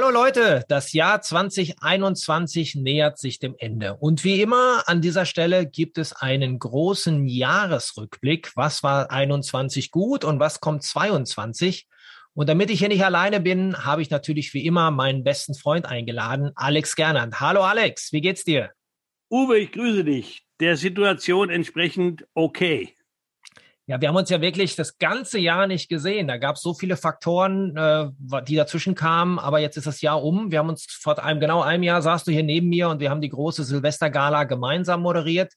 Hallo 0.00 0.10
Leute, 0.10 0.64
das 0.68 0.92
Jahr 0.92 1.22
2021 1.22 2.76
nähert 2.76 3.18
sich 3.18 3.40
dem 3.40 3.56
Ende. 3.58 3.96
Und 3.96 4.22
wie 4.22 4.40
immer 4.40 4.84
an 4.86 5.00
dieser 5.00 5.26
Stelle 5.26 5.66
gibt 5.66 5.98
es 5.98 6.12
einen 6.12 6.60
großen 6.60 7.26
Jahresrückblick. 7.26 8.52
Was 8.54 8.84
war 8.84 9.10
21 9.10 9.90
gut 9.90 10.24
und 10.24 10.38
was 10.38 10.60
kommt 10.60 10.84
22? 10.84 11.88
Und 12.32 12.48
damit 12.48 12.70
ich 12.70 12.78
hier 12.78 12.86
nicht 12.86 13.04
alleine 13.04 13.40
bin, 13.40 13.84
habe 13.84 14.00
ich 14.00 14.08
natürlich 14.08 14.54
wie 14.54 14.64
immer 14.64 14.92
meinen 14.92 15.24
besten 15.24 15.56
Freund 15.56 15.84
eingeladen, 15.86 16.52
Alex 16.54 16.94
Gernand. 16.94 17.40
Hallo 17.40 17.62
Alex, 17.62 18.12
wie 18.12 18.20
geht's 18.20 18.44
dir? 18.44 18.70
Uwe, 19.32 19.58
ich 19.58 19.72
grüße 19.72 20.04
dich. 20.04 20.44
Der 20.60 20.76
Situation 20.76 21.50
entsprechend 21.50 22.24
okay. 22.34 22.94
Ja, 23.88 23.98
wir 24.02 24.08
haben 24.08 24.16
uns 24.16 24.28
ja 24.28 24.42
wirklich 24.42 24.76
das 24.76 24.98
ganze 24.98 25.38
Jahr 25.38 25.66
nicht 25.66 25.88
gesehen. 25.88 26.28
Da 26.28 26.36
gab 26.36 26.56
es 26.56 26.62
so 26.62 26.74
viele 26.74 26.98
Faktoren, 26.98 27.74
äh, 27.74 28.10
die 28.46 28.54
dazwischen 28.54 28.94
kamen, 28.94 29.38
aber 29.38 29.60
jetzt 29.60 29.78
ist 29.78 29.86
das 29.86 30.02
Jahr 30.02 30.22
um. 30.22 30.52
Wir 30.52 30.58
haben 30.58 30.68
uns 30.68 30.84
vor 30.84 31.18
einem 31.24 31.40
genau 31.40 31.62
einem 31.62 31.82
Jahr 31.82 32.02
saßt 32.02 32.26
du 32.26 32.30
hier 32.30 32.42
neben 32.42 32.68
mir 32.68 32.90
und 32.90 33.00
wir 33.00 33.08
haben 33.08 33.22
die 33.22 33.30
große 33.30 33.64
Silvestergala 33.64 34.44
gemeinsam 34.44 35.00
moderiert. 35.00 35.54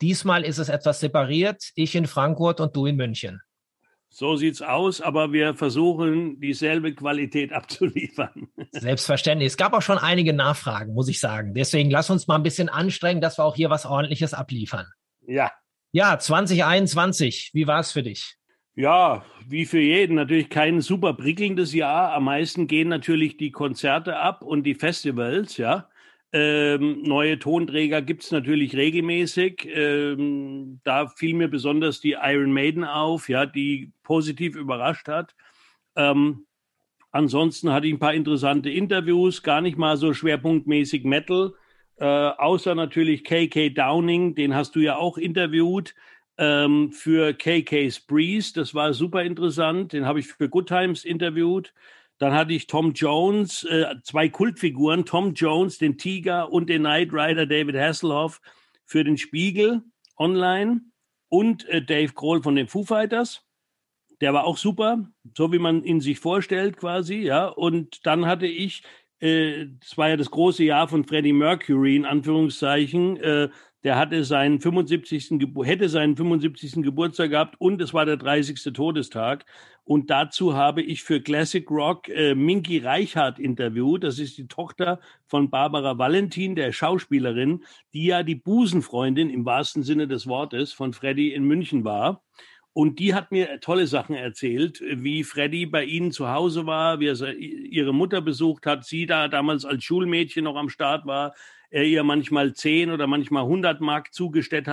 Diesmal 0.00 0.44
ist 0.44 0.58
es 0.58 0.68
etwas 0.68 1.00
separiert. 1.00 1.70
Ich 1.74 1.96
in 1.96 2.06
Frankfurt 2.06 2.60
und 2.60 2.76
du 2.76 2.86
in 2.86 2.94
München. 2.94 3.42
So 4.10 4.36
sieht's 4.36 4.62
aus, 4.62 5.00
aber 5.00 5.32
wir 5.32 5.56
versuchen 5.56 6.38
dieselbe 6.38 6.94
Qualität 6.94 7.52
abzuliefern. 7.52 8.46
Selbstverständlich. 8.70 9.48
Es 9.48 9.56
gab 9.56 9.72
auch 9.72 9.82
schon 9.82 9.98
einige 9.98 10.32
Nachfragen, 10.32 10.94
muss 10.94 11.08
ich 11.08 11.18
sagen. 11.18 11.52
Deswegen 11.52 11.90
lass 11.90 12.10
uns 12.10 12.28
mal 12.28 12.36
ein 12.36 12.44
bisschen 12.44 12.68
anstrengen, 12.68 13.20
dass 13.20 13.38
wir 13.38 13.44
auch 13.44 13.56
hier 13.56 13.70
was 13.70 13.86
ordentliches 13.86 14.34
abliefern. 14.34 14.86
Ja, 15.26 15.50
ja, 15.92 16.18
2021, 16.18 17.50
wie 17.52 17.66
war 17.66 17.80
es 17.80 17.92
für 17.92 18.02
dich? 18.02 18.36
Ja, 18.74 19.22
wie 19.46 19.66
für 19.66 19.80
jeden 19.80 20.16
natürlich 20.16 20.48
kein 20.48 20.80
super 20.80 21.12
prickelndes 21.12 21.74
Jahr. 21.74 22.12
Am 22.14 22.24
meisten 22.24 22.66
gehen 22.66 22.88
natürlich 22.88 23.36
die 23.36 23.50
Konzerte 23.50 24.16
ab 24.16 24.42
und 24.42 24.64
die 24.64 24.74
Festivals, 24.74 25.58
ja. 25.58 25.88
Ähm, 26.34 27.02
neue 27.02 27.38
Tonträger 27.38 28.00
gibt 28.00 28.22
es 28.22 28.30
natürlich 28.30 28.74
regelmäßig. 28.74 29.68
Ähm, 29.70 30.80
da 30.84 31.08
fiel 31.08 31.34
mir 31.34 31.48
besonders 31.48 32.00
die 32.00 32.16
Iron 32.18 32.52
Maiden 32.52 32.84
auf, 32.84 33.28
ja, 33.28 33.44
die 33.44 33.92
positiv 34.02 34.56
überrascht 34.56 35.08
hat. 35.08 35.34
Ähm, 35.94 36.46
ansonsten 37.10 37.70
hatte 37.70 37.86
ich 37.86 37.92
ein 37.92 37.98
paar 37.98 38.14
interessante 38.14 38.70
Interviews, 38.70 39.42
gar 39.42 39.60
nicht 39.60 39.76
mal 39.76 39.98
so 39.98 40.14
schwerpunktmäßig 40.14 41.04
Metal. 41.04 41.52
Äh, 42.02 42.34
außer 42.36 42.74
natürlich 42.74 43.22
KK 43.22 43.70
Downing, 43.70 44.34
den 44.34 44.56
hast 44.56 44.74
du 44.74 44.80
ja 44.80 44.96
auch 44.96 45.18
interviewt 45.18 45.94
ähm, 46.36 46.90
für 46.90 47.32
KK's 47.32 48.00
Breeze. 48.00 48.52
Das 48.52 48.74
war 48.74 48.92
super 48.92 49.22
interessant. 49.22 49.92
Den 49.92 50.04
habe 50.04 50.18
ich 50.18 50.26
für 50.26 50.48
Good 50.48 50.66
Times 50.66 51.04
interviewt. 51.04 51.72
Dann 52.18 52.34
hatte 52.34 52.54
ich 52.54 52.66
Tom 52.66 52.92
Jones, 52.92 53.62
äh, 53.62 53.94
zwei 54.02 54.28
Kultfiguren, 54.28 55.04
Tom 55.04 55.34
Jones, 55.34 55.78
den 55.78 55.96
Tiger 55.96 56.50
und 56.50 56.68
den 56.68 56.82
Knight 56.82 57.12
Rider 57.12 57.46
David 57.46 57.76
Hasselhoff 57.76 58.40
für 58.84 59.04
den 59.04 59.16
Spiegel 59.16 59.82
online 60.16 60.80
und 61.28 61.68
äh, 61.68 61.82
Dave 61.82 62.14
Grohl 62.14 62.42
von 62.42 62.56
den 62.56 62.66
Foo 62.66 62.82
Fighters. 62.82 63.46
Der 64.20 64.34
war 64.34 64.42
auch 64.42 64.56
super, 64.56 65.08
so 65.36 65.52
wie 65.52 65.60
man 65.60 65.84
ihn 65.84 66.00
sich 66.00 66.18
vorstellt 66.18 66.78
quasi, 66.78 67.18
ja. 67.18 67.46
Und 67.46 68.04
dann 68.06 68.26
hatte 68.26 68.46
ich 68.46 68.82
äh, 69.22 69.68
das 69.80 69.96
war 69.96 70.08
ja 70.08 70.16
das 70.16 70.30
große 70.30 70.64
Jahr 70.64 70.88
von 70.88 71.04
Freddie 71.04 71.32
Mercury, 71.32 71.96
in 71.96 72.04
Anführungszeichen. 72.04 73.16
Äh, 73.18 73.48
der 73.84 73.96
hatte 73.96 74.24
seinen 74.24 74.60
75. 74.60 75.38
Gebur 75.38 75.66
hätte 75.66 75.88
seinen 75.88 76.16
75. 76.16 76.82
Geburtstag 76.82 77.30
gehabt 77.30 77.56
und 77.58 77.80
es 77.80 77.94
war 77.94 78.04
der 78.04 78.16
30. 78.16 78.72
Todestag. 78.72 79.44
Und 79.84 80.10
dazu 80.10 80.54
habe 80.54 80.82
ich 80.82 81.02
für 81.02 81.20
Classic 81.20 81.68
Rock 81.68 82.08
äh, 82.08 82.34
Minky 82.34 82.78
Reichhardt 82.78 83.40
interviewt. 83.40 84.04
Das 84.04 84.18
ist 84.20 84.38
die 84.38 84.46
Tochter 84.46 85.00
von 85.26 85.50
Barbara 85.50 85.98
Valentin, 85.98 86.54
der 86.54 86.72
Schauspielerin, 86.72 87.64
die 87.92 88.06
ja 88.06 88.22
die 88.22 88.36
Busenfreundin 88.36 89.30
im 89.30 89.44
wahrsten 89.44 89.82
Sinne 89.82 90.06
des 90.06 90.28
Wortes 90.28 90.72
von 90.72 90.92
Freddie 90.92 91.32
in 91.32 91.44
München 91.44 91.84
war. 91.84 92.22
Und 92.74 92.98
die 92.98 93.14
hat 93.14 93.32
mir 93.32 93.60
tolle 93.60 93.86
Sachen 93.86 94.14
erzählt, 94.14 94.82
wie 94.82 95.24
Freddy 95.24 95.66
bei 95.66 95.84
ihnen 95.84 96.10
zu 96.10 96.30
Hause 96.30 96.64
war, 96.64 97.00
wie 97.00 97.08
er 97.08 97.36
ihre 97.36 97.92
Mutter 97.92 98.22
besucht 98.22 98.64
hat, 98.64 98.86
sie 98.86 99.04
da 99.04 99.28
damals 99.28 99.64
als 99.66 99.84
Schulmädchen 99.84 100.44
noch 100.44 100.56
am 100.56 100.70
Start 100.70 101.04
war, 101.04 101.34
er 101.68 101.84
ihr 101.84 102.02
manchmal 102.02 102.54
zehn 102.54 102.90
oder 102.90 103.06
manchmal 103.06 103.44
hundert 103.44 103.80
Mark 103.80 104.12
zugesteckt 104.12 104.68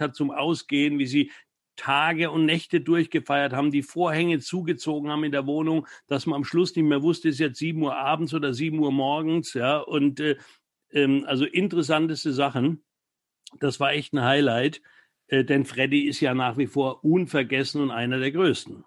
hat 0.00 0.14
zum 0.14 0.30
Ausgehen, 0.30 0.98
wie 0.98 1.06
sie 1.06 1.30
Tage 1.76 2.30
und 2.30 2.44
Nächte 2.46 2.80
durchgefeiert 2.80 3.52
haben, 3.52 3.70
die 3.70 3.82
Vorhänge 3.82 4.38
zugezogen 4.38 5.10
haben 5.10 5.24
in 5.24 5.32
der 5.32 5.46
Wohnung, 5.46 5.86
dass 6.06 6.26
man 6.26 6.36
am 6.36 6.44
Schluss 6.44 6.74
nicht 6.76 6.84
mehr 6.84 7.02
wusste, 7.02 7.28
ist 7.28 7.40
jetzt 7.40 7.58
sieben 7.58 7.82
Uhr 7.82 7.96
abends 7.96 8.32
oder 8.32 8.54
sieben 8.54 8.78
Uhr 8.78 8.92
morgens, 8.92 9.54
ja, 9.54 9.78
und 9.78 10.20
äh, 10.20 10.36
ähm, 10.92 11.24
also 11.26 11.44
interessanteste 11.44 12.32
Sachen. 12.32 12.84
Das 13.60 13.80
war 13.80 13.92
echt 13.92 14.12
ein 14.12 14.22
Highlight. 14.22 14.82
Äh, 15.28 15.44
denn 15.44 15.64
Freddy 15.64 16.08
ist 16.08 16.20
ja 16.20 16.34
nach 16.34 16.56
wie 16.56 16.66
vor 16.66 17.04
unvergessen 17.04 17.80
und 17.80 17.90
einer 17.90 18.18
der 18.18 18.32
größten. 18.32 18.84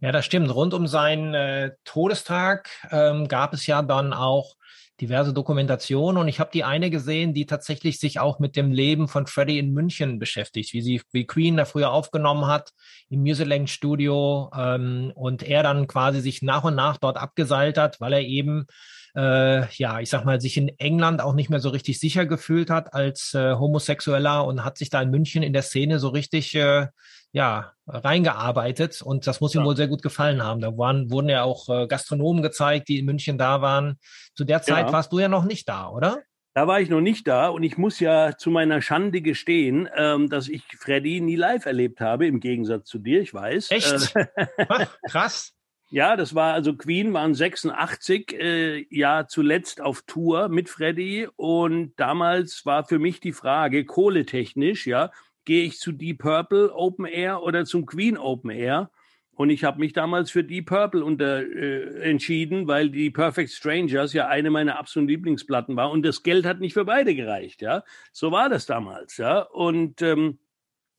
Ja, 0.00 0.12
das 0.12 0.26
stimmt. 0.26 0.54
Rund 0.54 0.74
um 0.74 0.86
seinen 0.86 1.34
äh, 1.34 1.72
Todestag 1.84 2.68
ähm, 2.90 3.26
gab 3.28 3.54
es 3.54 3.66
ja 3.66 3.82
dann 3.82 4.12
auch 4.12 4.56
diverse 5.00 5.32
Dokumentationen 5.32 6.20
und 6.20 6.28
ich 6.28 6.38
habe 6.38 6.50
die 6.52 6.62
eine 6.62 6.88
gesehen, 6.88 7.34
die 7.34 7.46
tatsächlich 7.46 7.98
sich 7.98 8.20
auch 8.20 8.38
mit 8.38 8.54
dem 8.54 8.70
Leben 8.70 9.08
von 9.08 9.26
Freddy 9.26 9.58
in 9.58 9.72
München 9.72 10.20
beschäftigt, 10.20 10.72
wie 10.72 10.82
sie 10.82 11.02
wie 11.10 11.26
Queen 11.26 11.56
da 11.56 11.64
früher 11.64 11.90
aufgenommen 11.90 12.46
hat 12.46 12.70
im 13.08 13.20
Music 13.20 13.68
Studio 13.68 14.50
ähm, 14.56 15.10
und 15.14 15.42
er 15.42 15.64
dann 15.64 15.88
quasi 15.88 16.20
sich 16.20 16.42
nach 16.42 16.62
und 16.62 16.76
nach 16.76 16.98
dort 16.98 17.16
abgeseilt 17.16 17.76
hat, 17.76 18.00
weil 18.00 18.12
er 18.12 18.22
eben 18.22 18.66
äh, 19.16 19.66
ja, 19.74 20.00
ich 20.00 20.10
sag 20.10 20.24
mal, 20.24 20.40
sich 20.40 20.56
in 20.56 20.68
England 20.78 21.20
auch 21.20 21.34
nicht 21.34 21.50
mehr 21.50 21.60
so 21.60 21.68
richtig 21.68 22.00
sicher 22.00 22.26
gefühlt 22.26 22.70
hat 22.70 22.94
als 22.94 23.34
äh, 23.34 23.54
Homosexueller 23.54 24.44
und 24.44 24.64
hat 24.64 24.78
sich 24.78 24.90
da 24.90 25.00
in 25.02 25.10
München 25.10 25.42
in 25.42 25.52
der 25.52 25.62
Szene 25.62 25.98
so 25.98 26.08
richtig 26.08 26.54
äh, 26.54 26.88
ja, 27.32 27.72
reingearbeitet 27.86 29.02
und 29.02 29.26
das 29.26 29.40
muss 29.40 29.54
ihm 29.54 29.64
wohl 29.64 29.76
sehr 29.76 29.88
gut 29.88 30.02
gefallen 30.02 30.42
haben. 30.42 30.60
Da 30.60 30.76
waren, 30.78 31.10
wurden 31.10 31.28
ja 31.28 31.42
auch 31.42 31.68
äh, 31.68 31.86
Gastronomen 31.86 32.42
gezeigt, 32.42 32.88
die 32.88 32.98
in 32.98 33.06
München 33.06 33.38
da 33.38 33.60
waren. 33.60 33.98
Zu 34.34 34.44
der 34.44 34.62
Zeit 34.62 34.86
ja. 34.86 34.92
warst 34.92 35.12
du 35.12 35.18
ja 35.18 35.28
noch 35.28 35.44
nicht 35.44 35.68
da, 35.68 35.88
oder? 35.88 36.22
Da 36.54 36.68
war 36.68 36.80
ich 36.80 36.88
noch 36.88 37.00
nicht 37.00 37.26
da 37.26 37.48
und 37.48 37.64
ich 37.64 37.76
muss 37.76 37.98
ja 37.98 38.36
zu 38.36 38.50
meiner 38.50 38.80
Schande 38.80 39.20
gestehen, 39.20 39.88
ähm, 39.96 40.28
dass 40.28 40.48
ich 40.48 40.62
Freddy 40.78 41.20
nie 41.20 41.34
live 41.34 41.66
erlebt 41.66 42.00
habe, 42.00 42.28
im 42.28 42.38
Gegensatz 42.38 42.88
zu 42.88 43.00
dir, 43.00 43.20
ich 43.20 43.34
weiß. 43.34 43.72
Echt? 43.72 44.14
Äh, 44.14 44.26
krass. 45.08 45.53
Ja, 45.94 46.16
das 46.16 46.34
war 46.34 46.54
also 46.54 46.74
Queen 46.74 47.12
waren 47.12 47.34
86, 47.34 48.32
äh, 48.32 48.84
ja 48.90 49.28
zuletzt 49.28 49.80
auf 49.80 50.02
Tour 50.02 50.48
mit 50.48 50.68
Freddy 50.68 51.28
und 51.36 51.92
damals 51.96 52.66
war 52.66 52.84
für 52.84 52.98
mich 52.98 53.20
die 53.20 53.30
Frage 53.30 53.84
kohletechnisch, 53.84 54.88
ja, 54.88 55.12
gehe 55.44 55.62
ich 55.62 55.78
zu 55.78 55.92
Deep 55.92 56.18
Purple 56.18 56.74
Open 56.74 57.04
Air 57.04 57.44
oder 57.44 57.64
zum 57.64 57.86
Queen 57.86 58.18
Open 58.18 58.50
Air? 58.50 58.90
Und 59.36 59.50
ich 59.50 59.62
habe 59.62 59.78
mich 59.78 59.92
damals 59.92 60.32
für 60.32 60.42
Deep 60.42 60.66
Purple 60.66 61.04
unter, 61.04 61.42
äh, 61.46 62.00
entschieden, 62.10 62.66
weil 62.66 62.90
die 62.90 63.10
Perfect 63.12 63.52
Strangers 63.52 64.12
ja 64.14 64.26
eine 64.26 64.50
meiner 64.50 64.80
absoluten 64.80 65.08
Lieblingsplatten 65.08 65.76
war 65.76 65.92
und 65.92 66.04
das 66.04 66.24
Geld 66.24 66.44
hat 66.44 66.58
nicht 66.58 66.74
für 66.74 66.84
beide 66.84 67.14
gereicht, 67.14 67.62
ja. 67.62 67.84
So 68.10 68.32
war 68.32 68.48
das 68.48 68.66
damals, 68.66 69.16
ja. 69.18 69.42
Und 69.42 70.02
ähm, 70.02 70.40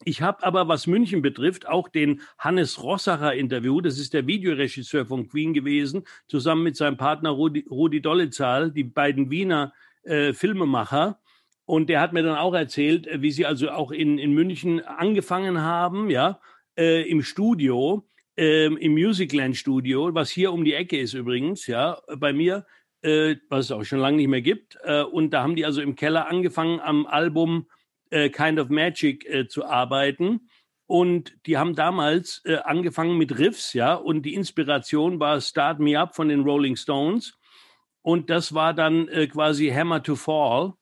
ich 0.03 0.21
habe 0.21 0.43
aber, 0.43 0.67
was 0.67 0.87
München 0.87 1.21
betrifft, 1.21 1.67
auch 1.67 1.87
den 1.87 2.21
Hannes 2.37 2.83
Rossacher 2.83 3.33
Interview, 3.33 3.79
das 3.81 3.97
ist 3.97 4.13
der 4.13 4.27
Videoregisseur 4.27 5.05
von 5.05 5.27
Queen 5.27 5.53
gewesen, 5.53 6.03
zusammen 6.27 6.63
mit 6.63 6.75
seinem 6.75 6.97
Partner 6.97 7.29
Rudi, 7.29 7.65
Rudi 7.69 8.01
Dollezahl, 8.01 8.71
die 8.71 8.83
beiden 8.83 9.29
Wiener 9.31 9.73
äh, 10.03 10.33
Filmemacher. 10.33 11.19
Und 11.65 11.89
der 11.89 12.01
hat 12.01 12.13
mir 12.13 12.21
dann 12.21 12.37
auch 12.37 12.53
erzählt, 12.53 13.07
äh, 13.07 13.21
wie 13.21 13.31
sie 13.31 13.45
also 13.45 13.71
auch 13.71 13.91
in, 13.91 14.17
in 14.19 14.33
München 14.33 14.81
angefangen 14.81 15.61
haben, 15.61 16.09
ja, 16.09 16.39
äh, 16.77 17.09
im 17.09 17.23
Studio, 17.23 18.07
äh, 18.37 18.65
im 18.65 18.93
Musicland 18.93 19.55
Studio, 19.55 20.13
was 20.13 20.29
hier 20.29 20.51
um 20.51 20.65
die 20.65 20.73
Ecke 20.73 20.99
ist 20.99 21.13
übrigens, 21.13 21.67
ja, 21.67 22.01
bei 22.17 22.33
mir, 22.33 22.65
äh, 23.01 23.37
was 23.49 23.65
es 23.65 23.71
auch 23.71 23.83
schon 23.83 23.99
lange 23.99 24.17
nicht 24.17 24.27
mehr 24.27 24.41
gibt. 24.41 24.77
Äh, 24.83 25.03
und 25.03 25.31
da 25.31 25.41
haben 25.41 25.55
die 25.55 25.65
also 25.65 25.81
im 25.81 25.95
Keller 25.95 26.27
angefangen 26.27 26.79
am 26.81 27.05
Album 27.05 27.67
äh, 28.09 28.29
Kind 28.29 28.59
of 28.59 28.69
Magic 28.69 29.25
äh, 29.25 29.47
zu 29.47 29.65
arbeiten. 29.65 30.49
Und 30.87 31.35
die 31.47 31.57
haben 31.57 31.75
damals 31.75 32.41
äh, 32.45 32.57
angefangen 32.57 33.17
mit 33.17 33.39
Riffs, 33.39 33.73
ja, 33.73 33.95
und 33.95 34.21
die 34.23 34.35
Inspiration 34.35 35.19
war 35.19 35.41
Start 35.41 35.79
Me 35.79 35.99
Up 35.99 36.15
von 36.15 36.29
den 36.29 36.41
Rolling 36.41 36.75
Stones. 36.75 37.37
Und 38.03 38.29
das 38.29 38.53
war 38.53 38.73
dann 38.73 39.07
äh, 39.07 39.25
quasi 39.25 39.69
Hammer 39.69 40.03
to 40.03 40.15
Fall. 40.15 40.73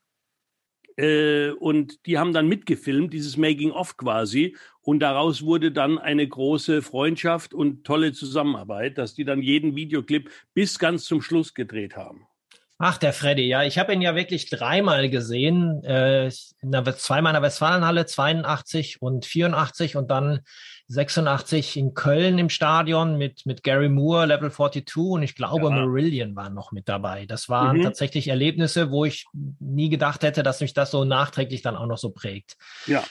Äh, 0.98 1.52
und 1.52 2.06
die 2.06 2.18
haben 2.18 2.34
dann 2.34 2.50
mitgefilmt, 2.50 3.14
dieses 3.14 3.38
Making-of 3.38 3.96
quasi. 3.96 4.58
Und 4.82 5.00
daraus 5.00 5.44
wurde 5.44 5.72
dann 5.72 5.98
eine 5.98 6.28
große 6.28 6.82
Freundschaft 6.82 7.54
und 7.54 7.86
tolle 7.86 8.12
Zusammenarbeit, 8.12 8.98
dass 8.98 9.14
die 9.14 9.24
dann 9.24 9.42
jeden 9.42 9.76
Videoclip 9.76 10.30
bis 10.54 10.78
ganz 10.80 11.06
zum 11.06 11.22
Schluss 11.22 11.54
gedreht 11.54 11.96
haben. 11.96 12.28
Ach, 12.80 12.98
der 12.98 13.14
Freddy, 13.14 13.48
ja, 13.48 13.64
ich 13.64 13.78
habe 13.78 13.94
ihn 13.94 14.02
ja 14.02 14.16
wirklich 14.16 14.50
dreimal 14.50 15.10
gesehen. 15.10 15.84
Äh, 15.84 16.28
in 16.62 16.72
der, 16.72 16.84
zweimal 16.98 17.32
in 17.32 17.36
der 17.36 17.44
Westfalenhalle, 17.44 18.06
82 18.06 19.02
und 19.02 19.26
84 19.26 19.96
und 19.96 20.10
dann 20.10 20.42
86 20.88 21.78
in 21.78 21.94
Köln 21.94 22.38
im 22.40 22.50
Stadion 22.50 23.18
mit, 23.18 23.46
mit 23.46 23.64
Gary 23.64 23.90
Moore, 23.90 24.26
Level 24.26 24.52
42 24.52 24.98
und 24.98 25.24
ich 25.24 25.36
glaube, 25.36 25.70
ja. 25.70 25.70
Marillion 25.70 26.36
war 26.36 26.50
noch 26.50 26.72
mit 26.72 26.90
dabei. 26.90 27.26
Das 27.26 27.48
waren 27.48 27.78
mhm. 27.78 27.84
tatsächlich 27.84 28.28
Erlebnisse, 28.28 28.92
wo 28.92 29.06
ich 29.06 29.26
nie 29.60 29.90
gedacht 29.90 30.24
hätte, 30.24 30.44
dass 30.44 30.60
mich 30.60 30.74
das 30.74 30.92
so 30.92 31.06
nachträglich 31.06 31.62
dann 31.62 31.76
auch 31.76 31.88
noch 31.88 31.98
so 31.98 32.10
prägt. 32.10 32.58
Ja. 32.86 33.04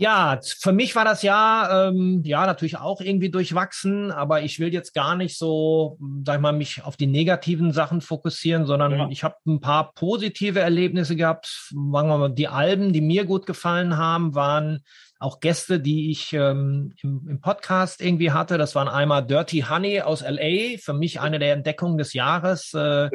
Ja, 0.00 0.38
für 0.60 0.72
mich 0.72 0.94
war 0.94 1.04
das 1.04 1.22
Jahr 1.22 1.88
ähm, 1.88 2.22
ja 2.24 2.46
natürlich 2.46 2.78
auch 2.78 3.00
irgendwie 3.00 3.30
durchwachsen, 3.30 4.12
aber 4.12 4.42
ich 4.42 4.60
will 4.60 4.72
jetzt 4.72 4.94
gar 4.94 5.16
nicht 5.16 5.36
so, 5.36 5.98
sag 6.24 6.36
ich 6.36 6.40
mal, 6.40 6.52
mich 6.52 6.84
auf 6.84 6.96
die 6.96 7.08
negativen 7.08 7.72
Sachen 7.72 8.00
fokussieren, 8.00 8.64
sondern 8.64 8.92
ja. 8.92 9.08
ich 9.10 9.24
habe 9.24 9.34
ein 9.44 9.60
paar 9.60 9.92
positive 9.94 10.60
Erlebnisse 10.60 11.16
gehabt. 11.16 11.46
Sagen 11.72 12.08
wir 12.08 12.16
mal, 12.16 12.32
die 12.32 12.46
Alben, 12.46 12.92
die 12.92 13.00
mir 13.00 13.24
gut 13.24 13.44
gefallen 13.44 13.96
haben, 13.96 14.36
waren 14.36 14.84
auch 15.20 15.40
Gäste, 15.40 15.80
die 15.80 16.10
ich 16.10 16.32
ähm, 16.32 16.94
im, 17.02 17.26
im, 17.28 17.40
Podcast 17.40 18.00
irgendwie 18.00 18.30
hatte. 18.30 18.56
Das 18.56 18.74
waren 18.74 18.88
einmal 18.88 19.26
Dirty 19.26 19.64
Honey 19.68 20.00
aus 20.00 20.22
LA, 20.22 20.78
für 20.78 20.92
mich 20.92 21.20
eine 21.20 21.40
der 21.40 21.54
Entdeckungen 21.54 21.98
des 21.98 22.12
Jahres. 22.12 22.72
Äh, 22.72 23.10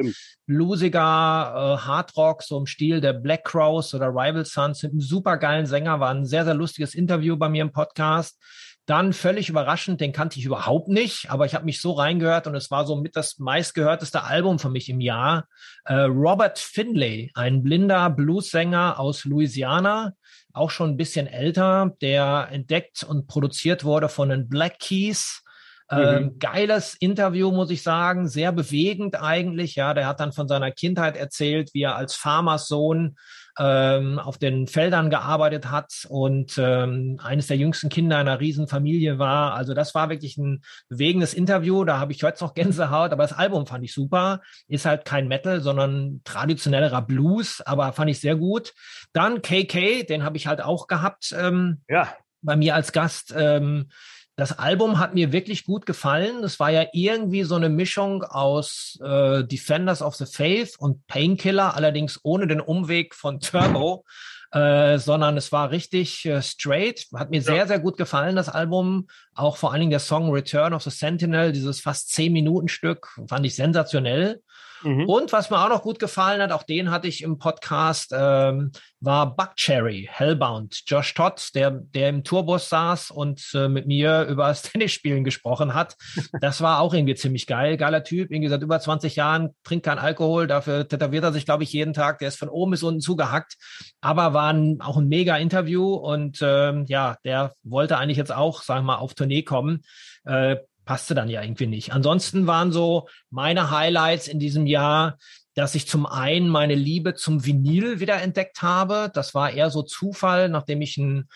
bluesiger 0.46 1.00
äh, 1.00 1.86
Hardrock, 1.86 2.42
so 2.42 2.58
im 2.58 2.66
Stil 2.66 3.00
der 3.00 3.14
Black 3.14 3.44
Crows 3.44 3.94
oder 3.94 4.08
Rival 4.08 4.44
Sons, 4.44 4.82
mit 4.82 4.92
einem 4.92 5.00
super 5.00 5.38
geilen 5.38 5.66
Sänger, 5.66 5.98
war 6.00 6.10
ein 6.10 6.26
sehr, 6.26 6.44
sehr 6.44 6.54
lustiges 6.54 6.94
Interview 6.94 7.36
bei 7.36 7.48
mir 7.48 7.62
im 7.62 7.72
Podcast. 7.72 8.38
Dann 8.86 9.14
völlig 9.14 9.48
überraschend, 9.48 10.02
den 10.02 10.12
kannte 10.12 10.38
ich 10.38 10.44
überhaupt 10.44 10.88
nicht, 10.88 11.30
aber 11.30 11.46
ich 11.46 11.54
habe 11.54 11.64
mich 11.64 11.80
so 11.80 11.92
reingehört 11.92 12.46
und 12.46 12.54
es 12.54 12.70
war 12.70 12.86
so 12.86 12.96
mit 12.96 13.16
das 13.16 13.38
meistgehörteste 13.38 14.24
Album 14.24 14.58
für 14.58 14.68
mich 14.68 14.90
im 14.90 15.00
Jahr. 15.00 15.46
Äh, 15.84 16.00
Robert 16.00 16.58
Finlay, 16.58 17.30
ein 17.34 17.62
blinder 17.62 18.10
Blues-Sänger 18.10 18.98
aus 18.98 19.24
Louisiana, 19.24 20.12
auch 20.52 20.70
schon 20.70 20.90
ein 20.90 20.96
bisschen 20.98 21.26
älter, 21.26 21.92
der 22.02 22.48
entdeckt 22.50 23.02
und 23.02 23.26
produziert 23.26 23.84
wurde 23.84 24.10
von 24.10 24.28
den 24.28 24.48
Black 24.48 24.78
Keys. 24.78 25.42
Ähm, 25.90 26.24
mhm. 26.24 26.38
geiles 26.38 26.94
Interview, 26.94 27.50
muss 27.50 27.70
ich 27.70 27.82
sagen, 27.82 28.26
sehr 28.26 28.52
bewegend 28.52 29.20
eigentlich. 29.20 29.74
Ja, 29.74 29.92
der 29.92 30.06
hat 30.06 30.20
dann 30.20 30.32
von 30.32 30.48
seiner 30.48 30.70
Kindheit 30.70 31.16
erzählt, 31.16 31.74
wie 31.74 31.82
er 31.82 31.96
als 31.96 32.14
Farmerssohn 32.14 33.16
ähm, 33.58 34.18
auf 34.18 34.38
den 34.38 34.66
Feldern 34.66 35.10
gearbeitet 35.10 35.70
hat 35.70 36.06
und 36.08 36.58
ähm, 36.58 37.20
eines 37.22 37.46
der 37.46 37.56
jüngsten 37.56 37.88
Kinder 37.88 38.18
einer 38.18 38.40
Riesenfamilie 38.40 39.18
war. 39.18 39.54
Also 39.54 39.74
das 39.74 39.94
war 39.94 40.10
wirklich 40.10 40.36
ein 40.38 40.62
bewegendes 40.88 41.34
Interview. 41.34 41.84
Da 41.84 41.98
habe 41.98 42.12
ich 42.12 42.22
heute 42.22 42.42
noch 42.42 42.54
Gänsehaut, 42.54 43.12
aber 43.12 43.22
das 43.22 43.32
Album 43.32 43.66
fand 43.66 43.84
ich 43.84 43.94
super. 43.94 44.40
Ist 44.68 44.86
halt 44.86 45.04
kein 45.04 45.28
Metal, 45.28 45.60
sondern 45.60 46.20
traditionellerer 46.24 47.02
Blues, 47.02 47.60
aber 47.60 47.92
fand 47.92 48.10
ich 48.10 48.20
sehr 48.20 48.36
gut. 48.36 48.72
Dann 49.12 49.42
KK, 49.42 50.04
den 50.04 50.24
habe 50.24 50.36
ich 50.36 50.46
halt 50.46 50.62
auch 50.62 50.86
gehabt. 50.86 51.34
Ähm, 51.38 51.82
ja. 51.88 52.12
Bei 52.42 52.56
mir 52.56 52.74
als 52.74 52.92
Gast. 52.92 53.32
Ähm, 53.36 53.88
das 54.36 54.58
Album 54.58 54.98
hat 54.98 55.14
mir 55.14 55.32
wirklich 55.32 55.64
gut 55.64 55.86
gefallen. 55.86 56.42
Es 56.42 56.58
war 56.58 56.70
ja 56.70 56.86
irgendwie 56.92 57.44
so 57.44 57.54
eine 57.54 57.68
Mischung 57.68 58.24
aus 58.24 58.98
äh, 59.02 59.44
Defenders 59.44 60.02
of 60.02 60.16
the 60.16 60.26
Faith 60.26 60.74
und 60.78 61.06
Painkiller, 61.06 61.76
allerdings 61.76 62.18
ohne 62.24 62.48
den 62.48 62.60
Umweg 62.60 63.14
von 63.14 63.38
Turbo, 63.38 64.04
äh, 64.50 64.98
sondern 64.98 65.36
es 65.36 65.52
war 65.52 65.70
richtig 65.70 66.24
äh, 66.26 66.42
straight. 66.42 67.06
Hat 67.14 67.30
mir 67.30 67.38
ja. 67.38 67.42
sehr, 67.42 67.66
sehr 67.68 67.78
gut 67.78 67.96
gefallen, 67.96 68.34
das 68.34 68.48
Album. 68.48 69.06
Auch 69.34 69.56
vor 69.56 69.70
allen 69.70 69.80
Dingen 69.80 69.90
der 69.90 70.00
Song 70.00 70.30
Return 70.32 70.74
of 70.74 70.82
the 70.82 70.90
Sentinel, 70.90 71.52
dieses 71.52 71.80
fast 71.80 72.10
zehn 72.10 72.32
Minuten 72.32 72.68
Stück, 72.68 73.16
fand 73.28 73.46
ich 73.46 73.54
sensationell. 73.54 74.42
Mhm. 74.84 75.08
Und 75.08 75.32
was 75.32 75.50
mir 75.50 75.64
auch 75.64 75.70
noch 75.70 75.82
gut 75.82 75.98
gefallen 75.98 76.42
hat, 76.42 76.52
auch 76.52 76.62
den 76.62 76.90
hatte 76.90 77.08
ich 77.08 77.22
im 77.22 77.38
Podcast, 77.38 78.12
ähm, 78.14 78.70
war 79.00 79.34
Buckcherry, 79.34 80.08
Hellbound. 80.10 80.82
Josh 80.86 81.14
Todd, 81.14 81.50
der, 81.54 81.70
der 81.70 82.10
im 82.10 82.22
Tourbus 82.22 82.68
saß 82.68 83.10
und 83.10 83.50
äh, 83.54 83.68
mit 83.68 83.86
mir 83.86 84.22
über 84.28 84.48
das 84.48 84.62
Tennisspielen 84.62 85.24
gesprochen 85.24 85.74
hat. 85.74 85.96
Das 86.40 86.60
war 86.60 86.80
auch 86.80 86.94
irgendwie 86.94 87.14
ziemlich 87.14 87.46
geil. 87.46 87.76
Geiler 87.76 88.04
Typ, 88.04 88.30
irgendwie 88.30 88.48
seit 88.48 88.62
über 88.62 88.78
20 88.78 89.16
Jahren, 89.16 89.50
trinkt 89.64 89.86
kein 89.86 89.98
Alkohol, 89.98 90.46
dafür 90.46 90.86
tätowiert 90.86 91.24
er 91.24 91.32
sich, 91.32 91.46
glaube 91.46 91.62
ich, 91.62 91.72
jeden 91.72 91.94
Tag. 91.94 92.18
Der 92.18 92.28
ist 92.28 92.38
von 92.38 92.48
oben 92.48 92.72
bis 92.72 92.82
unten 92.82 93.00
zugehackt. 93.00 93.56
Aber 94.00 94.34
war 94.34 94.52
ein, 94.52 94.80
auch 94.80 94.98
ein 94.98 95.08
mega 95.08 95.36
Interview 95.36 95.94
und 95.94 96.40
ähm, 96.42 96.84
ja, 96.88 97.16
der 97.24 97.54
wollte 97.62 97.96
eigentlich 97.96 98.18
jetzt 98.18 98.34
auch, 98.34 98.62
sagen 98.62 98.84
wir 98.84 98.94
mal, 98.94 98.98
auf 98.98 99.14
Tournee 99.14 99.42
kommen. 99.42 99.82
Äh, 100.24 100.56
passte 100.84 101.14
dann 101.14 101.28
ja 101.28 101.42
irgendwie 101.42 101.66
nicht. 101.66 101.92
Ansonsten 101.92 102.46
waren 102.46 102.72
so 102.72 103.08
meine 103.30 103.70
Highlights 103.70 104.28
in 104.28 104.38
diesem 104.38 104.66
Jahr, 104.66 105.18
dass 105.54 105.74
ich 105.74 105.86
zum 105.86 106.06
einen 106.06 106.48
meine 106.48 106.74
Liebe 106.74 107.14
zum 107.14 107.44
Vinyl 107.44 108.00
wieder 108.00 108.20
entdeckt 108.20 108.62
habe. 108.62 109.10
Das 109.14 109.34
war 109.34 109.52
eher 109.52 109.70
so 109.70 109.82
Zufall, 109.82 110.48
nachdem 110.48 110.82
ich 110.82 110.96
ein 110.96 111.28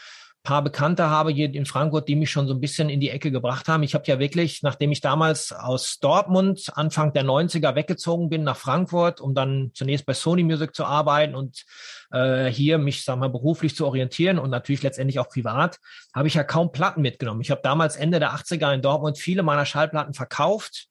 paar 0.48 0.64
Bekannte 0.64 1.10
habe 1.10 1.30
hier 1.30 1.52
in 1.52 1.66
Frankfurt, 1.66 2.08
die 2.08 2.16
mich 2.16 2.30
schon 2.30 2.48
so 2.48 2.54
ein 2.54 2.60
bisschen 2.60 2.88
in 2.88 3.00
die 3.00 3.10
Ecke 3.10 3.30
gebracht 3.30 3.68
haben. 3.68 3.82
Ich 3.82 3.92
habe 3.92 4.04
ja 4.06 4.18
wirklich, 4.18 4.62
nachdem 4.62 4.90
ich 4.90 5.02
damals 5.02 5.52
aus 5.52 5.98
Dortmund 6.00 6.70
Anfang 6.72 7.12
der 7.12 7.26
90er 7.26 7.74
weggezogen 7.74 8.30
bin 8.30 8.44
nach 8.44 8.56
Frankfurt, 8.56 9.20
um 9.20 9.34
dann 9.34 9.72
zunächst 9.74 10.06
bei 10.06 10.14
Sony 10.14 10.44
Music 10.44 10.74
zu 10.74 10.86
arbeiten 10.86 11.34
und 11.34 11.66
äh, 12.12 12.46
hier 12.46 12.78
mich, 12.78 13.04
sag 13.04 13.18
mal, 13.18 13.28
beruflich 13.28 13.76
zu 13.76 13.84
orientieren 13.86 14.38
und 14.38 14.48
natürlich 14.48 14.82
letztendlich 14.82 15.18
auch 15.18 15.28
privat, 15.28 15.80
habe 16.14 16.28
ich 16.28 16.34
ja 16.34 16.44
kaum 16.44 16.72
Platten 16.72 17.02
mitgenommen. 17.02 17.42
Ich 17.42 17.50
habe 17.50 17.60
damals 17.62 17.96
Ende 17.96 18.18
der 18.18 18.32
80er 18.32 18.72
in 18.72 18.80
Dortmund 18.80 19.18
viele 19.18 19.42
meiner 19.42 19.66
Schallplatten 19.66 20.14
verkauft 20.14 20.88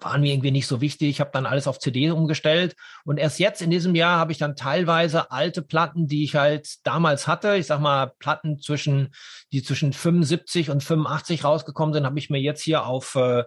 waren 0.00 0.20
mir 0.20 0.32
irgendwie 0.32 0.50
nicht 0.50 0.66
so 0.66 0.80
wichtig. 0.80 1.08
Ich 1.08 1.20
habe 1.20 1.30
dann 1.32 1.46
alles 1.46 1.66
auf 1.66 1.78
CD 1.78 2.10
umgestellt 2.10 2.74
und 3.04 3.18
erst 3.18 3.38
jetzt 3.38 3.62
in 3.62 3.70
diesem 3.70 3.94
Jahr 3.94 4.18
habe 4.18 4.32
ich 4.32 4.38
dann 4.38 4.56
teilweise 4.56 5.30
alte 5.30 5.62
Platten, 5.62 6.06
die 6.08 6.24
ich 6.24 6.34
halt 6.34 6.86
damals 6.86 7.26
hatte, 7.26 7.56
ich 7.56 7.66
sag 7.66 7.80
mal 7.80 8.12
Platten 8.18 8.58
zwischen 8.58 9.14
die 9.52 9.62
zwischen 9.62 9.92
75 9.92 10.70
und 10.70 10.82
85 10.82 11.44
rausgekommen 11.44 11.94
sind, 11.94 12.04
habe 12.04 12.18
ich 12.18 12.30
mir 12.30 12.40
jetzt 12.40 12.62
hier 12.62 12.84
auf 12.84 13.14
äh, 13.14 13.44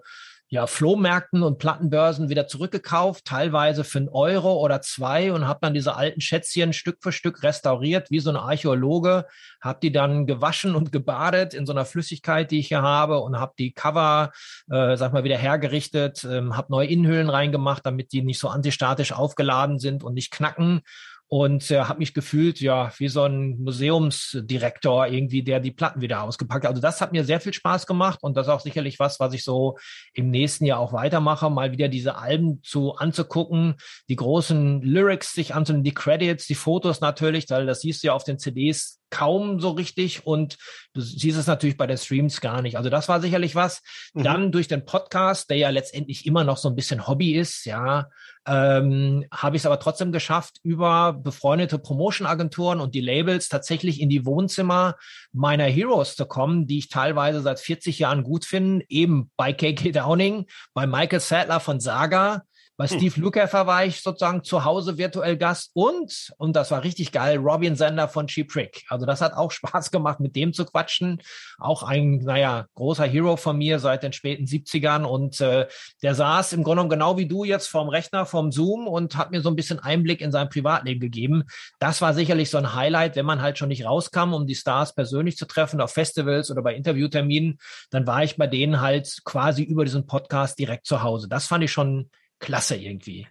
ja, 0.51 0.65
Flohmärkten 0.65 1.43
und 1.43 1.59
Plattenbörsen 1.59 2.29
wieder 2.29 2.47
zurückgekauft, 2.47 3.25
teilweise 3.25 3.83
für 3.83 3.99
einen 3.99 4.09
Euro 4.09 4.57
oder 4.63 4.81
zwei 4.81 5.31
und 5.31 5.47
habe 5.47 5.59
dann 5.61 5.75
diese 5.75 5.95
alten 5.95 6.21
Schätzchen 6.21 6.73
Stück 6.73 6.97
für 7.01 7.11
Stück 7.11 7.43
restauriert, 7.43 8.09
wie 8.09 8.19
so 8.19 8.31
ein 8.31 8.35
Archäologe, 8.35 9.27
habe 9.61 9.79
die 9.83 9.91
dann 9.91 10.25
gewaschen 10.25 10.73
und 10.73 10.91
gebadet 10.91 11.53
in 11.53 11.67
so 11.67 11.71
einer 11.71 11.85
Flüssigkeit, 11.85 12.49
die 12.49 12.59
ich 12.59 12.69
hier 12.69 12.81
habe 12.81 13.19
und 13.19 13.39
habe 13.39 13.53
die 13.59 13.73
Cover, 13.73 14.31
äh, 14.71 14.97
sag 14.97 15.13
mal, 15.13 15.23
wieder 15.23 15.37
hergerichtet, 15.37 16.23
ähm, 16.23 16.57
habe 16.57 16.71
neue 16.71 16.87
Innenhüllen 16.87 17.29
reingemacht, 17.29 17.85
damit 17.85 18.11
die 18.11 18.23
nicht 18.23 18.39
so 18.39 18.47
antistatisch 18.47 19.11
aufgeladen 19.11 19.77
sind 19.77 20.03
und 20.03 20.15
nicht 20.15 20.31
knacken 20.31 20.81
und 21.29 21.69
äh, 21.69 21.81
habe 21.81 21.99
mich 21.99 22.15
gefühlt 22.15 22.59
ja 22.59 22.91
wie 22.97 23.07
so 23.07 23.23
ein 23.23 23.59
Museumsdirektor 23.59 25.07
irgendwie, 25.07 25.43
der 25.43 25.59
die 25.59 25.71
Platten 25.71 26.01
wieder 26.01 26.23
ausgepackt 26.23 26.65
hat. 26.65 26.71
Also 26.71 26.81
das 26.81 27.01
hat 27.01 27.11
mir 27.11 27.23
sehr 27.23 27.39
viel 27.39 27.53
Spaß 27.53 27.85
gemacht 27.85 28.19
und 28.23 28.35
das 28.35 28.47
ist 28.47 28.53
auch 28.53 28.59
sicherlich 28.59 28.99
was, 28.99 29.19
was 29.19 29.33
ich 29.33 29.43
so 29.43 29.77
im 30.13 30.31
nächsten 30.31 30.65
Jahr 30.65 30.79
auch 30.79 30.91
weitermache, 30.91 31.51
mal 31.51 31.71
wieder 31.71 31.87
diese 31.87 32.17
Alben 32.17 32.63
zu 32.63 32.95
anzugucken, 32.95 33.75
die 34.09 34.15
großen 34.15 34.81
Lyrics 34.81 35.33
sich 35.33 35.53
anzunehmen, 35.53 35.83
die 35.83 35.93
Credits, 35.93 36.47
die 36.47 36.55
Fotos 36.55 36.99
natürlich, 36.99 37.47
weil 37.51 37.67
das 37.67 37.81
siehst 37.81 38.01
du 38.01 38.07
ja 38.07 38.13
auf 38.13 38.23
den 38.23 38.39
CDs 38.39 38.98
kaum 39.09 39.59
so 39.59 39.71
richtig 39.71 40.25
und 40.25 40.57
du 40.93 41.01
siehst 41.01 41.37
es 41.37 41.47
natürlich 41.47 41.77
bei 41.77 41.87
den 41.87 41.97
Streams 41.97 42.41
gar 42.41 42.61
nicht. 42.61 42.77
Also 42.77 42.89
das 42.89 43.09
war 43.09 43.21
sicherlich 43.21 43.55
was. 43.55 43.81
Mhm. 44.13 44.23
Dann 44.23 44.51
durch 44.51 44.67
den 44.67 44.85
Podcast, 44.85 45.49
der 45.49 45.57
ja 45.57 45.69
letztendlich 45.69 46.25
immer 46.25 46.43
noch 46.43 46.57
so 46.57 46.69
ein 46.69 46.75
bisschen 46.75 47.07
Hobby 47.07 47.35
ist, 47.35 47.65
ja, 47.65 48.07
ähm, 48.47 49.25
habe 49.31 49.55
ich 49.55 49.61
es 49.61 49.65
aber 49.65 49.79
trotzdem 49.79 50.11
geschafft, 50.11 50.57
über 50.63 51.13
befreundete 51.13 51.77
Promotion-Agenturen 51.77 52.79
und 52.79 52.95
die 52.95 53.01
Labels 53.01 53.47
tatsächlich 53.49 54.01
in 54.01 54.09
die 54.09 54.25
Wohnzimmer 54.25 54.95
meiner 55.31 55.65
Heroes 55.65 56.15
zu 56.15 56.25
kommen, 56.25 56.65
die 56.65 56.79
ich 56.79 56.89
teilweise 56.89 57.41
seit 57.41 57.59
40 57.59 57.99
Jahren 57.99 58.23
gut 58.23 58.45
finde, 58.45 58.85
eben 58.89 59.29
bei 59.37 59.53
KK 59.53 59.91
Downing, 59.91 60.45
bei 60.73 60.87
Michael 60.87 61.19
Sadler 61.19 61.59
von 61.59 61.79
Saga, 61.79 62.43
bei 62.79 62.87
hm. 62.87 62.97
Steve 62.97 63.19
Lukather 63.19 63.67
war 63.67 63.83
ich 63.83 64.01
sozusagen 64.01 64.41
zu 64.41 64.63
Hause 64.63 64.97
virtuell 64.97 65.35
Gast 65.35 65.71
und, 65.73 66.31
und 66.37 66.55
das 66.55 66.71
war 66.71 66.81
richtig 66.85 67.11
geil, 67.11 67.37
Robin 67.37 67.75
Sender 67.75 68.07
von 68.07 68.27
Cheap 68.27 68.47
Trick. 68.47 68.85
Also 68.87 69.05
das 69.05 69.19
hat 69.19 69.33
auch 69.33 69.51
Spaß 69.51 69.91
gemacht, 69.91 70.21
mit 70.21 70.37
dem 70.37 70.53
zu 70.53 70.63
quatschen. 70.63 71.21
Auch 71.57 71.83
ein, 71.83 72.19
naja, 72.19 72.67
großer 72.75 73.03
Hero 73.03 73.35
von 73.35 73.57
mir 73.57 73.79
seit 73.79 74.03
den 74.03 74.13
späten 74.13 74.45
70ern 74.45 75.03
und 75.03 75.41
äh, 75.41 75.67
der 76.01 76.15
saß 76.15 76.53
im 76.53 76.63
Grunde 76.63 76.77
genommen 76.83 76.89
genau 76.89 77.17
wie 77.17 77.27
du 77.27 77.43
jetzt 77.43 77.67
vorm 77.67 77.89
Rechner, 77.89 78.25
vorm 78.25 78.53
Zoom 78.53 78.87
und 78.87 79.17
hat 79.17 79.31
mir 79.31 79.41
so 79.41 79.49
ein 79.49 79.57
bisschen 79.57 79.79
Einblick 79.79 80.21
in 80.21 80.31
sein 80.31 80.47
Privatleben 80.47 81.01
gegeben. 81.01 81.43
Das 81.79 81.99
war 81.99 82.13
sicherlich 82.13 82.49
so 82.49 82.59
ein 82.59 82.75
Highlight, 82.75 83.17
wenn 83.17 83.25
man 83.25 83.41
halt 83.41 83.57
schon 83.57 83.67
nicht 83.67 83.83
rauskam, 83.83 84.33
um 84.33 84.47
die 84.47 84.55
Stars 84.55 84.95
persönlich 84.95 85.35
zu 85.35 85.45
treffen 85.45 85.81
auf 85.81 85.91
Festivals 85.91 86.49
oder 86.49 86.61
bei 86.61 86.75
Interviewterminen, 86.75 87.59
dann 87.89 88.07
war 88.07 88.23
ich 88.23 88.37
bei 88.37 88.47
denen 88.47 88.79
halt 88.79 89.19
quasi 89.25 89.63
über 89.63 89.83
diesen 89.83 90.07
Podcast 90.07 90.57
direkt 90.57 90.85
zu 90.85 91.03
Hause. 91.03 91.27
Das 91.27 91.45
fand 91.45 91.65
ich 91.65 91.73
schon 91.73 92.09
klasse 92.39 92.75
irgendwie. 92.75 93.27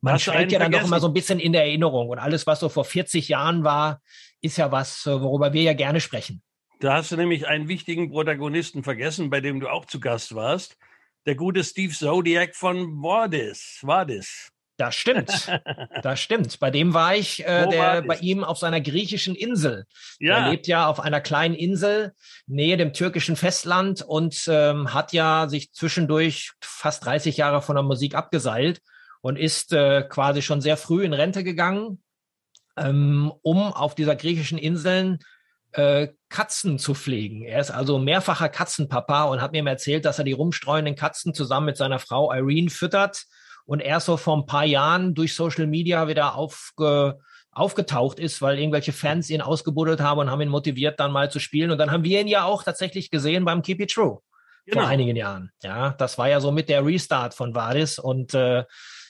Man 0.00 0.18
schwelgt 0.18 0.52
ja 0.52 0.58
dann 0.58 0.70
doch 0.70 0.84
immer 0.84 1.00
so 1.00 1.08
ein 1.08 1.12
bisschen 1.12 1.40
in 1.40 1.52
der 1.52 1.62
Erinnerung 1.64 2.08
und 2.08 2.18
alles, 2.18 2.46
was 2.46 2.60
so 2.60 2.68
vor 2.68 2.84
40 2.84 3.28
Jahren 3.28 3.64
war, 3.64 4.00
ist 4.40 4.56
ja 4.56 4.70
was, 4.70 5.06
äh, 5.06 5.20
worüber 5.20 5.52
wir 5.52 5.62
ja 5.62 5.72
gerne 5.72 6.00
sprechen. 6.00 6.42
Da 6.80 6.94
hast 6.94 7.10
du 7.10 7.16
nämlich 7.16 7.48
einen 7.48 7.66
wichtigen 7.66 8.10
Protagonisten 8.10 8.84
vergessen, 8.84 9.30
bei 9.30 9.40
dem 9.40 9.58
du 9.58 9.68
auch 9.68 9.86
zu 9.86 9.98
Gast 9.98 10.34
warst. 10.36 10.76
Der 11.26 11.34
gute 11.34 11.64
Steve 11.64 11.92
Zodiac 11.92 12.54
von 12.54 13.02
Wardis. 13.02 13.80
Wardis. 13.82 14.52
Das 14.78 14.94
stimmt. 14.94 15.30
Das 16.02 16.20
stimmt. 16.20 16.60
Bei 16.60 16.70
dem 16.70 16.94
war 16.94 17.16
ich 17.16 17.44
äh, 17.44 17.66
der, 17.68 18.02
bei 18.02 18.16
ihm 18.18 18.44
auf 18.44 18.58
seiner 18.58 18.80
griechischen 18.80 19.34
Insel. 19.34 19.84
Ja. 20.20 20.38
Er 20.38 20.50
lebt 20.50 20.68
ja 20.68 20.86
auf 20.86 21.00
einer 21.00 21.20
kleinen 21.20 21.54
Insel 21.54 22.12
nähe 22.46 22.76
dem 22.76 22.92
türkischen 22.92 23.34
Festland 23.34 24.02
und 24.02 24.44
ähm, 24.46 24.94
hat 24.94 25.12
ja 25.12 25.48
sich 25.48 25.72
zwischendurch 25.72 26.52
fast 26.60 27.04
30 27.04 27.36
Jahre 27.36 27.62
von 27.62 27.74
der 27.74 27.82
Musik 27.82 28.14
abgeseilt 28.14 28.80
und 29.20 29.36
ist 29.36 29.72
äh, 29.72 30.04
quasi 30.08 30.40
schon 30.40 30.60
sehr 30.60 30.76
früh 30.76 31.04
in 31.04 31.12
Rente 31.12 31.42
gegangen, 31.42 32.00
ähm, 32.76 33.32
um 33.42 33.72
auf 33.72 33.96
dieser 33.96 34.14
griechischen 34.14 34.58
Inseln 34.58 35.18
äh, 35.72 36.08
Katzen 36.28 36.78
zu 36.78 36.94
pflegen. 36.94 37.42
Er 37.42 37.60
ist 37.60 37.72
also 37.72 37.98
mehrfacher 37.98 38.48
Katzenpapa 38.48 39.24
und 39.24 39.42
hat 39.42 39.50
mir 39.50 39.66
erzählt, 39.66 40.04
dass 40.04 40.18
er 40.18 40.24
die 40.24 40.32
rumstreuenden 40.32 40.94
Katzen 40.94 41.34
zusammen 41.34 41.66
mit 41.66 41.76
seiner 41.76 41.98
Frau 41.98 42.32
Irene 42.32 42.70
füttert 42.70 43.24
und 43.68 43.80
erst 43.80 44.06
so 44.06 44.16
vor 44.16 44.34
ein 44.34 44.46
paar 44.46 44.64
Jahren 44.64 45.14
durch 45.14 45.34
Social 45.34 45.66
Media 45.66 46.08
wieder 46.08 46.36
aufge, 46.36 47.18
aufgetaucht 47.52 48.18
ist, 48.18 48.40
weil 48.40 48.58
irgendwelche 48.58 48.94
Fans 48.94 49.28
ihn 49.28 49.42
ausgebuddelt 49.42 50.00
haben 50.00 50.20
und 50.20 50.30
haben 50.30 50.40
ihn 50.40 50.48
motiviert, 50.48 50.98
dann 50.98 51.12
mal 51.12 51.30
zu 51.30 51.38
spielen. 51.38 51.70
Und 51.70 51.76
dann 51.76 51.90
haben 51.90 52.02
wir 52.02 52.18
ihn 52.18 52.28
ja 52.28 52.44
auch 52.44 52.62
tatsächlich 52.62 53.10
gesehen 53.10 53.44
beim 53.44 53.60
Keep 53.60 53.80
It 53.80 53.90
True 53.92 54.20
genau. 54.64 54.80
vor 54.80 54.88
einigen 54.88 55.14
Jahren. 55.16 55.50
Ja, 55.62 55.90
das 55.90 56.16
war 56.16 56.30
ja 56.30 56.40
so 56.40 56.50
mit 56.50 56.70
der 56.70 56.82
Restart 56.86 57.34
von 57.34 57.54
Vadis 57.54 57.98
und 57.98 58.32
äh, 58.32 58.64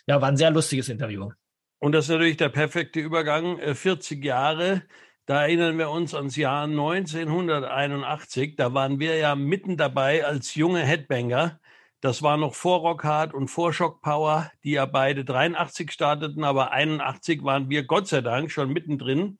ja, 0.08 0.20
war 0.20 0.28
ein 0.28 0.36
sehr 0.36 0.50
lustiges 0.50 0.88
Interview. 0.88 1.30
Und 1.78 1.92
das 1.92 2.06
ist 2.06 2.10
natürlich 2.10 2.36
der 2.36 2.48
perfekte 2.48 2.98
Übergang. 2.98 3.60
40 3.60 4.24
äh, 4.24 4.26
Jahre, 4.26 4.82
da 5.26 5.42
erinnern 5.42 5.78
wir 5.78 5.90
uns 5.90 6.16
ans 6.16 6.34
Jahr 6.34 6.64
1981. 6.64 8.56
Da 8.56 8.74
waren 8.74 8.98
wir 8.98 9.18
ja 9.18 9.36
mitten 9.36 9.76
dabei 9.76 10.24
als 10.24 10.56
junge 10.56 10.80
Headbanger 10.80 11.60
das 12.00 12.22
war 12.22 12.36
noch 12.36 12.54
vor 12.54 12.80
Rockhard 12.80 13.34
und 13.34 13.48
vor 13.48 13.72
Shock 13.72 14.02
Power, 14.02 14.50
die 14.62 14.72
ja 14.72 14.86
beide 14.86 15.24
83 15.24 15.90
starteten, 15.90 16.44
aber 16.44 16.70
81 16.70 17.42
waren 17.42 17.68
wir 17.70 17.84
Gott 17.84 18.08
sei 18.08 18.20
Dank 18.20 18.50
schon 18.50 18.72
mittendrin 18.72 19.38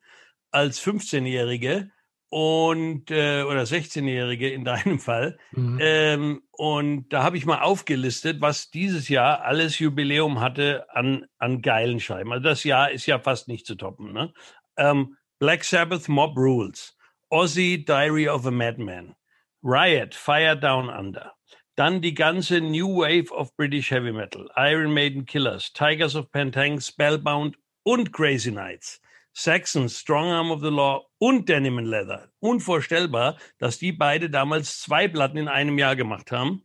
als 0.51 0.81
15-Jährige 0.81 1.91
und 2.29 3.09
äh, 3.11 3.43
oder 3.43 3.63
16-Jährige 3.63 4.49
in 4.49 4.63
deinem 4.63 4.99
Fall. 4.99 5.37
Mhm. 5.51 5.79
Ähm, 5.81 6.41
und 6.51 7.09
da 7.09 7.23
habe 7.23 7.37
ich 7.37 7.45
mal 7.45 7.61
aufgelistet, 7.61 8.41
was 8.41 8.69
dieses 8.69 9.09
Jahr 9.09 9.41
alles 9.41 9.79
Jubiläum 9.79 10.39
hatte 10.39 10.85
an, 10.89 11.25
an 11.37 11.61
geilen 11.61 11.99
Scheiben. 11.99 12.31
Also 12.31 12.43
das 12.43 12.63
Jahr 12.63 12.91
ist 12.91 13.05
ja 13.05 13.19
fast 13.19 13.47
nicht 13.47 13.65
zu 13.65 13.75
toppen. 13.75 14.13
Ne? 14.13 14.33
Ähm, 14.77 15.17
Black 15.39 15.63
Sabbath 15.63 16.07
Mob 16.07 16.37
Rules, 16.37 16.95
Ozzy 17.29 17.83
Diary 17.83 18.27
of 18.27 18.45
a 18.45 18.51
Madman, 18.51 19.15
Riot 19.63 20.13
Fire 20.13 20.57
Down 20.57 20.89
Under, 20.89 21.33
dann 21.79 22.01
die 22.01 22.13
ganze 22.13 22.59
New 22.59 22.97
Wave 22.97 23.31
of 23.31 23.55
British 23.55 23.89
Heavy 23.89 24.11
Metal. 24.11 24.49
Iron 24.57 24.93
Maiden 24.93 25.25
Killers, 25.25 25.71
Tigers 25.71 26.13
of 26.13 26.29
Pentang, 26.29 26.81
Spellbound 26.81 27.55
und 27.83 28.11
Crazy 28.11 28.51
Nights. 28.51 28.99
Saxons, 29.31 29.97
Strong 29.97 30.27
Arm 30.27 30.51
of 30.51 30.59
the 30.59 30.69
Law 30.69 31.05
und 31.19 31.47
Denim 31.47 31.77
and 31.77 31.87
Leather. 31.87 32.27
Unvorstellbar, 32.41 33.37
dass 33.59 33.79
die 33.79 33.93
beide 33.93 34.29
damals 34.29 34.81
zwei 34.81 35.07
Platten 35.07 35.37
in 35.37 35.47
einem 35.47 35.77
Jahr 35.77 35.95
gemacht 35.95 36.33
haben. 36.33 36.63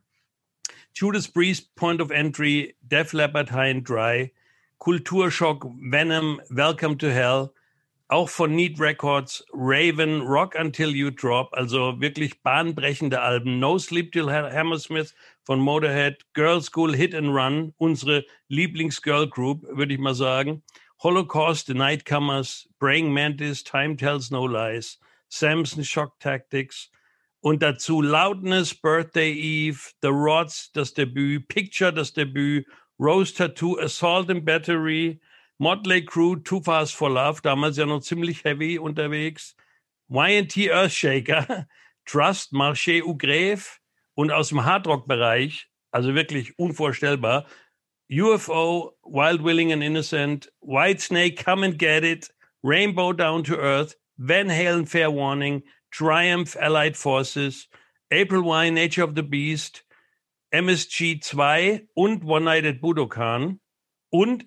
Judas 0.93 1.29
Priest, 1.29 1.77
Point 1.77 2.01
of 2.01 2.11
Entry, 2.11 2.75
Def 2.83 3.13
Leppard, 3.13 3.53
High 3.53 3.71
and 3.71 3.89
Dry, 3.89 4.33
Kulturschock, 4.81 5.65
Venom, 5.93 6.41
Welcome 6.51 6.99
to 6.99 7.09
Hell, 7.09 7.55
auch 8.09 8.29
von 8.29 8.55
Need 8.55 8.79
Records, 8.79 9.45
Raven, 9.53 10.23
Rock 10.23 10.55
Until 10.59 10.91
You 10.91 11.11
Drop, 11.11 11.53
also 11.53 12.01
wirklich 12.01 12.43
bahnbrechende 12.43 13.21
Alben. 13.21 13.59
No 13.59 13.79
Sleep 13.79 14.13
Till 14.13 14.31
Hammersmith 14.31 15.15
von 15.45 15.59
Motorhead, 15.59 16.25
Girl 16.35 16.61
School 16.61 16.95
Hit 16.95 17.15
and 17.15 17.29
Run, 17.29 17.73
unsere 17.79 18.25
Lieblings-Girl 18.49 19.29
Group, 19.29 19.63
würde 19.69 19.95
ich 19.95 20.01
mal 20.01 20.15
sagen. 20.15 20.63
Holocaust, 21.03 21.67
The 21.67 21.75
Nightcomers, 21.75 22.69
Praying 22.79 23.13
Mantis, 23.13 23.63
Time 23.63 23.97
Tells 23.97 24.31
No 24.31 24.47
Lies, 24.47 24.99
Samson 25.29 25.85
Shock 25.85 26.19
Tactics 26.21 26.91
und 27.41 27.63
dazu 27.63 28.01
Loudness, 28.01 28.75
Birthday 28.75 29.33
Eve, 29.33 29.79
The 30.03 30.09
Rods, 30.09 30.71
das 30.73 30.95
Debüt, 30.95 31.49
Picture, 31.49 31.93
das 31.93 32.13
Debüt, 32.13 32.67
Rose 32.99 33.35
Tattoo, 33.35 33.79
Assault 33.81 34.31
and 34.31 34.45
Battery, 34.45 35.21
Motley 35.59 36.05
Crew, 36.05 36.37
Too 36.37 36.61
Fast 36.63 36.95
for 36.95 37.11
Love, 37.11 37.41
damals 37.43 37.77
ja 37.77 37.87
noch 37.87 38.01
ziemlich 38.01 38.45
heavy 38.45 38.79
unterwegs. 38.79 39.55
YT 40.09 40.57
Earthshaker, 40.71 41.67
Trust, 42.05 42.53
Marché 42.53 43.03
Ugrave 43.03 43.65
und 44.15 44.31
aus 44.31 44.49
dem 44.49 44.65
Hardrock-Bereich, 44.65 45.69
also 45.93 46.15
wirklich 46.15 46.59
unvorstellbar, 46.59 47.47
UFO, 48.11 48.97
Wild 49.05 49.43
Willing 49.43 49.73
and 49.73 49.83
Innocent, 49.83 50.53
Whitesnake, 50.61 51.43
Come 51.43 51.65
and 51.65 51.79
Get 51.79 52.05
It, 52.05 52.31
Rainbow 52.63 53.13
Down 53.13 53.45
to 53.45 53.57
Earth, 53.57 53.97
Van 54.19 54.49
Halen 54.49 54.87
Fair 54.87 55.11
Warning, 55.11 55.63
Triumph 55.91 56.57
Allied 56.61 56.97
Forces, 56.97 57.69
April 58.11 58.43
Wine, 58.43 58.75
Nature 58.75 59.05
of 59.05 59.15
the 59.15 59.23
Beast, 59.23 59.85
MSG 60.53 61.21
2 61.21 61.87
und 61.95 62.25
One 62.25 62.45
Night 62.45 62.65
at 62.65 62.81
Budokan 62.81 63.61
und 64.11 64.45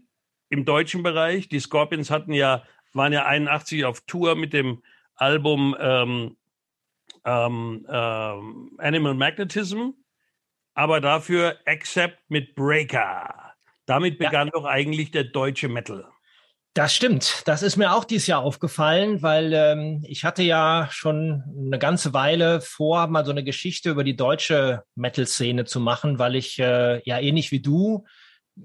im 0.50 0.66
deutschen 0.66 1.04
Bereich. 1.04 1.50
Die 1.50 1.60
Scorpions 1.60 2.10
hatten 2.10 2.34
ja, 2.34 2.64
waren 2.94 3.14
ja 3.14 3.26
81 3.26 3.86
auf 3.86 4.02
Tour 4.02 4.36
mit 4.36 4.54
dem 4.54 4.82
Album 5.16 5.76
ähm, 5.80 6.38
ähm, 7.26 7.86
ähm, 7.90 8.72
Animal 8.78 9.14
Magnetism, 9.14 9.90
aber 10.74 11.02
dafür 11.02 11.58
Accept 11.66 12.20
mit 12.30 12.56
Breaker. 12.56 13.54
Damit 13.86 14.18
begann 14.20 14.48
ja. 14.48 14.52
doch 14.54 14.66
eigentlich 14.66 15.12
der 15.12 15.26
deutsche 15.26 15.70
Metal. 15.70 16.06
Das 16.74 16.94
stimmt. 16.94 17.42
Das 17.46 17.64
ist 17.64 17.76
mir 17.76 17.96
auch 17.96 18.04
dieses 18.04 18.28
Jahr 18.28 18.42
aufgefallen, 18.42 19.24
weil 19.24 19.52
ähm, 19.52 20.04
ich 20.08 20.24
hatte 20.24 20.44
ja 20.44 20.88
schon 20.92 21.44
eine 21.58 21.80
ganze 21.80 22.14
Weile 22.14 22.62
vor, 22.62 23.08
mal 23.08 23.26
so 23.26 23.32
eine 23.32 23.44
Geschichte 23.44 23.90
über 23.90 24.04
die 24.04 24.16
deutsche 24.16 24.84
Metal-Szene 24.94 25.66
zu 25.66 25.80
machen, 25.80 26.20
weil 26.20 26.36
ich 26.36 26.60
äh, 26.60 27.02
ja 27.04 27.20
ähnlich 27.20 27.52
wie 27.52 27.62
du 27.62 28.06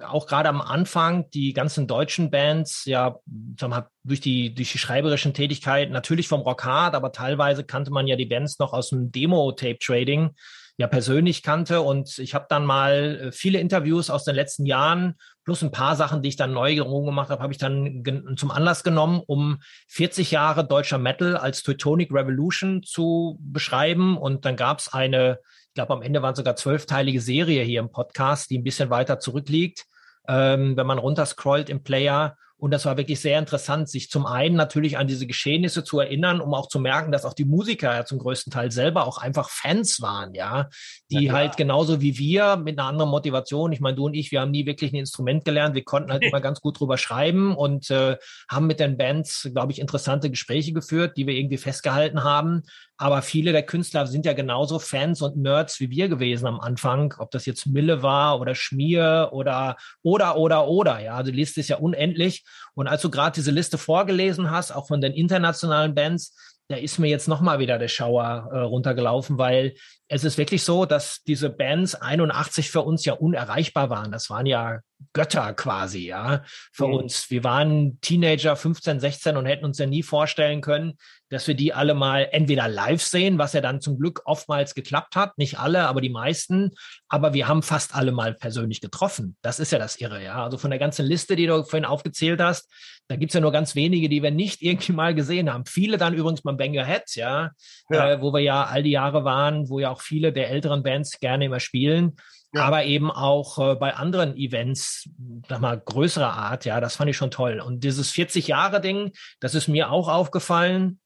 auch 0.00 0.26
gerade 0.26 0.48
am 0.48 0.60
Anfang 0.60 1.28
die 1.30 1.52
ganzen 1.52 1.86
deutschen 1.86 2.30
Bands 2.30 2.84
ja 2.86 3.18
mal, 3.60 3.88
durch 4.04 4.20
die 4.20 4.54
durch 4.54 4.72
die 4.72 4.78
schreiberischen 4.78 5.34
Tätigkeit 5.34 5.90
natürlich 5.90 6.28
vom 6.28 6.40
Rock 6.40 6.64
Hard, 6.64 6.94
aber 6.94 7.12
teilweise 7.12 7.64
kannte 7.64 7.90
man 7.90 8.06
ja 8.06 8.16
die 8.16 8.26
Bands 8.26 8.58
noch 8.58 8.72
aus 8.72 8.90
dem 8.90 9.12
Demo 9.12 9.52
Tape 9.52 9.78
Trading 9.78 10.30
ja 10.78 10.86
persönlich 10.86 11.42
kannte. 11.42 11.82
Und 11.82 12.18
ich 12.18 12.34
habe 12.34 12.46
dann 12.48 12.64
mal 12.64 13.20
äh, 13.20 13.32
viele 13.32 13.58
Interviews 13.60 14.10
aus 14.10 14.24
den 14.24 14.34
letzten 14.34 14.66
Jahren 14.66 15.14
plus 15.44 15.62
ein 15.62 15.72
paar 15.72 15.96
Sachen, 15.96 16.22
die 16.22 16.28
ich 16.28 16.36
dann 16.36 16.52
neu 16.52 16.74
gemacht 16.74 17.30
habe, 17.30 17.42
habe 17.42 17.52
ich 17.52 17.58
dann 17.58 18.04
zum 18.36 18.50
Anlass 18.50 18.84
genommen, 18.84 19.20
um 19.26 19.60
40 19.88 20.30
Jahre 20.30 20.66
deutscher 20.66 20.98
Metal 20.98 21.36
als 21.36 21.62
Teutonic 21.62 22.12
Revolution 22.12 22.82
zu 22.82 23.38
beschreiben. 23.40 24.16
Und 24.16 24.44
dann 24.44 24.56
gab 24.56 24.78
es 24.78 24.92
eine 24.92 25.38
ich 25.72 25.74
glaube, 25.74 25.94
am 25.94 26.02
Ende 26.02 26.20
waren 26.20 26.34
sogar 26.34 26.54
zwölfteilige 26.54 27.22
Serie 27.22 27.62
hier 27.62 27.80
im 27.80 27.90
Podcast, 27.90 28.50
die 28.50 28.58
ein 28.58 28.62
bisschen 28.62 28.90
weiter 28.90 29.18
zurückliegt, 29.18 29.86
ähm, 30.28 30.76
wenn 30.76 30.86
man 30.86 30.98
runterscrollt 30.98 31.70
im 31.70 31.82
Player. 31.82 32.36
Und 32.58 32.72
das 32.72 32.84
war 32.84 32.98
wirklich 32.98 33.20
sehr 33.20 33.38
interessant, 33.38 33.88
sich 33.88 34.10
zum 34.10 34.26
einen 34.26 34.54
natürlich 34.54 34.98
an 34.98 35.06
diese 35.06 35.26
Geschehnisse 35.26 35.82
zu 35.82 35.98
erinnern, 35.98 36.42
um 36.42 36.52
auch 36.52 36.68
zu 36.68 36.78
merken, 36.78 37.10
dass 37.10 37.24
auch 37.24 37.32
die 37.32 37.46
Musiker 37.46 37.92
ja 37.94 38.04
zum 38.04 38.18
größten 38.18 38.52
Teil 38.52 38.70
selber 38.70 39.06
auch 39.06 39.16
einfach 39.16 39.48
Fans 39.48 40.02
waren, 40.02 40.34
ja, 40.34 40.68
die 41.10 41.32
halt 41.32 41.56
genauso 41.56 42.02
wie 42.02 42.18
wir 42.18 42.56
mit 42.56 42.78
einer 42.78 42.86
anderen 42.86 43.10
Motivation. 43.10 43.72
Ich 43.72 43.80
meine, 43.80 43.96
du 43.96 44.04
und 44.04 44.14
ich, 44.14 44.30
wir 44.30 44.42
haben 44.42 44.50
nie 44.50 44.66
wirklich 44.66 44.92
ein 44.92 44.96
Instrument 44.96 45.46
gelernt. 45.46 45.74
Wir 45.74 45.84
konnten 45.84 46.12
halt 46.12 46.22
immer 46.26 46.42
ganz 46.42 46.60
gut 46.60 46.78
drüber 46.78 46.98
schreiben 46.98 47.56
und 47.56 47.90
äh, 47.90 48.18
haben 48.48 48.66
mit 48.66 48.78
den 48.78 48.98
Bands, 48.98 49.48
glaube 49.54 49.72
ich, 49.72 49.80
interessante 49.80 50.28
Gespräche 50.28 50.74
geführt, 50.74 51.16
die 51.16 51.26
wir 51.26 51.34
irgendwie 51.34 51.56
festgehalten 51.56 52.22
haben. 52.22 52.62
Aber 53.02 53.20
viele 53.20 53.50
der 53.50 53.64
Künstler 53.64 54.06
sind 54.06 54.24
ja 54.26 54.32
genauso 54.32 54.78
Fans 54.78 55.22
und 55.22 55.36
Nerds 55.36 55.80
wie 55.80 55.90
wir 55.90 56.08
gewesen 56.08 56.46
am 56.46 56.60
Anfang, 56.60 57.12
ob 57.18 57.32
das 57.32 57.46
jetzt 57.46 57.66
Mille 57.66 58.00
war 58.04 58.38
oder 58.38 58.54
Schmier 58.54 59.30
oder 59.32 59.76
oder 60.02 60.36
oder 60.36 60.68
oder. 60.68 61.00
Ja, 61.00 61.20
die 61.24 61.32
Liste 61.32 61.58
ist 61.58 61.68
ja 61.68 61.78
unendlich. 61.78 62.44
Und 62.74 62.86
als 62.86 63.02
du 63.02 63.10
gerade 63.10 63.34
diese 63.34 63.50
Liste 63.50 63.76
vorgelesen 63.76 64.52
hast, 64.52 64.70
auch 64.70 64.86
von 64.86 65.00
den 65.00 65.14
internationalen 65.14 65.96
Bands, 65.96 66.32
da 66.68 66.76
ist 66.76 67.00
mir 67.00 67.08
jetzt 67.08 67.26
nochmal 67.26 67.58
wieder 67.58 67.76
der 67.76 67.88
Schauer 67.88 68.48
äh, 68.52 68.58
runtergelaufen, 68.58 69.36
weil 69.36 69.74
es 70.12 70.24
ist 70.24 70.36
wirklich 70.36 70.62
so, 70.62 70.84
dass 70.84 71.22
diese 71.26 71.48
Bands 71.48 71.94
81 71.94 72.70
für 72.70 72.82
uns 72.82 73.06
ja 73.06 73.14
unerreichbar 73.14 73.88
waren. 73.88 74.12
Das 74.12 74.28
waren 74.28 74.44
ja 74.44 74.80
Götter 75.14 75.54
quasi, 75.54 76.06
ja, 76.06 76.42
für 76.70 76.86
mhm. 76.86 76.94
uns. 76.94 77.30
Wir 77.30 77.42
waren 77.44 77.98
Teenager, 78.02 78.54
15, 78.54 79.00
16 79.00 79.38
und 79.38 79.46
hätten 79.46 79.64
uns 79.64 79.78
ja 79.78 79.86
nie 79.86 80.02
vorstellen 80.02 80.60
können, 80.60 80.98
dass 81.30 81.48
wir 81.48 81.54
die 81.54 81.72
alle 81.72 81.94
mal 81.94 82.28
entweder 82.30 82.68
live 82.68 83.02
sehen, 83.02 83.38
was 83.38 83.54
ja 83.54 83.62
dann 83.62 83.80
zum 83.80 83.98
Glück 83.98 84.20
oftmals 84.26 84.74
geklappt 84.74 85.16
hat. 85.16 85.38
Nicht 85.38 85.58
alle, 85.58 85.86
aber 85.86 86.02
die 86.02 86.10
meisten. 86.10 86.72
Aber 87.08 87.32
wir 87.32 87.48
haben 87.48 87.62
fast 87.62 87.94
alle 87.94 88.12
mal 88.12 88.34
persönlich 88.34 88.82
getroffen. 88.82 89.38
Das 89.40 89.58
ist 89.60 89.72
ja 89.72 89.78
das 89.78 89.96
Irre, 89.96 90.22
ja. 90.22 90.44
Also 90.44 90.58
von 90.58 90.70
der 90.70 90.78
ganzen 90.78 91.06
Liste, 91.06 91.36
die 91.36 91.46
du 91.46 91.64
vorhin 91.64 91.86
aufgezählt 91.86 92.40
hast, 92.40 92.70
da 93.08 93.16
gibt's 93.16 93.34
ja 93.34 93.40
nur 93.40 93.52
ganz 93.52 93.74
wenige, 93.74 94.08
die 94.08 94.22
wir 94.22 94.30
nicht 94.30 94.62
irgendwie 94.62 94.92
mal 94.92 95.14
gesehen 95.14 95.52
haben. 95.52 95.66
Viele 95.66 95.96
dann 95.96 96.14
übrigens 96.14 96.42
beim 96.42 96.56
Bang 96.56 96.76
Your 96.76 96.84
Head, 96.84 97.14
ja, 97.14 97.50
ja. 97.90 98.12
Äh, 98.12 98.22
wo 98.22 98.32
wir 98.32 98.40
ja 98.40 98.64
all 98.64 98.82
die 98.82 98.90
Jahre 98.90 99.24
waren, 99.24 99.68
wo 99.68 99.80
ja 99.80 99.90
auch 99.90 100.01
viele 100.02 100.32
der 100.32 100.50
älteren 100.50 100.82
Bands 100.82 101.20
gerne 101.20 101.46
immer 101.46 101.60
spielen. 101.60 102.16
ja. 102.54 102.64
aber 102.64 102.84
eben 102.84 103.10
auch 103.10 103.58
äh, 103.58 103.76
bei 103.76 103.94
anderen 103.94 104.36
Events, 104.36 105.08
sag 105.48 105.60
mal, 105.60 105.80
größerer 105.80 106.34
Art, 106.34 106.64
ja, 106.66 106.80
das 106.80 106.96
fand 106.96 107.08
ich 107.08 107.16
schon 107.16 107.30
toll. 107.30 107.60
Und 107.60 107.82
dieses 107.82 108.12
40-Jahre-Ding, 108.12 109.12
das 109.40 109.54
ist 109.54 109.68
mir 109.68 109.90
auch 109.90 110.08
aufgefallen, 110.08 111.00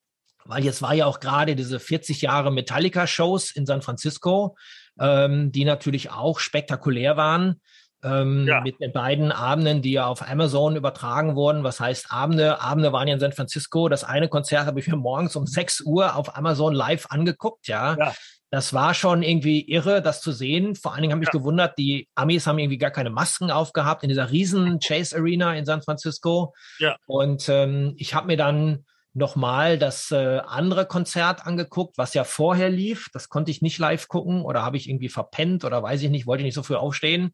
weil 0.44 0.64
jetzt 0.64 0.82
war 0.82 0.94
ja 0.94 1.06
auch 1.06 1.20
gerade 1.20 1.56
diese 1.56 1.78
40 1.78 2.22
Jahre 2.22 2.50
Metallica-Shows 2.50 3.52
in 3.52 3.66
San 3.66 3.82
Francisco, 3.82 4.56
ähm, 4.98 5.52
die 5.52 5.64
natürlich 5.64 6.10
auch 6.10 6.38
spektakulär 6.38 7.16
waren. 7.16 7.60
Ähm, 8.02 8.46
ja. 8.46 8.60
Mit 8.60 8.78
den 8.80 8.92
beiden 8.92 9.32
Abenden, 9.32 9.82
die 9.82 9.92
ja 9.92 10.06
auf 10.06 10.28
Amazon 10.28 10.76
übertragen 10.76 11.34
wurden. 11.34 11.64
Was 11.64 11.80
heißt 11.80 12.12
Abende? 12.12 12.60
Abende 12.60 12.92
waren 12.92 13.08
ja 13.08 13.14
in 13.14 13.20
San 13.20 13.32
Francisco. 13.32 13.88
Das 13.88 14.04
eine 14.04 14.28
Konzert 14.28 14.66
habe 14.66 14.78
ich 14.78 14.86
mir 14.86 14.96
morgens 14.96 15.34
um 15.34 15.46
6 15.46 15.80
Uhr 15.80 16.14
auf 16.14 16.36
Amazon 16.36 16.74
live 16.74 17.06
angeguckt, 17.08 17.66
ja. 17.68 17.96
ja. 17.96 18.14
Das 18.50 18.72
war 18.72 18.94
schon 18.94 19.22
irgendwie 19.22 19.68
irre, 19.68 20.00
das 20.02 20.20
zu 20.20 20.30
sehen. 20.30 20.76
Vor 20.76 20.92
allen 20.92 21.02
Dingen 21.02 21.12
habe 21.12 21.24
ich 21.24 21.32
ja. 21.32 21.38
gewundert, 21.38 21.76
die 21.78 22.08
Amis 22.14 22.46
haben 22.46 22.58
irgendwie 22.58 22.78
gar 22.78 22.92
keine 22.92 23.10
Masken 23.10 23.50
aufgehabt 23.50 24.02
in 24.02 24.08
dieser 24.08 24.30
riesen 24.30 24.78
Chase 24.78 25.16
Arena 25.16 25.54
in 25.54 25.64
San 25.64 25.82
Francisco. 25.82 26.54
Ja. 26.78 26.96
Und 27.06 27.48
ähm, 27.48 27.94
ich 27.96 28.14
habe 28.14 28.28
mir 28.28 28.36
dann 28.36 28.84
nochmal 29.16 29.78
das 29.78 30.10
äh, 30.10 30.40
andere 30.46 30.86
Konzert 30.86 31.46
angeguckt, 31.46 31.98
was 31.98 32.14
ja 32.14 32.22
vorher 32.22 32.68
lief. 32.68 33.08
Das 33.12 33.28
konnte 33.28 33.50
ich 33.50 33.62
nicht 33.62 33.78
live 33.78 34.08
gucken 34.08 34.42
oder 34.42 34.62
habe 34.62 34.76
ich 34.76 34.88
irgendwie 34.88 35.08
verpennt 35.08 35.64
oder 35.64 35.82
weiß 35.82 36.02
ich 36.02 36.10
nicht, 36.10 36.26
wollte 36.26 36.42
ich 36.42 36.46
nicht 36.46 36.54
so 36.54 36.62
früh 36.62 36.76
aufstehen. 36.76 37.32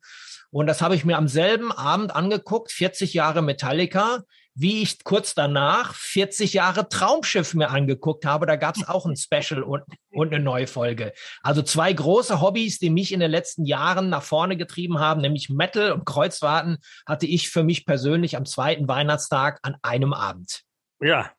Und 0.51 0.67
das 0.67 0.81
habe 0.81 0.95
ich 0.95 1.05
mir 1.05 1.17
am 1.17 1.29
selben 1.29 1.73
Abend 1.73 2.15
angeguckt, 2.15 2.71
40 2.71 3.15
Jahre 3.15 3.43
Metallica, 3.43 4.23
wie 4.55 4.83
ich 4.83 5.03
kurz 5.05 5.35
danach 5.35 5.95
40 5.95 6.53
Jahre 6.53 6.89
Traumschiff 6.89 7.55
mir 7.55 7.71
angeguckt 7.71 8.25
habe. 8.25 8.47
Da 8.47 8.57
gab 8.57 8.77
es 8.77 8.87
auch 8.87 9.07
ein 9.07 9.17
Special 9.17 9.63
und, 9.63 9.83
und 10.11 10.35
eine 10.35 10.43
neue 10.43 10.67
Folge. 10.67 11.13
Also 11.43 11.63
zwei 11.63 11.93
große 11.93 12.41
Hobbys, 12.41 12.79
die 12.79 12.91
mich 12.91 13.13
in 13.13 13.21
den 13.21 13.31
letzten 13.31 13.65
Jahren 13.65 14.11
nach 14.11 14.23
vorne 14.23 14.57
getrieben 14.57 14.99
haben, 14.99 15.21
nämlich 15.21 15.49
Metal 15.49 15.93
und 15.93 16.05
Kreuzfahrten, 16.05 16.79
hatte 17.07 17.27
ich 17.27 17.49
für 17.51 17.63
mich 17.63 17.87
persönlich 17.87 18.37
am 18.37 18.45
zweiten 18.45 18.89
Weihnachtstag 18.89 19.59
an 19.63 19.77
einem 19.83 20.13
Abend. 20.13 20.63
Ja, 21.01 21.31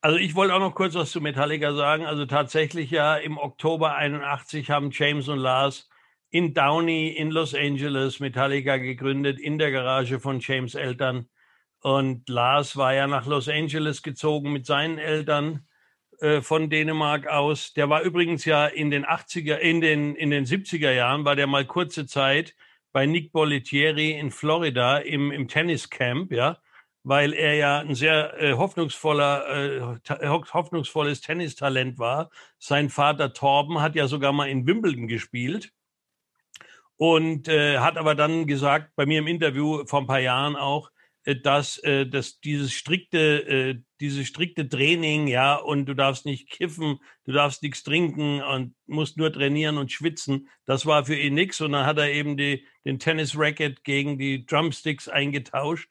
also 0.00 0.18
ich 0.18 0.34
wollte 0.34 0.54
auch 0.54 0.60
noch 0.60 0.74
kurz 0.74 0.94
was 0.94 1.10
zu 1.10 1.20
Metallica 1.20 1.74
sagen. 1.74 2.06
Also 2.06 2.26
tatsächlich 2.26 2.90
ja 2.90 3.16
im 3.16 3.38
Oktober 3.38 3.94
81 3.96 4.70
haben 4.70 4.90
James 4.92 5.28
und 5.28 5.38
Lars 5.38 5.88
in 6.30 6.54
Downey 6.54 7.08
in 7.08 7.30
Los 7.30 7.54
Angeles 7.54 8.20
Metallica 8.20 8.76
gegründet, 8.76 9.40
in 9.40 9.58
der 9.58 9.70
Garage 9.70 10.20
von 10.20 10.40
James 10.40 10.74
Eltern. 10.74 11.28
Und 11.86 12.28
Lars 12.28 12.76
war 12.76 12.94
ja 12.94 13.06
nach 13.06 13.26
Los 13.26 13.48
Angeles 13.48 14.02
gezogen 14.02 14.52
mit 14.52 14.66
seinen 14.66 14.98
Eltern 14.98 15.68
äh, 16.18 16.40
von 16.40 16.68
Dänemark 16.68 17.28
aus. 17.28 17.74
Der 17.74 17.88
war 17.88 18.02
übrigens 18.02 18.44
ja 18.44 18.66
in 18.66 18.90
den 18.90 19.06
80er, 19.06 19.58
in 19.58 19.80
den, 19.80 20.16
in 20.16 20.30
den 20.30 20.46
70er 20.46 20.90
Jahren, 20.90 21.24
war 21.24 21.36
der 21.36 21.46
mal 21.46 21.64
kurze 21.64 22.04
Zeit 22.08 22.56
bei 22.90 23.06
Nick 23.06 23.30
Bollettieri 23.30 24.18
in 24.18 24.32
Florida 24.32 24.98
im, 24.98 25.30
im 25.30 25.46
Tenniscamp, 25.46 26.32
ja 26.32 26.58
weil 27.04 27.34
er 27.34 27.54
ja 27.54 27.78
ein 27.78 27.94
sehr 27.94 28.34
äh, 28.42 28.54
hoffnungsvoller, 28.54 29.46
äh, 29.48 30.28
hoffnungsvolles 30.28 31.20
Tennistalent 31.20 32.00
war. 32.00 32.30
Sein 32.58 32.90
Vater 32.90 33.32
Torben 33.32 33.80
hat 33.80 33.94
ja 33.94 34.08
sogar 34.08 34.32
mal 34.32 34.48
in 34.48 34.66
Wimbledon 34.66 35.06
gespielt 35.06 35.72
und 36.96 37.46
äh, 37.46 37.78
hat 37.78 37.96
aber 37.96 38.16
dann 38.16 38.48
gesagt, 38.48 38.96
bei 38.96 39.06
mir 39.06 39.20
im 39.20 39.28
Interview 39.28 39.86
vor 39.86 40.00
ein 40.00 40.08
paar 40.08 40.18
Jahren 40.18 40.56
auch, 40.56 40.90
dass, 41.34 41.78
äh, 41.78 42.06
dass 42.06 42.38
dieses 42.40 42.72
strikte, 42.72 43.18
äh, 43.48 43.82
dieses 44.00 44.28
strikte 44.28 44.68
Training, 44.68 45.26
ja, 45.26 45.56
und 45.56 45.86
du 45.86 45.94
darfst 45.94 46.24
nicht 46.24 46.48
kiffen, 46.48 46.98
du 47.24 47.32
darfst 47.32 47.62
nichts 47.62 47.82
trinken 47.82 48.42
und 48.42 48.74
musst 48.86 49.16
nur 49.16 49.32
trainieren 49.32 49.78
und 49.78 49.90
schwitzen, 49.90 50.48
das 50.66 50.86
war 50.86 51.04
für 51.04 51.16
ihn 51.16 51.34
nichts. 51.34 51.60
Und 51.60 51.72
dann 51.72 51.86
hat 51.86 51.98
er 51.98 52.12
eben 52.12 52.36
die, 52.36 52.64
den 52.84 52.98
Tennis-Racket 52.98 53.82
gegen 53.82 54.18
die 54.18 54.46
Drumsticks 54.46 55.08
eingetauscht 55.08 55.90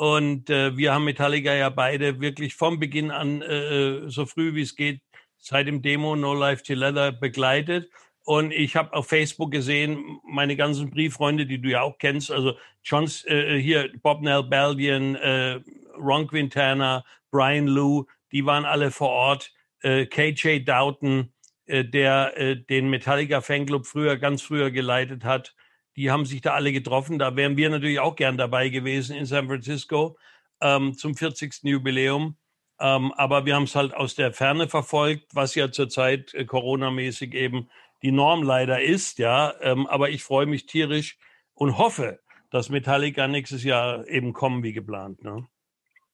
und 0.00 0.48
äh, 0.48 0.78
wir 0.78 0.94
haben 0.94 1.04
Metallica 1.04 1.52
ja 1.52 1.68
beide 1.68 2.22
wirklich 2.22 2.54
vom 2.54 2.80
Beginn 2.80 3.10
an, 3.10 3.42
äh, 3.42 4.06
äh, 4.06 4.08
so 4.08 4.24
früh 4.24 4.54
wie 4.54 4.62
es 4.62 4.74
geht, 4.74 5.02
seit 5.36 5.66
dem 5.66 5.82
Demo 5.82 6.16
No 6.16 6.32
Life 6.32 6.62
Till 6.62 6.78
Leather 6.78 7.12
begleitet. 7.12 7.90
Und 8.24 8.52
ich 8.52 8.76
habe 8.76 8.92
auf 8.92 9.08
Facebook 9.08 9.50
gesehen, 9.50 10.20
meine 10.24 10.56
ganzen 10.56 10.90
Brieffreunde, 10.90 11.46
die 11.46 11.60
du 11.60 11.70
ja 11.70 11.82
auch 11.82 11.98
kennst, 11.98 12.30
also 12.30 12.54
Johns, 12.84 13.24
äh, 13.24 13.56
äh 13.56 13.60
hier 13.60 13.90
Bob 14.02 14.20
Nell 14.20 14.42
Baldian, 14.42 15.14
äh, 15.16 15.60
Ron 15.98 16.26
Quintana, 16.26 17.04
Brian 17.30 17.66
Lou, 17.66 18.06
die 18.32 18.44
waren 18.44 18.64
alle 18.64 18.90
vor 18.90 19.08
Ort. 19.08 19.52
Äh, 19.82 20.06
KJ 20.06 20.64
Doughton, 20.64 21.32
äh, 21.66 21.84
der 21.84 22.36
äh, 22.36 22.56
den 22.56 22.90
Metallica 22.90 23.40
Fanclub 23.40 23.86
früher, 23.86 24.16
ganz 24.16 24.42
früher 24.42 24.70
geleitet 24.70 25.24
hat, 25.24 25.54
die 25.96 26.10
haben 26.10 26.26
sich 26.26 26.40
da 26.40 26.54
alle 26.54 26.72
getroffen. 26.72 27.18
Da 27.18 27.36
wären 27.36 27.56
wir 27.56 27.70
natürlich 27.70 28.00
auch 28.00 28.16
gern 28.16 28.36
dabei 28.36 28.68
gewesen 28.68 29.16
in 29.16 29.26
San 29.26 29.46
Francisco 29.46 30.16
ähm, 30.60 30.94
zum 30.94 31.14
40. 31.14 31.60
Jubiläum. 31.62 32.36
Ähm, 32.78 33.12
aber 33.12 33.44
wir 33.44 33.54
haben 33.54 33.64
es 33.64 33.74
halt 33.74 33.94
aus 33.94 34.14
der 34.14 34.32
Ferne 34.32 34.68
verfolgt, 34.68 35.34
was 35.34 35.54
ja 35.54 35.70
zurzeit 35.70 36.32
äh, 36.34 36.44
Corona-mäßig 36.44 37.34
eben 37.34 37.68
die 38.02 38.12
Norm 38.12 38.42
leider 38.42 38.82
ist. 38.82 39.18
Ja, 39.18 39.54
ähm, 39.60 39.86
aber 39.86 40.10
ich 40.10 40.22
freue 40.22 40.46
mich 40.46 40.66
tierisch 40.66 41.18
und 41.54 41.78
hoffe, 41.78 42.20
dass 42.50 42.68
Metallica 42.68 43.28
nächstes 43.28 43.64
Jahr 43.64 44.06
eben 44.08 44.32
kommen 44.32 44.62
wie 44.62 44.72
geplant. 44.72 45.22
Ne? 45.22 45.46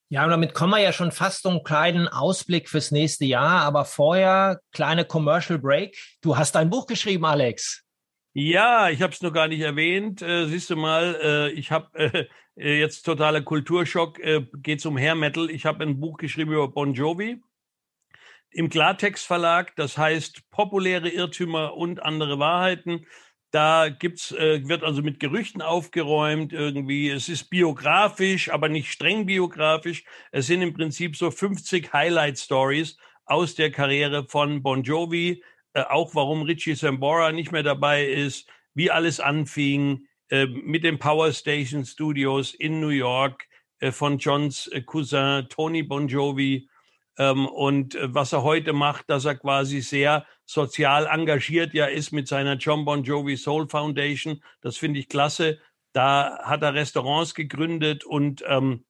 Ja, 0.08 0.24
und 0.24 0.30
damit 0.30 0.54
kommen 0.54 0.72
wir 0.72 0.80
ja 0.80 0.92
schon 0.92 1.10
fast 1.10 1.46
einen 1.46 1.64
kleinen 1.64 2.06
Ausblick 2.06 2.68
fürs 2.68 2.90
nächste 2.90 3.24
Jahr. 3.24 3.62
Aber 3.62 3.84
vorher 3.84 4.60
kleine 4.72 5.04
Commercial 5.04 5.58
Break. 5.58 5.96
Du 6.22 6.36
hast 6.36 6.56
ein 6.56 6.70
Buch 6.70 6.86
geschrieben, 6.86 7.24
Alex. 7.24 7.82
Ja, 8.32 8.90
ich 8.90 9.00
habe 9.02 9.12
es 9.12 9.22
noch 9.22 9.32
gar 9.32 9.48
nicht 9.48 9.60
erwähnt. 9.60 10.20
Äh, 10.22 10.46
siehst 10.46 10.70
du 10.70 10.76
mal, 10.76 11.18
äh, 11.22 11.50
ich 11.52 11.72
habe 11.72 11.88
äh, 12.56 12.78
jetzt 12.78 13.02
totaler 13.02 13.40
Kulturschock. 13.40 14.18
Äh, 14.20 14.46
Geht 14.58 14.84
um 14.86 14.98
Hair 14.98 15.14
Metal. 15.14 15.50
Ich 15.50 15.64
habe 15.64 15.82
ein 15.82 15.98
Buch 15.98 16.18
geschrieben 16.18 16.52
über 16.52 16.68
Bon 16.68 16.92
Jovi 16.92 17.40
im 18.56 18.68
Klartext 18.68 19.26
Verlag. 19.26 19.74
Das 19.76 19.98
heißt 19.98 20.50
populäre 20.50 21.08
Irrtümer 21.08 21.74
und 21.74 22.02
andere 22.02 22.38
Wahrheiten. 22.38 23.06
Da 23.50 23.88
gibt's, 23.88 24.32
äh, 24.32 24.66
wird 24.68 24.82
also 24.82 25.02
mit 25.02 25.20
Gerüchten 25.20 25.62
aufgeräumt 25.62 26.52
irgendwie. 26.52 27.10
Es 27.10 27.28
ist 27.28 27.50
biografisch, 27.50 28.50
aber 28.50 28.68
nicht 28.68 28.90
streng 28.90 29.26
biografisch. 29.26 30.04
Es 30.32 30.46
sind 30.46 30.62
im 30.62 30.74
Prinzip 30.74 31.16
so 31.16 31.30
50 31.30 31.92
Highlight 31.92 32.38
Stories 32.38 32.96
aus 33.24 33.54
der 33.54 33.70
Karriere 33.70 34.26
von 34.26 34.62
Bon 34.62 34.82
Jovi 34.82 35.42
äh, 35.76 35.82
auch 35.82 36.14
warum 36.14 36.42
Richie 36.42 36.74
Sambora 36.74 37.32
nicht 37.32 37.52
mehr 37.52 37.62
dabei 37.62 38.06
ist, 38.06 38.48
wie 38.72 38.90
alles 38.90 39.20
anfing 39.20 40.06
äh, 40.30 40.46
mit 40.46 40.84
den 40.84 40.98
Power 40.98 41.30
Station 41.32 41.84
Studios 41.84 42.54
in 42.54 42.80
New 42.80 42.88
York 42.88 43.46
äh, 43.80 43.92
von 43.92 44.16
Johns 44.16 44.68
äh, 44.68 44.80
Cousin 44.80 45.46
Tony 45.50 45.82
Bon 45.82 46.08
Jovi 46.08 46.66
ähm, 47.18 47.46
und 47.46 47.94
äh, 47.94 48.14
was 48.14 48.32
er 48.32 48.42
heute 48.42 48.72
macht, 48.72 49.08
dass 49.10 49.24
er 49.24 49.36
quasi 49.36 49.80
sehr 49.80 50.26
sozial 50.44 51.06
engagiert 51.06 51.74
ja 51.74 51.86
ist 51.86 52.12
mit 52.12 52.28
seiner 52.28 52.54
John 52.54 52.84
Bon 52.84 53.02
Jovi 53.02 53.36
Soul 53.36 53.68
Foundation. 53.68 54.42
Das 54.60 54.76
finde 54.76 55.00
ich 55.00 55.08
klasse. 55.08 55.58
Da 55.92 56.38
hat 56.42 56.62
er 56.62 56.74
Restaurants 56.74 57.34
gegründet 57.34 58.04
und 58.04 58.44
ähm, 58.46 58.84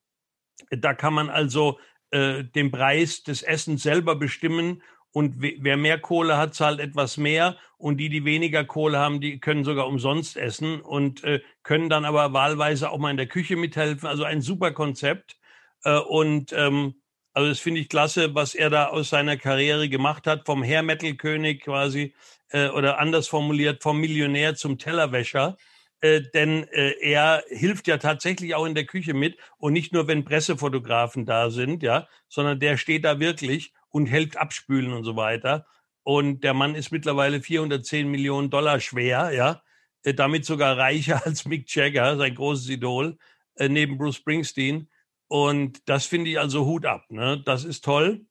da 0.70 0.94
kann 0.94 1.14
man 1.14 1.30
also 1.30 1.78
äh, 2.10 2.44
den 2.44 2.70
Preis 2.70 3.22
des 3.22 3.42
Essens 3.42 3.82
selber 3.82 4.16
bestimmen 4.16 4.82
und 5.12 5.36
wer 5.38 5.78
mehr 5.78 5.98
Kohle 5.98 6.36
hat, 6.36 6.54
zahlt 6.54 6.78
etwas 6.78 7.16
mehr 7.16 7.56
und 7.78 7.96
die, 7.96 8.10
die 8.10 8.26
weniger 8.26 8.64
Kohle 8.64 8.98
haben, 8.98 9.20
die 9.20 9.40
können 9.40 9.64
sogar 9.64 9.86
umsonst 9.86 10.36
essen 10.36 10.82
und 10.82 11.24
äh, 11.24 11.40
können 11.62 11.88
dann 11.88 12.04
aber 12.04 12.34
wahlweise 12.34 12.90
auch 12.90 12.98
mal 12.98 13.12
in 13.12 13.16
der 13.16 13.26
Küche 13.26 13.56
mithelfen. 13.56 14.06
Also 14.06 14.24
ein 14.24 14.42
super 14.42 14.72
Konzept 14.72 15.38
äh, 15.84 15.98
und 15.98 16.52
ähm, 16.52 17.00
also 17.36 17.50
das 17.50 17.58
finde 17.58 17.82
ich 17.82 17.90
klasse, 17.90 18.34
was 18.34 18.54
er 18.54 18.70
da 18.70 18.86
aus 18.86 19.10
seiner 19.10 19.36
Karriere 19.36 19.90
gemacht 19.90 20.26
hat, 20.26 20.46
vom 20.46 20.64
Hair 20.64 20.82
Metal 20.82 21.12
König 21.16 21.62
quasi 21.62 22.14
äh, 22.48 22.70
oder 22.70 22.98
anders 22.98 23.28
formuliert 23.28 23.82
vom 23.82 24.00
Millionär 24.00 24.54
zum 24.54 24.78
Tellerwäscher. 24.78 25.58
Äh, 26.00 26.22
denn 26.32 26.66
äh, 26.68 26.94
er 27.02 27.44
hilft 27.50 27.88
ja 27.88 27.98
tatsächlich 27.98 28.54
auch 28.54 28.64
in 28.64 28.74
der 28.74 28.86
Küche 28.86 29.12
mit 29.12 29.36
und 29.58 29.74
nicht 29.74 29.92
nur, 29.92 30.08
wenn 30.08 30.24
Pressefotografen 30.24 31.26
da 31.26 31.50
sind, 31.50 31.82
ja, 31.82 32.08
sondern 32.26 32.58
der 32.58 32.78
steht 32.78 33.04
da 33.04 33.20
wirklich 33.20 33.74
und 33.90 34.06
hilft 34.06 34.38
abspülen 34.38 34.94
und 34.94 35.04
so 35.04 35.16
weiter. 35.16 35.66
Und 36.04 36.42
der 36.42 36.54
Mann 36.54 36.74
ist 36.74 36.90
mittlerweile 36.90 37.42
410 37.42 38.08
Millionen 38.08 38.48
Dollar 38.48 38.80
schwer, 38.80 39.30
ja, 39.34 39.62
äh, 40.04 40.14
damit 40.14 40.46
sogar 40.46 40.78
reicher 40.78 41.20
als 41.26 41.44
Mick 41.44 41.68
Jagger, 41.74 42.16
sein 42.16 42.34
großes 42.34 42.70
Idol, 42.70 43.18
äh, 43.56 43.68
neben 43.68 43.98
Bruce 43.98 44.16
Springsteen. 44.16 44.88
Und 45.28 45.88
das 45.88 46.06
finde 46.06 46.30
ich 46.30 46.38
also 46.38 46.66
Hut 46.66 46.86
ab, 46.86 47.04
ne? 47.10 47.42
Das 47.44 47.64
ist 47.64 47.84
toll. 47.84 48.26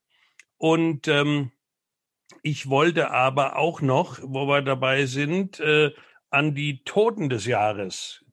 Und 0.58 1.08
ähm, 1.08 1.52
ich 2.42 2.70
wollte 2.70 3.12
aber 3.12 3.58
auch 3.58 3.82
noch, 3.82 4.20
wo 4.22 4.48
wir 4.48 4.62
dabei 4.62 5.06
sind, 5.06 5.60
äh, 5.60 5.92
an 6.30 6.56
die 6.56 6.84
Toten 6.84 7.30
des 7.30 7.46
Jahres, 7.46 8.24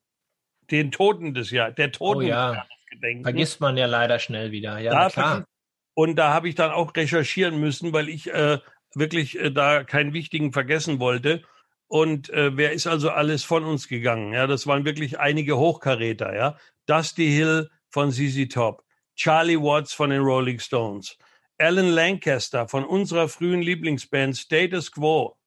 den 0.71 0.91
Toten 0.91 1.33
des 1.33 1.51
Jahres, 1.51 1.75
der 1.75 1.91
Toten 1.91 2.19
oh, 2.19 2.21
ja. 2.21 2.47
des 2.47 2.55
Jahres 2.55 2.69
gedenken. 2.89 3.23
Vergisst 3.23 3.59
man 3.59 3.77
ja 3.77 3.85
leider 3.85 4.19
schnell 4.19 4.51
wieder. 4.51 4.79
Ja, 4.79 5.09
klar. 5.09 5.45
Und 5.93 6.15
da 6.15 6.33
habe 6.33 6.49
ich 6.49 6.55
dann 6.55 6.71
auch 6.71 6.95
recherchieren 6.95 7.59
müssen, 7.59 7.93
weil 7.93 8.09
ich 8.09 8.31
äh, 8.31 8.59
wirklich 8.95 9.37
äh, 9.37 9.51
da 9.51 9.83
keinen 9.83 10.13
wichtigen 10.13 10.51
vergessen 10.51 10.99
wollte. 10.99 11.43
Und 11.87 12.29
äh, 12.31 12.57
wer 12.57 12.71
ist 12.71 12.87
also 12.87 13.11
alles 13.11 13.43
von 13.43 13.63
uns 13.63 13.87
gegangen? 13.87 14.33
Ja, 14.33 14.47
das 14.47 14.65
waren 14.65 14.85
wirklich 14.85 15.19
einige 15.19 15.57
Hochkaräter, 15.57 16.35
ja. 16.35 16.57
Dusty 16.87 17.27
Hill 17.27 17.69
von 17.93 18.11
ZZ 18.11 18.49
Top, 18.49 18.83
Charlie 19.15 19.55
Watts 19.55 19.93
von 19.93 20.09
den 20.09 20.23
Rolling 20.23 20.57
Stones, 20.57 21.15
Alan 21.59 21.89
Lancaster 21.89 22.67
von 22.67 22.83
unserer 22.83 23.29
frühen 23.29 23.61
Lieblingsband 23.61 24.35
Status 24.35 24.91
Quo. 24.91 25.37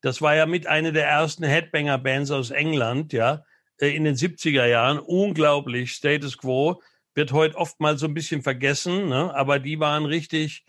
Das 0.00 0.22
war 0.22 0.34
ja 0.34 0.46
mit 0.46 0.66
einer 0.66 0.90
der 0.92 1.06
ersten 1.06 1.44
Headbanger-Bands 1.44 2.30
aus 2.30 2.50
England, 2.50 3.12
ja, 3.12 3.44
äh, 3.78 3.94
in 3.94 4.04
den 4.04 4.16
70er 4.16 4.64
Jahren. 4.64 4.98
Unglaublich, 5.00 5.92
Status 5.92 6.38
Quo 6.38 6.82
wird 7.14 7.32
heute 7.32 7.56
oftmals 7.58 8.00
so 8.00 8.06
ein 8.06 8.14
bisschen 8.14 8.42
vergessen, 8.42 9.10
ne? 9.10 9.32
aber 9.34 9.58
die 9.58 9.78
waren 9.78 10.06
richtig 10.06 10.64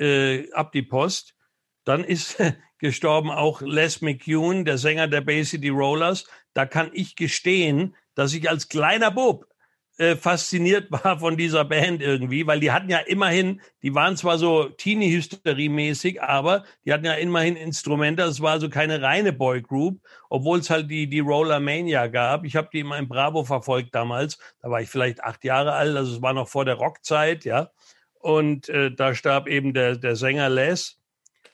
äh, 0.00 0.50
ab 0.54 0.72
die 0.72 0.82
Post. 0.82 1.36
Dann 1.84 2.02
ist 2.02 2.42
gestorben 2.78 3.30
auch 3.30 3.62
Les 3.62 4.00
McCune, 4.00 4.64
der 4.64 4.78
Sänger 4.78 5.06
der 5.06 5.20
Bay 5.20 5.44
City 5.44 5.68
Rollers. 5.68 6.26
Da 6.52 6.66
kann 6.66 6.90
ich 6.92 7.14
gestehen, 7.14 7.94
dass 8.16 8.34
ich 8.34 8.50
als 8.50 8.68
kleiner 8.68 9.12
Bub 9.12 9.46
äh, 9.96 10.16
fasziniert 10.16 10.90
war 10.90 11.20
von 11.20 11.36
dieser 11.36 11.64
Band 11.64 12.02
irgendwie, 12.02 12.46
weil 12.46 12.60
die 12.60 12.72
hatten 12.72 12.88
ja 12.88 12.98
immerhin, 12.98 13.60
die 13.82 13.94
waren 13.94 14.16
zwar 14.16 14.38
so 14.38 14.68
Teenie-Hysterie-mäßig, 14.68 16.20
aber 16.20 16.64
die 16.84 16.92
hatten 16.92 17.04
ja 17.04 17.14
immerhin 17.14 17.56
Instrumente. 17.56 18.22
Es 18.24 18.40
war 18.40 18.52
also 18.52 18.68
keine 18.68 19.02
reine 19.02 19.32
Boygroup, 19.32 20.00
obwohl 20.28 20.58
es 20.58 20.70
halt 20.70 20.90
die, 20.90 21.08
die 21.08 21.20
Roller 21.20 21.60
Mania 21.60 22.08
gab. 22.08 22.44
Ich 22.44 22.56
habe 22.56 22.68
die 22.72 22.80
immer 22.80 22.98
im 22.98 23.08
Bravo 23.08 23.44
verfolgt 23.44 23.94
damals. 23.94 24.38
Da 24.62 24.70
war 24.70 24.80
ich 24.80 24.88
vielleicht 24.88 25.22
acht 25.22 25.44
Jahre 25.44 25.72
alt, 25.74 25.96
also 25.96 26.16
es 26.16 26.22
war 26.22 26.32
noch 26.32 26.48
vor 26.48 26.64
der 26.64 26.74
Rockzeit, 26.74 27.44
ja. 27.44 27.70
Und 28.18 28.68
äh, 28.70 28.90
da 28.90 29.14
starb 29.14 29.46
eben 29.46 29.74
der, 29.74 29.96
der 29.96 30.16
Sänger 30.16 30.48
Les. 30.48 30.98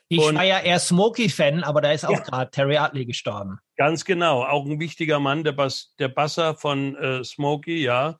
Ich 0.07 0.19
und, 0.19 0.35
war 0.35 0.43
ja 0.43 0.59
eher 0.59 0.79
Smokey-Fan, 0.79 1.63
aber 1.63 1.79
da 1.79 1.91
ist 1.91 2.05
auch 2.05 2.11
ja, 2.11 2.19
gerade 2.19 2.51
Terry 2.51 2.77
Utley 2.77 3.05
gestorben. 3.05 3.59
Ganz 3.77 4.03
genau, 4.03 4.43
auch 4.43 4.65
ein 4.65 4.79
wichtiger 4.79 5.19
Mann, 5.19 5.43
der, 5.43 5.53
Bass, 5.53 5.93
der 5.99 6.09
Basser 6.09 6.55
von 6.55 6.95
äh, 6.95 7.23
Smokey, 7.23 7.83
ja. 7.83 8.19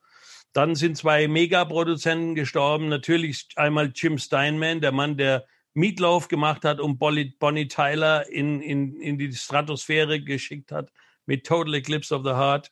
Dann 0.52 0.74
sind 0.74 0.96
zwei 0.96 1.28
Megaproduzenten 1.28 2.34
gestorben. 2.34 2.88
Natürlich 2.88 3.48
einmal 3.56 3.92
Jim 3.94 4.18
Steinman, 4.18 4.80
der 4.80 4.92
Mann, 4.92 5.16
der 5.16 5.46
Meatloaf 5.74 6.28
gemacht 6.28 6.64
hat 6.64 6.80
und 6.80 6.98
Bonnie, 6.98 7.34
Bonnie 7.38 7.68
Tyler 7.68 8.28
in, 8.28 8.60
in, 8.60 9.00
in 9.00 9.18
die 9.18 9.32
Stratosphäre 9.32 10.20
geschickt 10.20 10.70
hat 10.70 10.92
mit 11.24 11.46
Total 11.46 11.74
Eclipse 11.74 12.14
of 12.14 12.22
the 12.24 12.32
Heart. 12.32 12.70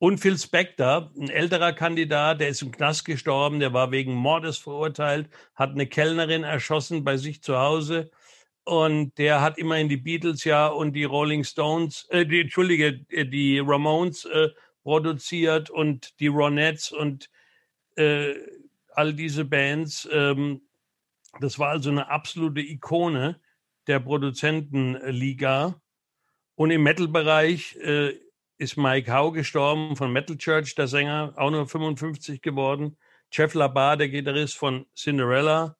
Und 0.00 0.18
Phil 0.18 0.38
Spector, 0.38 1.10
ein 1.18 1.28
älterer 1.28 1.72
Kandidat, 1.72 2.40
der 2.40 2.48
ist 2.48 2.62
im 2.62 2.70
Knast 2.70 3.04
gestorben, 3.04 3.58
der 3.58 3.72
war 3.72 3.90
wegen 3.90 4.14
Mordes 4.14 4.58
verurteilt, 4.58 5.28
hat 5.54 5.70
eine 5.70 5.86
Kellnerin 5.86 6.44
erschossen 6.44 7.02
bei 7.02 7.16
sich 7.16 7.42
zu 7.42 7.58
Hause 7.58 8.10
und 8.68 9.16
der 9.16 9.40
hat 9.40 9.56
immerhin 9.56 9.88
die 9.88 9.96
Beatles 9.96 10.44
ja 10.44 10.66
und 10.68 10.92
die 10.92 11.04
Rolling 11.04 11.42
Stones, 11.42 12.06
äh, 12.10 12.26
die, 12.26 12.42
Entschuldige, 12.42 13.04
äh, 13.08 13.24
die 13.24 13.58
Ramones 13.58 14.26
äh, 14.26 14.50
produziert 14.88 15.68
und 15.68 16.18
die 16.18 16.28
Ronettes 16.28 16.92
und 16.92 17.28
äh, 17.96 18.32
all 18.94 19.12
diese 19.12 19.44
Bands. 19.44 20.08
Ähm, 20.10 20.62
das 21.40 21.58
war 21.58 21.68
also 21.68 21.90
eine 21.90 22.08
absolute 22.08 22.62
Ikone 22.62 23.38
der 23.86 24.00
Produzentenliga. 24.00 25.78
Und 26.54 26.70
im 26.70 26.84
Metal-Bereich 26.84 27.76
äh, 27.76 28.18
ist 28.56 28.78
Mike 28.78 29.12
Howe 29.12 29.32
gestorben 29.32 29.94
von 29.94 30.10
Metal 30.10 30.38
Church, 30.38 30.74
der 30.74 30.88
Sänger, 30.88 31.34
auch 31.36 31.50
nur 31.50 31.68
55 31.68 32.40
geworden. 32.40 32.96
Jeff 33.30 33.52
Labar, 33.52 33.98
der 33.98 34.08
Gitarrist 34.08 34.56
von 34.56 34.86
Cinderella. 34.96 35.76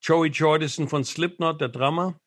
Joey 0.00 0.28
Jordison 0.28 0.86
von 0.86 1.02
Slipknot, 1.02 1.60
der 1.60 1.70
Drummer, 1.70 2.20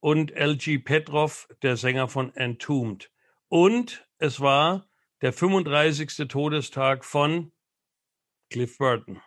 und 0.00 0.30
LG 0.30 0.84
Petrov, 0.84 1.48
der 1.62 1.78
Sänger 1.78 2.08
von 2.08 2.36
Entombed. 2.36 3.10
Und 3.48 4.06
es 4.18 4.40
war 4.40 4.86
der 5.24 5.32
35. 5.32 6.28
Todestag 6.28 7.02
von 7.02 7.50
Cliff 8.50 8.76
Burton. 8.76 9.22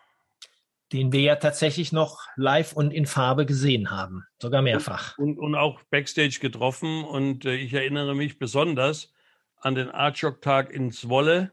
Den 0.92 1.10
wir 1.10 1.22
ja 1.22 1.34
tatsächlich 1.34 1.90
noch 1.90 2.20
live 2.36 2.72
und 2.72 2.92
in 2.92 3.04
Farbe 3.04 3.44
gesehen 3.44 3.90
haben, 3.90 4.24
sogar 4.40 4.62
mehrfach. 4.62 5.18
Und, 5.18 5.38
und, 5.38 5.44
und 5.44 5.54
auch 5.56 5.82
backstage 5.90 6.38
getroffen. 6.40 7.02
Und 7.02 7.44
äh, 7.46 7.56
ich 7.56 7.74
erinnere 7.74 8.14
mich 8.14 8.38
besonders 8.38 9.12
an 9.56 9.74
den 9.74 9.90
Artshock-Tag 9.90 10.70
in 10.70 10.92
Zwolle, 10.92 11.50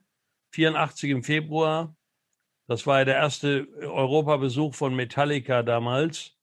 84 0.51 1.10
im 1.10 1.23
Februar. 1.23 1.97
Das 2.67 2.86
war 2.86 2.99
ja 2.99 3.05
der 3.05 3.15
erste 3.15 3.67
Europabesuch 3.81 4.75
von 4.75 4.95
Metallica 4.95 5.63
damals. 5.63 6.38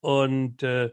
Und 0.00 0.62
äh, 0.62 0.90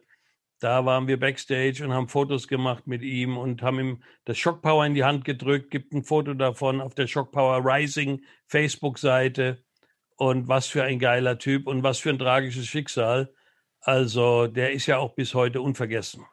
da 0.60 0.86
waren 0.86 1.08
wir 1.08 1.19
backstage 1.19 1.84
und 1.84 1.93
haben 1.93 2.10
Fotos 2.10 2.48
gemacht 2.48 2.86
mit 2.86 3.02
ihm 3.02 3.38
und 3.38 3.62
haben 3.62 3.80
ihm 3.80 4.04
das 4.26 4.38
Shock 4.38 4.62
Power 4.62 4.86
in 4.86 4.93
die 4.93 5.06
Hand 5.06 5.24
gedrückt. 5.24 5.72
Gibt 5.72 5.93
ein 5.93 6.04
Foto 6.04 6.34
davon 6.34 6.82
auf 6.82 6.95
der 6.95 7.08
Shock 7.08 7.32
Power 7.32 7.63
Rising 7.63 8.22
Facebook-Seite. 8.48 9.63
Und 10.17 10.50
was 10.50 10.67
für 10.67 10.84
ein 10.84 11.00
geiler 11.00 11.38
Typ 11.38 11.65
und 11.65 11.82
was 11.82 12.00
für 12.00 12.10
ein 12.10 12.19
tragisches 12.19 12.67
Schicksal. 12.67 13.34
Also 13.80 14.48
der 14.48 14.74
ist 14.74 14.86
ja 14.86 14.98
auch 14.98 15.15
bis 15.15 15.34
heute 15.34 15.62
unvergessen. 15.62 16.26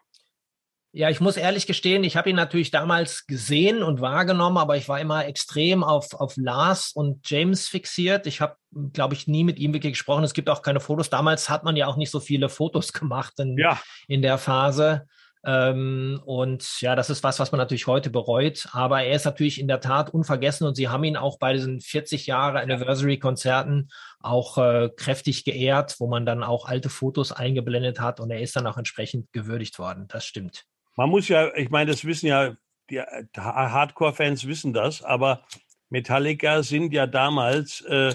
Ja, 0.97 1.11
ich 1.11 1.21
muss 1.21 1.37
ehrlich 1.37 1.67
gestehen, 1.67 2.05
ich 2.05 2.17
habe 2.17 2.31
ihn 2.31 2.37
natürlich 2.37 2.71
damals 2.71 3.27
gesehen 3.27 3.83
und 3.83 4.01
wahrgenommen, 4.01 4.57
aber 4.57 4.79
ich 4.79 4.89
war 4.89 4.99
immer 4.99 5.27
extrem 5.27 5.85
auf, 5.85 6.15
auf 6.15 6.39
Lars 6.39 6.93
und 6.95 7.29
James 7.29 7.69
fixiert. 7.69 8.27
Ich 8.27 8.41
habe, 8.41 8.57
glaube 8.95 9.13
ich, 9.13 9.27
nie 9.27 9.45
mit 9.45 9.59
ihm 9.59 9.75
wirklich 9.75 9.93
gesprochen. 9.93 10.25
Es 10.25 10.33
gibt 10.33 10.49
auch 10.49 10.63
keine 10.63 10.81
Fotos. 10.81 11.11
Damals 11.11 11.51
hat 11.51 11.65
man 11.65 11.77
ja 11.77 11.87
auch 11.87 11.99
nicht 11.99 12.11
so 12.11 12.19
viele 12.19 12.49
Fotos 12.49 12.93
gemacht 12.95 13.35
in, 13.41 13.59
ja. 13.59 13.79
in 14.09 14.23
der 14.23 14.39
Phase. 14.39 15.07
Ähm, 15.45 16.19
und 16.25 16.81
ja, 16.81 16.97
das 16.97 17.11
ist 17.11 17.23
was, 17.23 17.39
was 17.41 17.53
man 17.53 17.59
natürlich 17.59 17.87
heute 17.87 18.09
bereut. 18.09 18.67
Aber 18.73 19.03
er 19.03 19.17
ist 19.17 19.27
natürlich 19.27 19.61
in 19.61 19.69
der 19.69 19.81
Tat 19.81 20.15
unvergessen 20.15 20.67
und 20.67 20.77
sie 20.77 20.89
haben 20.89 21.05
ihn 21.05 21.19
auch 21.19 21.39
bei 21.39 21.53
diesen 21.53 21.83
40 21.83 22.27
Jahre 22.27 22.61
Anniversary-Konzerten 22.61 23.91
auch 24.21 24.57
äh, 24.57 24.89
kräftig 24.97 25.45
geehrt, 25.45 25.97
wo 25.99 26.07
man 26.07 26.25
dann 26.25 26.43
auch 26.43 26.65
alte 26.65 26.89
Fotos 26.89 27.33
eingeblendet 27.33 28.01
hat 28.01 28.19
und 28.19 28.31
er 28.31 28.41
ist 28.41 28.57
dann 28.57 28.67
auch 28.67 28.79
entsprechend 28.79 29.31
gewürdigt 29.35 29.79
worden. 29.79 30.07
Das 30.09 30.25
stimmt. 30.25 30.65
Man 30.97 31.11
muss 31.11 31.29
ja, 31.29 31.55
ich 31.55 31.71
meine, 31.71 31.91
das 31.91 32.05
wissen 32.05 32.27
ja, 32.27 32.57
die 32.91 33.01
Hardcore-Fans 33.01 34.47
wissen 34.47 34.73
das, 34.73 35.03
aber 35.03 35.45
Metallica 35.91 36.63
sind 36.63 36.93
ja 36.93 37.07
damals 37.07 37.83
äh, 37.83 38.15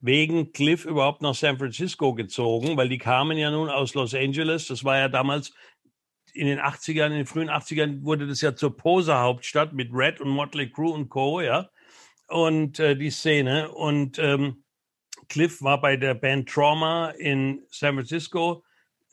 wegen 0.00 0.52
Cliff 0.52 0.84
überhaupt 0.84 1.22
nach 1.22 1.34
San 1.34 1.58
Francisco 1.58 2.14
gezogen, 2.14 2.76
weil 2.76 2.88
die 2.88 2.98
kamen 2.98 3.38
ja 3.38 3.50
nun 3.50 3.68
aus 3.68 3.94
Los 3.94 4.14
Angeles. 4.14 4.66
Das 4.68 4.84
war 4.84 4.98
ja 4.98 5.08
damals 5.08 5.52
in 6.34 6.46
den 6.46 6.60
80ern, 6.60 7.06
in 7.06 7.12
den 7.12 7.26
frühen 7.26 7.48
80ern 7.48 8.04
wurde 8.04 8.26
das 8.26 8.40
ja 8.40 8.54
zur 8.54 8.76
Poser-Hauptstadt 8.76 9.72
mit 9.72 9.90
Red 9.92 10.20
und 10.20 10.28
Motley 10.28 10.70
Crue 10.70 10.92
und 10.92 11.08
Co., 11.08 11.40
ja. 11.40 11.70
Und 12.28 12.78
äh, 12.78 12.96
die 12.96 13.10
Szene. 13.10 13.70
Und 13.70 14.18
ähm, 14.18 14.64
Cliff 15.28 15.62
war 15.62 15.80
bei 15.80 15.96
der 15.96 16.14
Band 16.14 16.48
Trauma 16.48 17.10
in 17.10 17.64
San 17.70 17.94
Francisco 17.94 18.64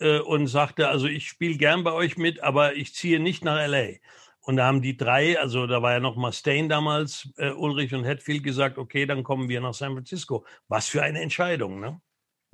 äh, 0.02 0.20
und 0.20 0.48
sagte, 0.48 0.90
also 0.90 1.08
ich 1.08 1.28
spiele 1.28 1.56
gern 1.56 1.84
bei 1.84 1.94
euch 1.94 2.18
mit, 2.18 2.42
aber 2.42 2.76
ich 2.76 2.94
ziehe 2.94 3.20
nicht 3.20 3.46
nach 3.46 3.66
LA. 3.66 3.98
Und 4.44 4.58
da 4.58 4.66
haben 4.66 4.82
die 4.82 4.98
drei, 4.98 5.40
also 5.40 5.68
da 5.68 5.82
war 5.82 5.94
ja 5.94 6.00
noch 6.00 6.16
Mustaine 6.16 6.68
damals, 6.68 7.30
äh, 7.38 7.52
Ulrich 7.52 7.94
und 7.94 8.04
Hetfield 8.04 8.44
gesagt, 8.44 8.78
okay, 8.78 9.06
dann 9.06 9.24
kommen 9.24 9.50
wir 9.50 9.62
nach 9.62 9.76
San 9.76 9.94
Francisco. 9.94 10.46
Was 10.68 10.88
für 10.88 11.04
eine 11.04 11.22
Entscheidung, 11.22 11.80
ne? 11.80 12.02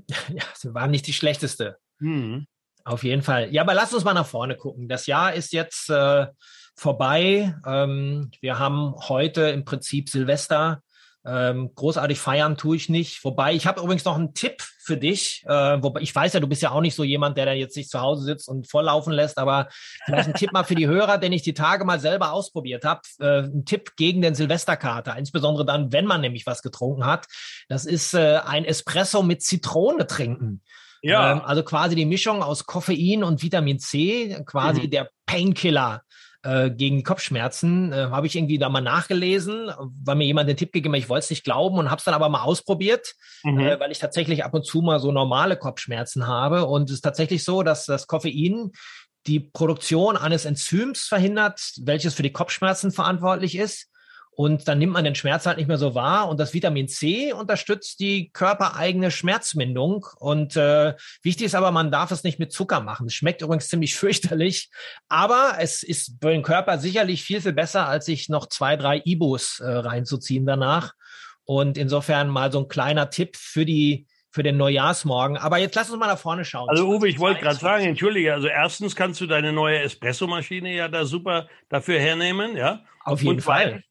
Ja, 0.30 0.44
sie 0.54 0.74
war 0.74 0.88
nicht 0.88 1.08
die 1.08 1.14
schlechteste. 1.14 1.78
Mhm. 2.00 2.46
Auf 2.84 3.04
jeden 3.04 3.22
Fall. 3.22 3.54
Ja, 3.54 3.64
aber 3.64 3.74
lass 3.74 3.94
uns 3.94 4.04
mal 4.04 4.14
nach 4.14 4.28
vorne 4.28 4.56
gucken. 4.56 4.88
Das 4.88 5.08
Jahr 5.08 5.34
ist 5.34 5.52
jetzt 5.52 5.90
äh, 5.90 6.28
vorbei. 6.76 7.54
Ähm, 7.66 8.32
wir 8.40 8.60
haben 8.60 8.96
heute 9.10 9.50
im 9.50 9.66
Prinzip 9.66 10.10
Silvester. 10.10 10.82
Ähm, 11.28 11.72
großartig 11.76 12.20
feiern 12.20 12.56
tue 12.56 12.78
ich 12.78 12.88
nicht. 12.88 13.24
Wobei, 13.26 13.54
ich 13.54 13.68
habe 13.68 13.82
übrigens 13.82 14.06
noch 14.06 14.16
einen 14.16 14.34
Tipp 14.34 14.64
für 14.80 14.96
dich. 14.96 15.44
Äh, 15.46 15.84
wobei 15.84 16.00
ich 16.02 16.16
weiß 16.16 16.34
ja, 16.34 16.40
du 16.40 16.48
bist 16.48 16.62
ja 16.62 16.72
auch 16.72 16.82
nicht 16.82 16.96
so 16.96 17.04
jemand, 17.04 17.38
der 17.38 17.46
da 17.46 17.52
jetzt 17.52 17.74
sich 17.74 17.90
zu 17.90 18.00
Hause 18.00 18.24
sitzt 18.24 18.48
und 18.48 18.70
volllaufen 18.70 19.12
lässt, 19.12 19.38
aber 19.38 19.68
vielleicht 20.06 20.30
ein 20.30 20.34
Tipp 20.36 20.54
mal 20.54 20.64
für 20.64 20.76
die 20.76 20.88
Hörer, 20.88 21.18
den 21.18 21.34
ich 21.34 21.42
die 21.42 21.54
Tage 21.54 21.84
mal 21.84 22.00
selber 22.00 22.32
ausprobiert 22.32 22.86
habe. 22.86 23.02
Äh, 23.20 23.42
ein 23.42 23.66
Tipp 23.66 23.98
gegen 23.98 24.22
den 24.22 24.36
Silvesterkater, 24.36 25.18
insbesondere 25.18 25.66
dann, 25.66 25.92
wenn 25.92 26.06
man 26.06 26.22
nämlich 26.22 26.46
was 26.46 26.62
getrunken 26.62 27.06
hat. 27.06 27.28
Das 27.68 27.86
ist 27.86 28.14
äh, 28.14 28.40
ein 28.46 28.64
Espresso 28.64 29.22
mit 29.22 29.44
Zitrone 29.44 30.08
trinken. 30.08 30.62
Ja. 31.02 31.34
Ähm, 31.34 31.42
also 31.42 31.64
quasi 31.64 31.96
die 31.96 32.06
Mischung 32.06 32.42
aus 32.42 32.66
Koffein 32.66 33.24
und 33.24 33.44
Vitamin 33.44 33.80
C, 33.80 34.42
quasi 34.46 34.84
mhm. 34.84 34.92
der 34.92 35.10
Painkiller 35.26 36.04
äh, 36.48 36.72
gegen 36.72 37.04
Kopfschmerzen. 37.04 37.92
Äh, 37.92 38.08
habe 38.10 38.26
ich 38.26 38.36
irgendwie 38.36 38.58
da 38.58 38.70
mal 38.70 38.82
nachgelesen, 38.82 39.70
weil 40.04 40.16
mir 40.16 40.26
jemand 40.26 40.48
den 40.48 40.56
Tipp 40.56 40.72
gegeben 40.72 40.94
hat, 40.94 41.02
ich 41.02 41.10
wollte 41.10 41.26
es 41.26 41.30
nicht 41.30 41.44
glauben 41.44 41.78
und 41.78 41.92
habe 41.92 42.00
es 42.00 42.06
dann 42.06 42.14
aber 42.14 42.30
mal 42.30 42.44
ausprobiert, 42.44 43.16
mhm. 43.44 43.60
äh, 43.60 43.80
weil 43.80 43.92
ich 43.92 44.00
tatsächlich 44.00 44.46
ab 44.46 44.54
und 44.54 44.66
zu 44.66 44.82
mal 44.82 45.00
so 45.00 45.12
normale 45.12 45.58
Kopfschmerzen 45.58 46.26
habe. 46.26 46.66
Und 46.66 46.90
es 46.90 46.98
ist 46.98 47.02
tatsächlich 47.02 47.44
so, 47.44 47.64
dass 47.64 47.86
das 47.86 48.08
Koffein 48.08 48.72
die 49.26 49.42
Produktion 49.42 50.16
eines 50.16 50.46
Enzyms 50.46 51.02
verhindert, 51.02 51.60
welches 51.82 52.14
für 52.14 52.24
die 52.24 52.32
Kopfschmerzen 52.32 52.92
verantwortlich 52.92 53.58
ist. 53.58 53.90
Und 54.38 54.68
dann 54.68 54.78
nimmt 54.78 54.94
man 54.94 55.04
den 55.04 55.16
Schmerz 55.16 55.48
halt 55.48 55.58
nicht 55.58 55.66
mehr 55.66 55.80
so 55.80 55.96
wahr. 55.96 56.30
Und 56.30 56.40
das 56.40 56.54
Vitamin 56.54 56.88
C 56.88 57.34
unterstützt 57.34 58.00
die 58.00 58.30
körpereigene 58.30 59.10
Schmerzmindung. 59.10 60.06
Und 60.20 60.56
äh, 60.56 60.94
wichtig 61.24 61.48
ist 61.48 61.56
aber, 61.56 61.72
man 61.72 61.90
darf 61.90 62.12
es 62.12 62.24
nicht 62.24 62.38
mit 62.38 62.52
Zucker 62.52 62.82
machen. 62.82 63.08
Es 63.08 63.16
schmeckt 63.16 63.42
übrigens 63.42 63.68
ziemlich 63.68 63.96
fürchterlich, 63.96 64.70
aber 65.10 65.56
es 65.58 65.82
ist 65.82 66.18
für 66.22 66.30
den 66.30 66.44
Körper 66.44 66.78
sicherlich 66.78 67.24
viel, 67.24 67.42
viel 67.42 67.54
besser, 67.54 67.88
als 67.88 68.06
sich 68.06 68.30
noch 68.30 68.46
zwei, 68.46 68.76
drei 68.76 69.02
Ibus 69.06 69.60
äh, 69.60 69.72
reinzuziehen 69.72 70.46
danach. 70.46 70.94
Und 71.44 71.76
insofern 71.76 72.30
mal 72.30 72.52
so 72.52 72.60
ein 72.60 72.68
kleiner 72.68 73.10
Tipp 73.10 73.38
für 73.38 73.66
die 73.66 74.06
für 74.30 74.44
den 74.44 74.58
Neujahrsmorgen. 74.58 75.38
Aber 75.38 75.58
jetzt 75.58 75.74
lass 75.74 75.90
uns 75.90 76.00
mal 76.00 76.06
nach 76.06 76.20
vorne 76.20 76.46
schauen. 76.46 76.70
Also 76.70 76.88
Uwe, 76.88 77.08
ich 77.08 77.18
wollte 77.18 77.42
gerade 77.42 77.58
sagen, 77.58 77.86
entschuldige, 77.86 78.36
also 78.36 78.48
erstens 78.48 78.96
kannst 78.96 79.20
du 79.20 79.26
deine 79.26 79.52
neue 79.52 79.80
Espresso-Maschine 79.80 80.76
ja 80.76 80.90
da 80.90 81.06
super 81.06 81.48
dafür 81.70 82.00
hernehmen, 82.00 82.56
ja? 82.56 82.84
Auf 83.04 83.24
jeden 83.24 83.38
Und 83.38 83.42
Fall 83.42 83.82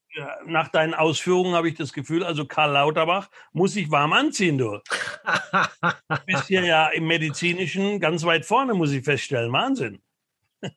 nach 0.46 0.68
deinen 0.68 0.94
Ausführungen 0.94 1.54
habe 1.54 1.68
ich 1.68 1.74
das 1.74 1.92
Gefühl, 1.92 2.24
also 2.24 2.46
Karl 2.46 2.72
Lauterbach 2.72 3.28
muss 3.52 3.72
sich 3.72 3.90
warm 3.90 4.12
anziehen, 4.12 4.58
du. 4.58 4.78
du 4.78 6.16
bist 6.26 6.46
hier 6.46 6.64
ja 6.64 6.88
im 6.88 7.06
Medizinischen 7.06 8.00
ganz 8.00 8.24
weit 8.24 8.44
vorne, 8.44 8.74
muss 8.74 8.92
ich 8.92 9.04
feststellen. 9.04 9.52
Wahnsinn. 9.52 10.02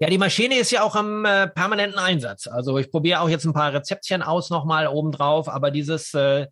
Ja, 0.00 0.08
die 0.08 0.18
Maschine 0.18 0.56
ist 0.56 0.70
ja 0.70 0.82
auch 0.82 0.96
am 0.96 1.26
äh, 1.26 1.46
permanenten 1.46 1.98
Einsatz. 1.98 2.46
Also 2.46 2.78
ich 2.78 2.90
probiere 2.90 3.20
auch 3.20 3.28
jetzt 3.28 3.44
ein 3.44 3.52
paar 3.52 3.72
Rezeptchen 3.72 4.22
aus 4.22 4.48
nochmal 4.48 4.86
obendrauf, 4.86 5.46
aber 5.46 5.70
dieses 5.70 6.14
äh, 6.14 6.46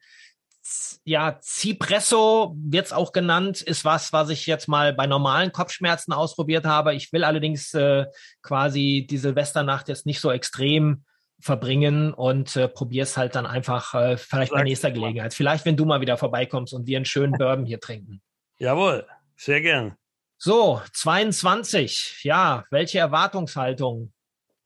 ja, 1.04 1.38
Cipresso 1.40 2.54
wird 2.56 2.86
es 2.86 2.92
auch 2.92 3.12
genannt, 3.12 3.62
ist 3.62 3.84
was, 3.84 4.12
was 4.12 4.28
ich 4.28 4.46
jetzt 4.46 4.68
mal 4.68 4.92
bei 4.92 5.06
normalen 5.06 5.50
Kopfschmerzen 5.50 6.12
ausprobiert 6.12 6.64
habe. 6.64 6.94
Ich 6.94 7.12
will 7.12 7.24
allerdings 7.24 7.72
äh, 7.74 8.06
quasi 8.42 9.06
die 9.08 9.18
Silvesternacht 9.18 9.88
jetzt 9.88 10.06
nicht 10.06 10.20
so 10.20 10.30
extrem 10.30 11.04
verbringen 11.42 12.14
und 12.14 12.56
äh, 12.56 12.68
probier's 12.68 13.16
halt 13.16 13.34
dann 13.34 13.46
einfach 13.46 13.94
äh, 13.94 14.16
vielleicht 14.16 14.52
bei 14.52 14.62
nächster 14.62 14.90
Gelegenheit. 14.90 15.34
Vielleicht, 15.34 15.64
wenn 15.66 15.76
du 15.76 15.84
mal 15.84 16.00
wieder 16.00 16.16
vorbeikommst 16.16 16.72
und 16.72 16.86
wir 16.86 16.96
einen 16.96 17.04
schönen 17.04 17.32
Bourbon 17.32 17.66
hier 17.66 17.80
trinken. 17.80 18.22
Jawohl, 18.58 19.06
sehr 19.36 19.60
gern. 19.60 19.96
So, 20.38 20.80
22. 20.92 22.20
Ja, 22.22 22.64
welche 22.70 23.00
Erwartungshaltung? 23.00 24.12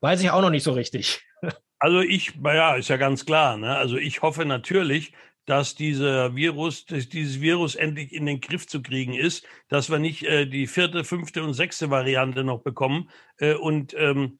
Weiß 0.00 0.22
ich 0.22 0.30
auch 0.30 0.42
noch 0.42 0.50
nicht 0.50 0.64
so 0.64 0.72
richtig. 0.72 1.22
Also 1.78 2.00
ich, 2.00 2.32
ja, 2.42 2.76
ist 2.76 2.88
ja 2.88 2.96
ganz 2.96 3.26
klar. 3.26 3.58
Ne? 3.58 3.76
Also 3.76 3.98
ich 3.98 4.22
hoffe 4.22 4.46
natürlich, 4.46 5.12
dass 5.44 5.74
dieser 5.74 6.34
Virus, 6.34 6.86
dass 6.86 7.10
dieses 7.10 7.42
Virus 7.42 7.74
endlich 7.74 8.14
in 8.14 8.24
den 8.24 8.40
Griff 8.40 8.66
zu 8.66 8.80
kriegen 8.80 9.12
ist, 9.12 9.46
dass 9.68 9.90
wir 9.90 9.98
nicht 9.98 10.24
äh, 10.24 10.46
die 10.46 10.66
vierte, 10.66 11.04
fünfte 11.04 11.42
und 11.44 11.52
sechste 11.52 11.90
Variante 11.90 12.44
noch 12.44 12.62
bekommen 12.62 13.10
äh, 13.36 13.52
und 13.54 13.94
ähm, 13.98 14.38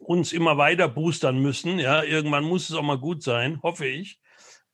uns 0.00 0.32
immer 0.32 0.56
weiter 0.56 0.88
boostern 0.88 1.38
müssen. 1.40 1.78
Ja, 1.78 2.02
irgendwann 2.02 2.44
muss 2.44 2.68
es 2.68 2.76
auch 2.76 2.82
mal 2.82 2.98
gut 2.98 3.22
sein, 3.22 3.60
hoffe 3.62 3.86
ich. 3.86 4.18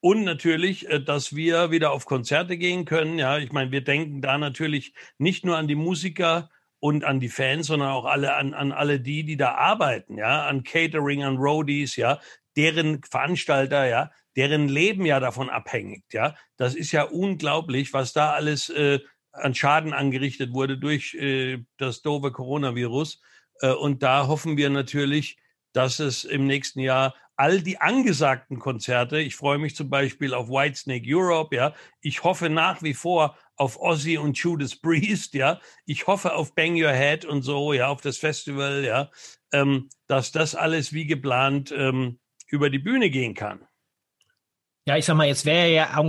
Und 0.01 0.25
natürlich, 0.25 0.89
äh, 0.89 1.03
dass 1.03 1.35
wir 1.35 1.71
wieder 1.71 1.93
auf 1.93 2.07
Konzerte 2.07 2.57
gehen 2.57 2.85
können. 2.85 3.19
Ja, 3.19 3.39
ich 3.39 3.53
meine, 3.53 3.73
wir 3.73 3.83
denken 3.83 4.23
da 4.23 4.39
natürlich 4.39 4.95
nicht 5.19 5.45
nur 5.45 5.57
an 5.57 5.69
die 5.69 5.75
Musiker 5.75 6.49
und 6.79 7.05
an 7.05 7.21
die 7.21 7.29
Fans, 7.29 7.67
sondern 7.67 7.91
auch 7.91 8.05
alle 8.05 8.35
an, 8.37 8.55
an 8.55 8.73
alle 8.73 9.01
die, 9.01 9.25
die 9.25 9.37
da 9.37 9.55
arbeiten. 9.55 10.17
Ja, 10.17 10.47
an 10.47 10.63
Catering, 10.63 11.25
an 11.25 11.37
Roadies. 11.37 11.97
Ja, 11.97 12.21
deren 12.57 13.03
Veranstalter. 13.03 13.87
Ja, 13.87 14.11
deren 14.37 14.69
Leben 14.69 15.05
ja 15.07 15.19
davon 15.19 15.51
abhängig. 15.51 16.05
Ja, 16.13 16.37
das 16.57 16.75
ist 16.75 16.93
ja 16.93 17.03
unglaublich, 17.03 17.93
was 17.93 18.13
da 18.13 18.33
alles 18.33 18.69
äh, 18.69 19.01
an 19.33 19.55
Schaden 19.55 19.93
angerichtet 19.93 20.53
wurde 20.53 20.79
durch 20.79 21.15
äh, 21.15 21.65
das 21.79 22.03
doofe 22.03 22.33
Coronavirus. 22.33 23.21
Äh, 23.61 23.73
und 23.73 24.03
da 24.03 24.27
hoffen 24.27 24.57
wir 24.57 24.71
natürlich, 24.71 25.39
dass 25.73 25.99
es 25.99 26.25
im 26.25 26.47
nächsten 26.47 26.81
Jahr 26.81 27.15
all 27.37 27.61
die 27.61 27.79
angesagten 27.79 28.59
Konzerte, 28.59 29.21
ich 29.21 29.37
freue 29.37 29.59
mich 29.59 29.77
zum 29.77 29.91
Beispiel 29.91 30.33
auf 30.33 30.49
Whitesnake 30.49 31.05
Europe, 31.07 31.55
ja, 31.55 31.75
ich 32.01 32.25
hoffe 32.25 32.49
nach 32.49 32.83
wie 32.83 32.95
vor 32.95 33.37
auf 33.57 33.79
Ozzy 33.79 34.17
und 34.17 34.39
Judas 34.39 34.77
Priest, 34.77 35.35
ja, 35.35 35.61
ich 35.85 36.07
hoffe 36.07 36.35
auf 36.35 36.55
Bang 36.55 36.83
Your 36.83 36.93
Head 36.93 37.25
und 37.27 37.43
so, 37.43 37.75
ja, 37.75 37.89
auf 37.89 38.01
das 38.01 38.17
Festival, 38.17 38.85
ja, 38.85 39.11
ähm, 39.53 39.91
dass 40.07 40.33
das 40.33 40.55
alles 40.55 40.93
wie 40.95 41.07
geplant 41.07 41.73
ähm, 41.77 42.19
über 42.49 42.71
die 42.71 42.79
Bühne 42.79 43.11
gehen 43.11 43.35
kann. 43.35 43.67
Ja, 44.89 44.97
ich 44.97 45.05
sag 45.05 45.17
mal, 45.17 45.27
jetzt 45.27 45.45
wäre 45.45 45.69
ja 45.69 46.01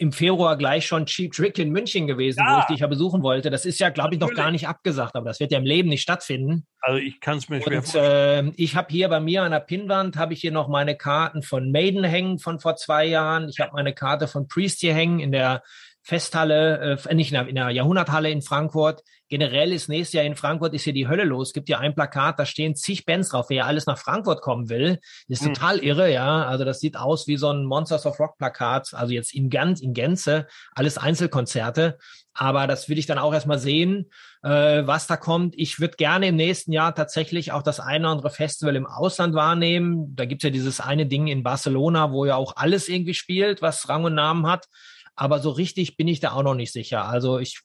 im 0.00 0.10
Februar 0.10 0.56
gleich 0.56 0.84
schon 0.84 1.06
Cheap 1.06 1.32
Trick 1.32 1.60
in 1.60 1.70
München 1.70 2.08
gewesen, 2.08 2.40
ja. 2.44 2.56
wo 2.56 2.58
ich 2.58 2.64
dich 2.64 2.80
ja 2.80 2.88
besuchen 2.88 3.22
wollte. 3.22 3.50
Das 3.50 3.64
ist 3.64 3.78
ja, 3.78 3.88
glaube 3.90 4.14
ich, 4.14 4.20
noch 4.20 4.34
gar 4.34 4.50
nicht 4.50 4.66
abgesagt, 4.66 5.14
aber 5.14 5.26
das 5.26 5.38
wird 5.38 5.52
ja 5.52 5.58
im 5.58 5.64
Leben 5.64 5.88
nicht 5.88 6.02
stattfinden. 6.02 6.66
Also 6.80 6.98
ich 6.98 7.20
kann 7.20 7.38
es 7.38 7.48
mir 7.48 7.62
schwer 7.62 7.82
vorstellen. 7.82 8.48
Äh, 8.48 8.52
ich 8.56 8.74
habe 8.74 8.88
hier 8.90 9.08
bei 9.08 9.20
mir 9.20 9.44
an 9.44 9.52
der 9.52 9.60
Pinnwand, 9.60 10.16
habe 10.16 10.32
ich 10.32 10.40
hier 10.40 10.50
noch 10.50 10.66
meine 10.66 10.96
Karten 10.96 11.42
von 11.42 11.70
Maiden 11.70 12.02
hängen 12.02 12.40
von 12.40 12.58
vor 12.58 12.74
zwei 12.74 13.04
Jahren. 13.04 13.48
Ich 13.48 13.60
habe 13.60 13.70
meine 13.74 13.94
Karte 13.94 14.26
von 14.26 14.48
Priest 14.48 14.80
hier 14.80 14.92
hängen 14.92 15.20
in 15.20 15.30
der 15.30 15.62
Festhalle, 16.06 17.00
äh, 17.04 17.14
nicht 17.16 17.32
in 17.32 17.34
der, 17.34 17.48
in 17.48 17.56
der 17.56 17.70
Jahrhunderthalle 17.70 18.30
in 18.30 18.40
Frankfurt. 18.40 19.02
Generell 19.28 19.72
ist 19.72 19.88
nächstes 19.88 20.12
Jahr 20.12 20.24
in 20.24 20.36
Frankfurt 20.36 20.72
ist 20.72 20.84
hier 20.84 20.92
die 20.92 21.08
Hölle 21.08 21.24
los. 21.24 21.48
Es 21.48 21.52
gibt 21.52 21.68
ja 21.68 21.80
ein 21.80 21.96
Plakat, 21.96 22.38
da 22.38 22.46
stehen 22.46 22.76
zig 22.76 23.04
Bands 23.04 23.30
drauf. 23.30 23.46
Wer 23.48 23.56
ja 23.56 23.64
alles 23.64 23.86
nach 23.86 23.98
Frankfurt 23.98 24.40
kommen 24.40 24.68
will, 24.68 25.00
ist 25.26 25.42
mhm. 25.42 25.54
total 25.54 25.80
irre, 25.80 26.12
ja. 26.12 26.44
Also 26.44 26.64
das 26.64 26.78
sieht 26.78 26.96
aus 26.96 27.26
wie 27.26 27.36
so 27.36 27.50
ein 27.50 27.64
Monsters 27.64 28.06
of 28.06 28.20
Rock 28.20 28.38
Plakat. 28.38 28.94
Also 28.94 29.14
jetzt 29.14 29.34
in 29.34 29.50
ganz, 29.50 29.80
in 29.80 29.94
Gänze, 29.94 30.46
alles 30.76 30.96
Einzelkonzerte. 30.96 31.98
Aber 32.34 32.68
das 32.68 32.88
will 32.88 32.98
ich 32.98 33.06
dann 33.06 33.18
auch 33.18 33.34
erstmal 33.34 33.58
sehen, 33.58 34.08
äh, 34.44 34.86
was 34.86 35.08
da 35.08 35.16
kommt. 35.16 35.54
Ich 35.56 35.80
würde 35.80 35.96
gerne 35.96 36.28
im 36.28 36.36
nächsten 36.36 36.70
Jahr 36.70 36.94
tatsächlich 36.94 37.50
auch 37.50 37.62
das 37.62 37.80
eine 37.80 38.04
oder 38.04 38.12
andere 38.12 38.30
Festival 38.30 38.76
im 38.76 38.86
Ausland 38.86 39.34
wahrnehmen. 39.34 40.14
Da 40.14 40.24
gibt's 40.24 40.44
ja 40.44 40.50
dieses 40.50 40.78
eine 40.78 41.06
Ding 41.06 41.26
in 41.26 41.42
Barcelona, 41.42 42.12
wo 42.12 42.26
ja 42.26 42.36
auch 42.36 42.54
alles 42.54 42.88
irgendwie 42.88 43.14
spielt, 43.14 43.60
was 43.60 43.88
Rang 43.88 44.04
und 44.04 44.14
Namen 44.14 44.46
hat. 44.46 44.66
Aber 45.16 45.40
so 45.40 45.50
richtig 45.50 45.96
bin 45.96 46.08
ich 46.08 46.20
da 46.20 46.32
auch 46.32 46.42
noch 46.42 46.54
nicht 46.54 46.72
sicher. 46.72 47.06
Also 47.06 47.38
ich 47.38 47.60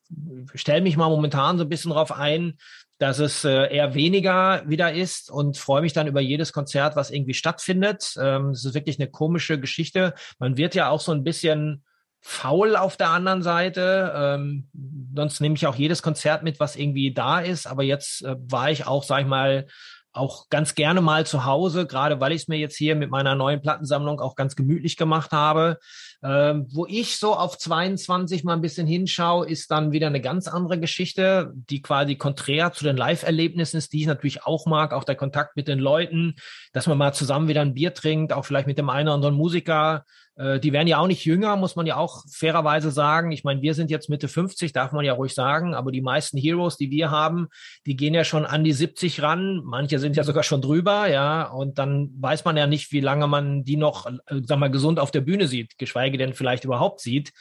stelle 0.56 0.82
mich 0.82 0.98
mal 0.98 1.10
momentan 1.10 1.58
so 1.58 1.66
ein 1.66 1.70
bisschen 1.70 1.92
drauf 1.92 2.12
ein, 2.12 2.58
dass 2.98 3.20
es 3.20 3.44
äh, 3.44 3.76
eher 3.76 3.94
weniger 3.94 4.64
wieder 4.68 4.94
ist 4.94 5.30
und 5.30 5.58
freue 5.58 5.82
mich 5.82 5.92
dann 5.92 6.08
über 6.08 6.22
jedes 6.22 6.54
Konzert, 6.54 6.96
was 6.96 7.12
irgendwie 7.12 7.34
stattfindet. 7.34 8.16
Ähm, 8.22 8.52
es 8.52 8.64
ist 8.64 8.74
wirklich 8.74 9.00
eine 9.00 9.10
komische 9.10 9.60
Geschichte. 9.60 10.14
Man 10.40 10.56
wird 10.56 10.76
ja 10.76 10.90
auch 10.90 11.02
so 11.02 11.12
ein 11.12 11.24
bisschen 11.24 11.84
faul 12.22 12.76
auf 12.76 12.98
der 12.98 13.10
anderen 13.10 13.42
Seite. 13.42 14.14
Ähm, 14.16 14.70
sonst 15.16 15.42
nehme 15.42 15.56
ich 15.56 15.66
auch 15.68 15.76
jedes 15.76 16.04
Konzert 16.04 16.44
mit, 16.44 16.60
was 16.60 16.76
irgendwie 16.76 17.14
da 17.14 17.40
ist. 17.40 17.66
Aber 17.66 17.84
jetzt 17.84 18.24
äh, 18.24 18.36
war 18.40 18.70
ich 18.70 18.86
auch, 18.86 19.04
sag 19.04 19.22
ich 19.22 19.28
mal, 19.28 19.66
auch 20.14 20.50
ganz 20.50 20.76
gerne 20.76 21.02
mal 21.02 21.26
zu 21.26 21.46
Hause, 21.46 21.88
gerade 21.88 22.20
weil 22.20 22.34
ich 22.34 22.44
es 22.44 22.48
mir 22.48 22.58
jetzt 22.58 22.76
hier 22.76 22.96
mit 22.96 23.10
meiner 23.10 23.36
neuen 23.36 23.62
Plattensammlung 23.62 24.20
auch 24.20 24.36
ganz 24.36 24.56
gemütlich 24.56 24.98
gemacht 24.98 25.32
habe. 25.32 25.80
Ähm, 26.24 26.68
wo 26.72 26.86
ich 26.86 27.18
so 27.18 27.34
auf 27.34 27.58
22 27.58 28.44
mal 28.44 28.54
ein 28.54 28.62
bisschen 28.62 28.86
hinschaue, 28.86 29.48
ist 29.50 29.72
dann 29.72 29.92
wieder 29.92 30.08
eine 30.08 30.22
ganz 30.22 30.48
andere 30.48 30.80
Geschichte, 30.80 31.52
die 31.56 31.82
quasi 31.82 32.16
konträr 32.16 32.74
zu 32.74 32.84
den 32.84 32.98
Live-Erlebnissen 32.98 33.78
ist, 33.78 33.94
die 33.94 34.02
ich 34.02 34.08
natürlich 34.08 34.44
auch 34.46 34.66
mag, 34.66 34.94
auch 34.94 35.04
der 35.04 35.16
Kontakt 35.16 35.56
mit 35.56 35.68
den 35.68 35.80
Leuten, 35.80 36.36
dass 36.74 36.88
man 36.88 36.98
mal 36.98 37.14
zusammen 37.14 37.48
wieder 37.48 37.62
ein 37.62 37.74
Bier 37.74 37.94
trinkt, 37.94 38.34
auch 38.34 38.46
vielleicht 38.46 38.68
mit 38.68 38.78
dem 38.78 38.90
einen 38.90 39.08
oder 39.08 39.16
anderen 39.16 39.36
Musiker, 39.36 40.04
die 40.42 40.74
werden 40.74 40.88
ja 40.88 40.98
auch 40.98 41.08
nicht 41.08 41.26
jünger, 41.26 41.56
muss 41.56 41.76
man 41.76 41.86
ja 41.86 41.98
auch 41.98 42.24
fairerweise 42.32 42.90
sagen. 42.90 43.32
Ich 43.32 43.44
meine, 43.44 43.62
wir 43.62 43.74
sind 43.74 43.92
jetzt 43.92 44.10
Mitte 44.10 44.28
50, 44.28 44.74
darf 44.74 44.92
man 44.92 45.06
ja 45.06 45.14
ruhig 45.14 45.34
sagen, 45.34 45.76
aber 45.76 45.92
die 45.92 46.02
meisten 46.02 46.38
Heroes, 46.38 46.78
die 46.78 46.90
wir 46.90 47.12
haben, 47.12 47.48
die 47.86 47.96
gehen 47.96 48.14
ja 48.14 48.24
schon 48.24 48.46
an 48.46 48.64
die 48.64 48.74
70 48.74 49.22
ran. 49.22 49.62
Manche 49.64 50.00
sind 50.00 50.16
ja 50.16 50.24
sogar 50.24 50.44
schon 50.44 50.62
drüber, 50.62 51.08
ja. 51.08 51.44
Und 51.44 51.78
dann 51.78 52.10
weiß 52.20 52.46
man 52.46 52.58
ja 52.58 52.66
nicht, 52.66 52.92
wie 52.92 53.02
lange 53.02 53.28
man 53.28 53.64
die 53.64 53.78
noch, 53.78 54.06
äh, 54.06 54.42
sag 54.44 54.58
mal, 54.58 54.72
gesund 54.72 55.00
auf 55.00 55.12
der 55.12 55.22
Bühne 55.22 55.48
sieht, 55.48 55.78
geschweige 55.78 56.18
denn 56.18 56.34
vielleicht 56.34 56.64
überhaupt 56.64 57.02
sieht. 57.02 57.32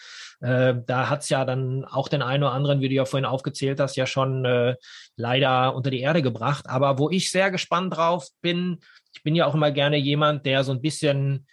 Äh, 0.41 0.75
da 0.87 1.09
hat's 1.09 1.29
ja 1.29 1.45
dann 1.45 1.85
auch 1.85 2.09
den 2.09 2.23
einen 2.23 2.43
oder 2.43 2.53
anderen, 2.53 2.81
wie 2.81 2.89
du 2.89 2.95
ja 2.95 3.05
vorhin 3.05 3.27
aufgezählt 3.27 3.81
hast, 3.81 3.97
ja 3.97 4.07
schon 4.07 4.45
äh, 4.45 4.77
leider 5.17 5.75
unter 5.75 5.91
die 5.91 6.01
Erde 6.01 6.23
gebracht. 6.23 6.69
Aber 6.69 6.99
wo 6.99 7.11
ich 7.11 7.31
sehr 7.31 7.51
gespannt 7.51 7.97
drauf 7.97 8.29
bin, 8.41 8.79
ich 9.13 9.23
bin 9.23 9.35
ja 9.35 9.47
auch 9.47 9.55
immer 9.55 9.71
gerne 9.71 9.97
jemand, 9.97 10.47
der 10.47 10.65
so 10.65 10.73
ein 10.73 10.81
bisschen 10.81 11.47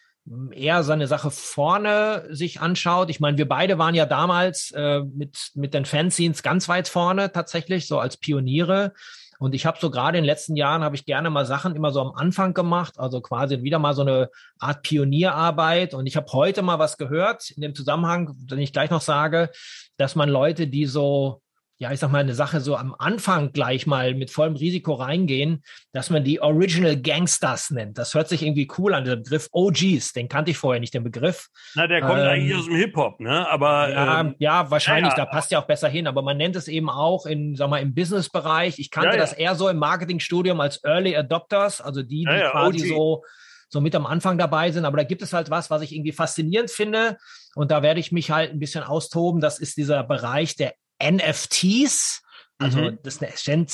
eher 0.51 0.83
seine 0.83 1.07
Sache 1.07 1.31
vorne 1.31 2.25
sich 2.29 2.59
anschaut. 2.59 3.09
Ich 3.09 3.19
meine, 3.19 3.37
wir 3.37 3.47
beide 3.47 3.77
waren 3.77 3.95
ja 3.95 4.05
damals 4.05 4.71
äh, 4.71 5.01
mit, 5.01 5.51
mit 5.55 5.73
den 5.73 5.85
Fanzines 5.85 6.43
ganz 6.43 6.67
weit 6.67 6.87
vorne 6.87 7.31
tatsächlich, 7.31 7.87
so 7.87 7.99
als 7.99 8.17
Pioniere. 8.17 8.93
Und 9.39 9.53
ich 9.53 9.65
habe 9.65 9.77
so 9.79 9.91
gerade 9.91 10.17
in 10.17 10.23
den 10.23 10.27
letzten 10.27 10.55
Jahren 10.55 10.83
habe 10.83 10.95
ich 10.95 11.05
gerne 11.05 11.29
mal 11.29 11.45
Sachen 11.45 11.75
immer 11.75 11.91
so 11.91 12.01
am 12.01 12.15
Anfang 12.15 12.53
gemacht, 12.53 12.97
also 12.97 13.21
quasi 13.21 13.61
wieder 13.61 13.77
mal 13.79 13.93
so 13.93 14.01
eine 14.01 14.29
Art 14.57 14.81
Pionierarbeit. 14.81 15.93
Und 15.93 16.07
ich 16.07 16.17
habe 16.17 16.31
heute 16.33 16.61
mal 16.61 16.79
was 16.79 16.97
gehört 16.97 17.51
in 17.51 17.61
dem 17.61 17.75
Zusammenhang, 17.75 18.35
den 18.35 18.59
ich 18.59 18.73
gleich 18.73 18.89
noch 18.89 19.01
sage, 19.01 19.51
dass 19.97 20.15
man 20.15 20.29
Leute, 20.29 20.67
die 20.67 20.85
so 20.85 21.41
ja, 21.79 21.91
ich 21.91 21.99
sag 21.99 22.11
mal, 22.11 22.19
eine 22.19 22.33
Sache 22.33 22.59
so 22.59 22.75
am 22.75 22.95
Anfang 22.97 23.51
gleich 23.51 23.85
mal 23.85 24.15
mit 24.15 24.31
vollem 24.31 24.55
Risiko 24.55 24.93
reingehen, 24.93 25.63
dass 25.93 26.09
man 26.09 26.23
die 26.23 26.41
Original 26.41 26.97
Gangsters 26.97 27.69
nennt. 27.69 27.99
Das 27.99 28.15
hört 28.15 28.29
sich 28.29 28.41
irgendwie 28.41 28.67
cool 28.79 28.95
an, 28.95 29.05
der 29.05 29.17
Begriff 29.17 29.47
OGs, 29.51 30.13
den 30.13 30.27
kannte 30.27 30.51
ich 30.51 30.57
vorher 30.57 30.79
nicht, 30.79 30.95
den 30.95 31.03
Begriff. 31.03 31.49
Na, 31.75 31.85
der 31.85 32.01
kommt 32.01 32.19
ähm, 32.19 32.27
eigentlich 32.27 32.55
aus 32.55 32.65
dem 32.65 32.75
Hip-Hop, 32.75 33.19
ne? 33.19 33.47
Aber 33.47 33.91
ja, 33.91 34.21
ähm, 34.21 34.35
ja 34.39 34.71
wahrscheinlich, 34.71 35.13
ja, 35.13 35.19
ja. 35.19 35.25
da 35.25 35.31
passt 35.31 35.51
ja 35.51 35.59
auch 35.59 35.67
besser 35.67 35.87
hin, 35.87 36.07
aber 36.07 36.23
man 36.23 36.37
nennt 36.37 36.55
es 36.55 36.67
eben 36.67 36.89
auch 36.89 37.27
in, 37.27 37.55
sag 37.55 37.69
mal, 37.69 37.81
im 37.81 37.93
Business-Bereich. 37.93 38.79
Ich 38.79 38.89
kannte 38.89 39.17
das 39.17 39.33
eher 39.33 39.53
so 39.53 39.69
im 39.69 39.77
Marketingstudium 39.77 40.59
als 40.59 40.83
Early 40.83 41.15
Adopters, 41.15 41.79
also 41.79 42.01
die, 42.01 42.25
die 42.25 42.49
quasi 42.51 42.81
OG. 42.81 42.87
so 42.87 43.23
so 43.69 43.81
mit 43.81 43.93
am 43.95 44.05
Anfang 44.05 44.37
dabei 44.37 44.71
sind. 44.71 44.85
Aber 44.85 44.95
da 44.95 45.03
gibt 45.03 45.21
es 45.21 45.33
halt 45.33 45.49
was, 45.49 45.69
was 45.69 45.81
ich 45.81 45.93
irgendwie 45.93 46.13
faszinierend 46.13 46.71
finde. 46.71 47.17
Und 47.53 47.69
da 47.69 47.83
werde 47.83 47.99
ich 47.99 48.13
mich 48.13 48.31
halt 48.31 48.51
ein 48.51 48.59
bisschen 48.59 48.83
austoben. 48.83 49.41
Das 49.41 49.59
ist 49.59 49.75
dieser 49.75 50.03
Bereich 50.03 50.55
der 50.55 50.73
NFTs. 51.03 52.23
Also 52.60 52.79
mhm. 52.79 52.99
das 53.03 53.19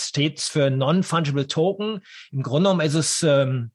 steht 0.08 0.42
für 0.42 0.70
Non-Fungible 0.70 1.48
Token. 1.48 2.02
Im 2.32 2.44
Grunde 2.44 2.70
genommen 2.70 2.86
ist 2.86 2.96
es 2.96 3.24
ähm, 3.24 3.72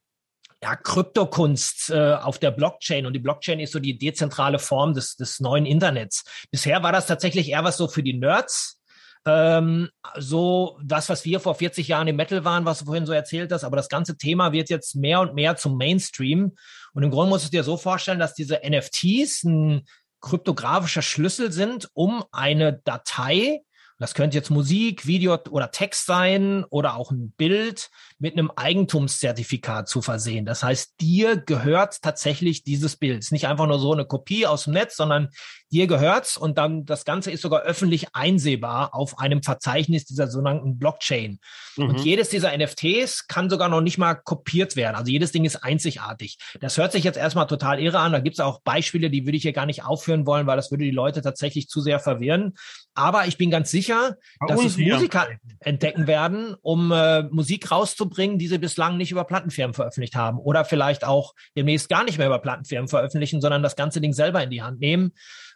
ja, 0.61 0.75
Kryptokunst 0.75 1.89
äh, 1.89 2.13
auf 2.13 2.37
der 2.37 2.51
Blockchain 2.51 3.05
und 3.05 3.13
die 3.13 3.19
Blockchain 3.19 3.59
ist 3.59 3.71
so 3.71 3.79
die 3.79 3.97
dezentrale 3.97 4.59
Form 4.59 4.93
des, 4.93 5.15
des 5.15 5.39
neuen 5.39 5.65
Internets. 5.65 6.23
Bisher 6.51 6.83
war 6.83 6.91
das 6.91 7.07
tatsächlich 7.07 7.49
eher 7.49 7.63
was 7.63 7.77
so 7.77 7.87
für 7.87 8.03
die 8.03 8.17
Nerds, 8.17 8.79
ähm, 9.25 9.89
so 10.17 10.79
das, 10.83 11.09
was 11.09 11.25
wir 11.25 11.39
vor 11.39 11.55
40 11.55 11.87
Jahren 11.87 12.07
im 12.07 12.15
Metal 12.15 12.43
waren, 12.45 12.65
was 12.65 12.79
du 12.79 12.85
vorhin 12.85 13.05
so 13.05 13.13
erzählt 13.13 13.51
hast, 13.51 13.63
aber 13.63 13.77
das 13.77 13.89
ganze 13.89 14.17
Thema 14.17 14.51
wird 14.51 14.69
jetzt 14.69 14.95
mehr 14.95 15.21
und 15.21 15.33
mehr 15.33 15.55
zum 15.55 15.77
Mainstream. 15.77 16.55
Und 16.93 17.03
im 17.03 17.11
Grunde 17.11 17.29
musst 17.29 17.45
du 17.45 17.51
dir 17.51 17.63
so 17.63 17.77
vorstellen, 17.77 18.19
dass 18.19 18.33
diese 18.33 18.61
NFTs 18.65 19.43
ein 19.43 19.85
kryptografischer 20.21 21.01
Schlüssel 21.01 21.51
sind, 21.51 21.89
um 21.93 22.23
eine 22.31 22.73
Datei, 22.73 23.61
das 23.99 24.13
könnte 24.13 24.37
jetzt 24.37 24.49
Musik, 24.49 25.05
Video 25.05 25.37
oder 25.49 25.71
Text 25.71 26.05
sein 26.05 26.63
oder 26.69 26.95
auch 26.95 27.11
ein 27.11 27.31
Bild 27.31 27.89
mit 28.19 28.33
einem 28.33 28.51
Eigentumszertifikat 28.53 29.87
zu 29.87 30.01
versehen. 30.01 30.45
Das 30.45 30.61
heißt, 30.61 30.95
dir 30.99 31.37
gehört 31.37 32.01
tatsächlich 32.01 32.63
dieses 32.63 32.97
Bild. 32.97 33.19
Es 33.19 33.27
ist 33.27 33.31
nicht 33.31 33.47
einfach 33.47 33.65
nur 33.65 33.79
so 33.79 33.93
eine 33.93 34.05
Kopie 34.05 34.45
aus 34.45 34.65
dem 34.65 34.73
Netz, 34.73 34.97
sondern 34.97 35.29
dir 35.71 35.87
gehört's 35.87 36.35
und 36.35 36.57
dann 36.57 36.85
das 36.85 37.05
Ganze 37.05 37.31
ist 37.31 37.41
sogar 37.41 37.61
öffentlich 37.61 38.07
einsehbar 38.13 38.93
auf 38.93 39.19
einem 39.19 39.43
Verzeichnis 39.43 40.05
dieser 40.05 40.27
sogenannten 40.27 40.77
Blockchain. 40.77 41.39
Mhm. 41.77 41.89
Und 41.89 41.99
jedes 42.03 42.29
dieser 42.29 42.55
NFTs 42.57 43.27
kann 43.27 43.49
sogar 43.49 43.69
noch 43.69 43.81
nicht 43.81 43.97
mal 43.97 44.15
kopiert 44.15 44.75
werden. 44.75 44.95
Also 44.95 45.11
jedes 45.11 45.31
Ding 45.31 45.45
ist 45.45 45.63
einzigartig. 45.63 46.37
Das 46.59 46.77
hört 46.77 46.91
sich 46.91 47.03
jetzt 47.03 47.17
erstmal 47.17 47.47
total 47.47 47.79
irre 47.79 47.99
an. 47.99 48.11
Da 48.11 48.19
gibt's 48.19 48.39
auch 48.39 48.61
Beispiele, 48.61 49.09
die 49.09 49.25
würde 49.25 49.37
ich 49.37 49.43
hier 49.43 49.53
gar 49.53 49.65
nicht 49.65 49.85
aufführen 49.85 50.25
wollen, 50.25 50.47
weil 50.47 50.57
das 50.57 50.71
würde 50.71 50.83
die 50.83 50.91
Leute 50.91 51.21
tatsächlich 51.21 51.69
zu 51.69 51.81
sehr 51.81 51.99
verwirren. 51.99 52.53
Aber 52.95 53.27
ich 53.27 53.37
bin 53.37 53.49
ganz 53.49 53.71
sicher, 53.71 54.17
dass 54.45 54.63
es 54.63 54.77
Musiker 54.77 55.27
entdecken 55.59 56.07
werden, 56.07 56.55
um 56.61 56.91
äh, 56.91 57.23
Musik 57.23 57.71
rauszubringen, 57.71 58.08
die 58.37 58.47
sie 58.47 58.57
bislang 58.57 58.97
nicht 58.97 59.11
über 59.11 59.23
Plattenfirmen 59.23 59.73
veröffentlicht 59.73 60.15
haben. 60.15 60.39
Oder 60.39 60.65
vielleicht 60.65 61.05
auch 61.05 61.33
demnächst 61.55 61.89
gar 61.89 62.03
nicht 62.03 62.17
mehr 62.17 62.27
über 62.27 62.39
Plattenfirmen 62.39 62.87
veröffentlichen, 62.87 63.41
sondern 63.41 63.63
das 63.63 63.75
ganze 63.75 64.01
Ding 64.01 64.13
selber 64.13 64.43
in 64.43 64.49
die 64.49 64.61
Hand 64.61 64.79
nehmen 64.79 65.13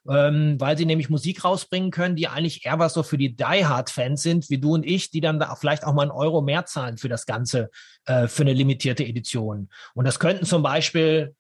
ähm, 0.10 0.60
weil 0.60 0.78
sie 0.78 0.86
nämlich 0.86 1.10
Musik 1.10 1.44
rausbringen 1.44 1.92
können, 1.92 2.16
die 2.16 2.28
eigentlich 2.28 2.66
eher 2.66 2.80
was 2.80 2.94
so 2.94 3.04
für 3.04 3.18
die 3.18 3.36
Die 3.36 3.66
Hard 3.66 3.90
Fans 3.90 4.22
sind, 4.22 4.50
wie 4.50 4.58
du 4.58 4.74
und 4.74 4.86
ich, 4.86 5.12
die 5.12 5.22
dann 5.22 5.40
da 5.40 5.56
vielleicht 5.56 5.86
auch 5.86 5.94
mal 5.94 6.04
einen 6.04 6.12
Euro 6.12 6.42
mehr 6.42 6.66
zahlen 6.66 6.98
für 6.98 7.10
das 7.10 7.26
Ganze, 7.26 7.70
äh, 8.06 8.28
für 8.28 8.44
eine 8.44 8.54
limitierte 8.54 9.06
Edition. 9.06 9.70
Und 9.94 10.06
das 10.06 10.20
könnten 10.20 10.46
zum 10.46 10.64
Beispiel 10.64 11.36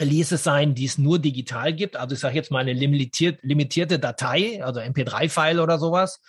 Releases 0.00 0.42
sein, 0.42 0.74
die 0.74 0.86
es 0.86 0.98
nur 0.98 1.18
digital 1.18 1.72
gibt. 1.74 1.96
Also 1.96 2.14
ich 2.14 2.20
sage 2.20 2.34
jetzt 2.34 2.50
mal 2.50 2.60
eine 2.60 2.72
limitiert, 2.72 3.40
limitierte 3.42 3.98
Datei, 3.98 4.64
also 4.64 4.80
MP3-File 4.80 5.60
oder 5.60 5.78
sowas. 5.78 6.20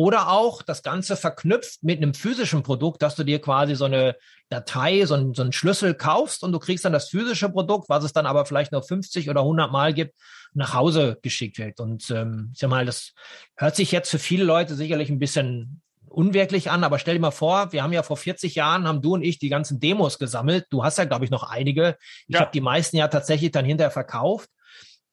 Oder 0.00 0.30
auch 0.30 0.62
das 0.62 0.82
Ganze 0.82 1.14
verknüpft 1.14 1.82
mit 1.82 1.98
einem 1.98 2.14
physischen 2.14 2.62
Produkt, 2.62 3.02
dass 3.02 3.16
du 3.16 3.22
dir 3.22 3.38
quasi 3.38 3.74
so 3.74 3.84
eine 3.84 4.16
Datei, 4.48 5.04
so, 5.04 5.12
ein, 5.12 5.34
so 5.34 5.42
einen 5.42 5.52
Schlüssel 5.52 5.92
kaufst 5.92 6.42
und 6.42 6.52
du 6.52 6.58
kriegst 6.58 6.86
dann 6.86 6.94
das 6.94 7.10
physische 7.10 7.50
Produkt, 7.50 7.90
was 7.90 8.02
es 8.02 8.14
dann 8.14 8.24
aber 8.24 8.46
vielleicht 8.46 8.72
nur 8.72 8.82
50 8.82 9.28
oder 9.28 9.40
100 9.40 9.70
Mal 9.70 9.92
gibt, 9.92 10.14
nach 10.54 10.72
Hause 10.72 11.18
geschickt 11.20 11.58
wird. 11.58 11.80
Und 11.80 12.10
ähm, 12.12 12.48
ich 12.54 12.60
sag 12.60 12.70
mal, 12.70 12.86
das 12.86 13.12
hört 13.56 13.76
sich 13.76 13.92
jetzt 13.92 14.08
für 14.08 14.18
viele 14.18 14.44
Leute 14.44 14.74
sicherlich 14.74 15.10
ein 15.10 15.18
bisschen 15.18 15.82
unwirklich 16.08 16.70
an, 16.70 16.82
aber 16.82 16.98
stell 16.98 17.16
dir 17.16 17.20
mal 17.20 17.30
vor, 17.30 17.70
wir 17.74 17.82
haben 17.82 17.92
ja 17.92 18.02
vor 18.02 18.16
40 18.16 18.54
Jahren, 18.54 18.88
haben 18.88 19.02
du 19.02 19.12
und 19.12 19.22
ich 19.22 19.38
die 19.38 19.50
ganzen 19.50 19.80
Demos 19.80 20.18
gesammelt. 20.18 20.64
Du 20.70 20.82
hast 20.82 20.96
ja, 20.96 21.04
glaube 21.04 21.26
ich, 21.26 21.30
noch 21.30 21.42
einige. 21.42 21.98
Ich 22.26 22.36
ja. 22.36 22.40
habe 22.40 22.52
die 22.54 22.62
meisten 22.62 22.96
ja 22.96 23.08
tatsächlich 23.08 23.50
dann 23.50 23.66
hinterher 23.66 23.90
verkauft. 23.90 24.48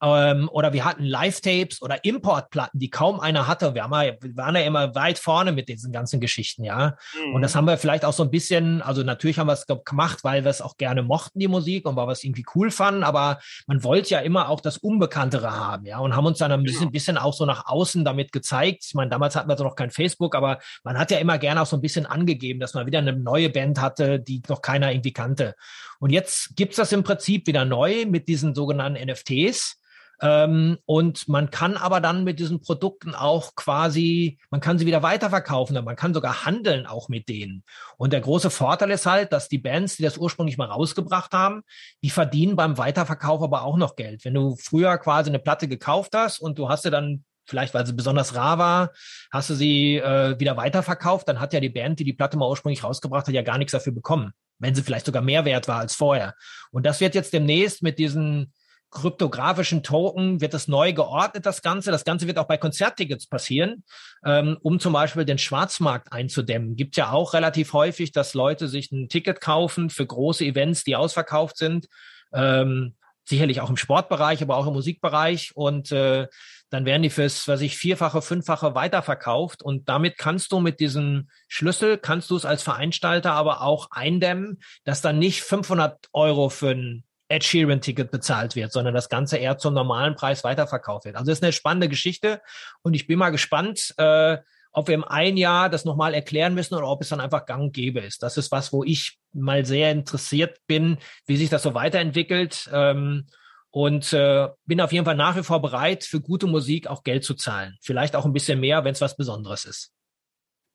Ähm, 0.01 0.47
oder 0.51 0.73
wir 0.73 0.85
hatten 0.85 1.03
Live-Tapes 1.03 1.81
oder 1.81 2.03
Importplatten, 2.03 2.79
die 2.79 2.89
kaum 2.89 3.19
einer 3.19 3.47
hatte. 3.47 3.73
Wir, 3.73 3.83
haben 3.83 3.93
ja, 3.93 4.13
wir 4.21 4.37
waren 4.37 4.55
ja 4.55 4.61
immer 4.61 4.93
weit 4.93 5.17
vorne 5.17 5.51
mit 5.51 5.69
diesen 5.69 5.91
ganzen 5.91 6.19
Geschichten, 6.19 6.63
ja. 6.63 6.95
Mhm. 7.15 7.35
Und 7.35 7.41
das 7.41 7.55
haben 7.55 7.65
wir 7.65 7.77
vielleicht 7.77 8.05
auch 8.05 8.13
so 8.13 8.23
ein 8.23 8.29
bisschen, 8.29 8.81
also 8.83 9.01
natürlich 9.01 9.39
haben 9.39 9.47
wir 9.47 9.53
es 9.53 9.65
gemacht, 9.65 10.23
weil 10.23 10.43
wir 10.43 10.51
es 10.51 10.61
auch 10.61 10.77
gerne 10.77 11.01
mochten, 11.01 11.39
die 11.39 11.47
Musik, 11.47 11.87
und 11.87 11.95
weil 11.95 12.07
wir 12.07 12.11
es 12.11 12.23
irgendwie 12.23 12.45
cool 12.53 12.69
fanden, 12.69 13.03
aber 13.03 13.39
man 13.65 13.83
wollte 13.83 14.11
ja 14.11 14.19
immer 14.19 14.49
auch 14.49 14.61
das 14.61 14.77
Unbekanntere 14.77 15.51
haben, 15.51 15.85
ja, 15.85 15.97
und 15.97 16.15
haben 16.15 16.25
uns 16.25 16.37
dann 16.37 16.51
ein 16.51 16.63
bisschen, 16.63 16.81
genau. 16.81 16.91
bisschen 16.91 17.17
auch 17.17 17.33
so 17.33 17.45
nach 17.45 17.65
außen 17.65 18.05
damit 18.05 18.31
gezeigt. 18.31 18.83
Ich 18.85 18.93
meine, 18.93 19.09
damals 19.09 19.35
hatten 19.35 19.49
wir 19.49 19.57
so 19.57 19.63
noch 19.63 19.75
kein 19.75 19.89
Facebook, 19.89 20.35
aber 20.35 20.59
man 20.83 20.97
hat 20.97 21.09
ja 21.09 21.17
immer 21.17 21.39
gerne 21.39 21.61
auch 21.61 21.65
so 21.65 21.75
ein 21.75 21.81
bisschen 21.81 22.05
angegeben, 22.05 22.59
dass 22.59 22.75
man 22.75 22.85
wieder 22.85 22.99
eine 22.99 23.13
neue 23.13 23.49
Band 23.49 23.81
hatte, 23.81 24.19
die 24.19 24.43
noch 24.47 24.61
keiner 24.61 24.91
irgendwie 24.91 25.13
kannte. 25.13 25.55
Und 25.99 26.11
jetzt 26.11 26.55
gibt's 26.55 26.77
das 26.77 26.91
im 26.91 27.03
Prinzip 27.03 27.47
wieder 27.47 27.65
neu 27.65 28.05
mit 28.05 28.27
diesen 28.27 28.53
sogenannten 28.53 29.03
NFTs. 29.09 29.79
Ähm, 30.21 30.77
und 30.85 31.27
man 31.27 31.51
kann 31.51 31.77
aber 31.77 32.01
dann 32.01 32.23
mit 32.23 32.39
diesen 32.39 32.59
Produkten 32.59 33.13
auch 33.13 33.55
quasi, 33.55 34.39
man 34.49 34.61
kann 34.61 34.79
sie 34.79 34.85
wieder 34.85 35.03
weiterverkaufen, 35.03 35.83
man 35.83 35.95
kann 35.95 36.13
sogar 36.13 36.45
handeln 36.45 36.87
auch 36.87 37.07
mit 37.07 37.29
denen. 37.29 37.63
Und 37.97 38.13
der 38.13 38.21
große 38.21 38.49
Vorteil 38.49 38.89
ist 38.91 39.05
halt, 39.05 39.31
dass 39.31 39.47
die 39.47 39.59
Bands, 39.59 39.97
die 39.97 40.03
das 40.03 40.17
ursprünglich 40.17 40.57
mal 40.57 40.69
rausgebracht 40.69 41.33
haben, 41.33 41.61
die 42.03 42.09
verdienen 42.09 42.55
beim 42.55 42.77
Weiterverkauf 42.77 43.43
aber 43.43 43.63
auch 43.63 43.77
noch 43.77 43.95
Geld. 43.95 44.25
Wenn 44.25 44.33
du 44.33 44.55
früher 44.55 44.97
quasi 44.97 45.29
eine 45.29 45.39
Platte 45.39 45.67
gekauft 45.67 46.13
hast 46.15 46.39
und 46.39 46.57
du 46.57 46.69
hast 46.69 46.83
sie 46.83 46.91
dann 46.91 47.23
vielleicht 47.49 47.73
weil 47.73 47.85
sie 47.85 47.93
besonders 47.93 48.35
rar 48.35 48.57
war, 48.57 48.91
hast 49.31 49.49
du 49.49 49.53
sie 49.53 49.95
äh, 49.95 50.37
wieder 50.39 50.57
weiterverkauft, 50.57 51.27
dann 51.29 51.39
hat 51.39 51.53
ja 51.53 51.59
die 51.59 51.69
Band, 51.69 51.99
die 51.99 52.03
die 52.03 52.13
Platte 52.13 52.37
mal 52.37 52.49
ursprünglich 52.49 52.83
rausgebracht 52.83 53.27
hat, 53.27 53.33
ja 53.33 53.41
gar 53.41 53.57
nichts 53.57 53.71
dafür 53.71 53.93
bekommen, 53.93 54.33
wenn 54.59 54.75
sie 54.75 54.83
vielleicht 54.83 55.05
sogar 55.05 55.21
mehr 55.21 55.45
wert 55.45 55.67
war 55.67 55.79
als 55.79 55.95
vorher. 55.95 56.33
Und 56.71 56.85
das 56.85 56.99
wird 56.99 57.15
jetzt 57.15 57.31
demnächst 57.31 57.83
mit 57.83 57.99
diesen 57.99 58.51
kryptografischen 58.91 59.83
Token 59.83 60.41
wird 60.41 60.53
es 60.53 60.67
neu 60.67 60.93
geordnet, 60.93 61.45
das 61.45 61.61
Ganze. 61.61 61.91
Das 61.91 62.05
Ganze 62.05 62.27
wird 62.27 62.37
auch 62.37 62.47
bei 62.47 62.57
Konzerttickets 62.57 63.27
passieren, 63.27 63.83
ähm, 64.25 64.57
um 64.61 64.79
zum 64.79 64.93
Beispiel 64.93 65.25
den 65.25 65.37
Schwarzmarkt 65.37 66.13
einzudämmen. 66.13 66.75
Gibt 66.75 66.95
ja 66.95 67.11
auch 67.11 67.33
relativ 67.33 67.73
häufig, 67.73 68.11
dass 68.11 68.33
Leute 68.33 68.67
sich 68.67 68.91
ein 68.91 69.09
Ticket 69.09 69.41
kaufen 69.41 69.89
für 69.89 70.05
große 70.05 70.45
Events, 70.45 70.83
die 70.83 70.95
ausverkauft 70.95 71.57
sind. 71.57 71.87
Ähm, 72.33 72.95
sicherlich 73.25 73.59
auch 73.59 73.69
im 73.69 73.77
Sportbereich, 73.77 74.41
aber 74.41 74.55
auch 74.55 74.67
im 74.67 74.73
Musikbereich. 74.73 75.51
Und 75.53 75.91
äh, 75.91 76.27
dann 76.69 76.85
werden 76.85 77.03
die 77.03 77.09
fürs, 77.09 77.47
was 77.47 77.61
ich, 77.61 77.77
vierfache, 77.77 78.21
fünffache 78.21 78.73
weiterverkauft. 78.73 79.61
Und 79.61 79.89
damit 79.89 80.17
kannst 80.17 80.51
du 80.51 80.59
mit 80.59 80.79
diesem 80.79 81.29
Schlüssel, 81.47 81.97
kannst 81.97 82.29
du 82.29 82.35
es 82.35 82.45
als 82.45 82.63
Veranstalter 82.63 83.33
aber 83.33 83.61
auch 83.61 83.91
eindämmen, 83.91 84.59
dass 84.85 85.01
dann 85.01 85.19
nicht 85.19 85.41
500 85.43 86.07
Euro 86.13 86.49
für 86.49 86.71
ein 86.71 87.03
Ed 87.29 87.43
Sheeran-Ticket 87.43 88.11
bezahlt 88.11 88.55
wird, 88.55 88.71
sondern 88.71 88.93
das 88.93 89.09
Ganze 89.09 89.37
eher 89.37 89.57
zum 89.57 89.73
normalen 89.73 90.15
Preis 90.15 90.43
weiterverkauft 90.43 91.05
wird. 91.05 91.15
Also 91.15 91.31
ist 91.31 91.43
eine 91.43 91.53
spannende 91.53 91.89
Geschichte 91.89 92.41
und 92.81 92.93
ich 92.93 93.07
bin 93.07 93.19
mal 93.19 93.31
gespannt, 93.31 93.93
äh, 93.97 94.37
ob 94.71 94.87
wir 94.87 94.95
im 94.95 95.03
ein 95.03 95.37
Jahr 95.37 95.69
das 95.69 95.85
nochmal 95.85 96.13
erklären 96.13 96.53
müssen 96.53 96.75
oder 96.75 96.87
ob 96.87 97.01
es 97.01 97.09
dann 97.09 97.19
einfach 97.19 97.45
gang 97.45 97.63
und 97.63 97.73
gäbe 97.73 97.99
ist. 97.99 98.21
Das 98.21 98.37
ist 98.37 98.51
was, 98.51 98.71
wo 98.71 98.83
ich 98.83 99.17
mal 99.33 99.65
sehr 99.65 99.91
interessiert 99.91 100.59
bin, 100.67 100.97
wie 101.25 101.37
sich 101.37 101.49
das 101.49 101.63
so 101.63 101.73
weiterentwickelt. 101.73 102.69
Ähm, 102.71 103.25
und 103.71 104.13
äh, 104.13 104.49
bin 104.65 104.81
auf 104.81 104.91
jeden 104.91 105.05
Fall 105.05 105.15
nach 105.15 105.35
wie 105.35 105.43
vor 105.43 105.61
bereit, 105.61 106.03
für 106.03 106.21
gute 106.21 106.47
Musik 106.47 106.87
auch 106.87 107.03
Geld 107.03 107.23
zu 107.23 107.33
zahlen. 107.33 107.77
Vielleicht 107.81 108.15
auch 108.15 108.25
ein 108.25 108.33
bisschen 108.33 108.59
mehr, 108.59 108.83
wenn 108.83 108.93
es 108.93 109.01
was 109.01 109.17
Besonderes 109.17 109.65
ist. 109.65 109.93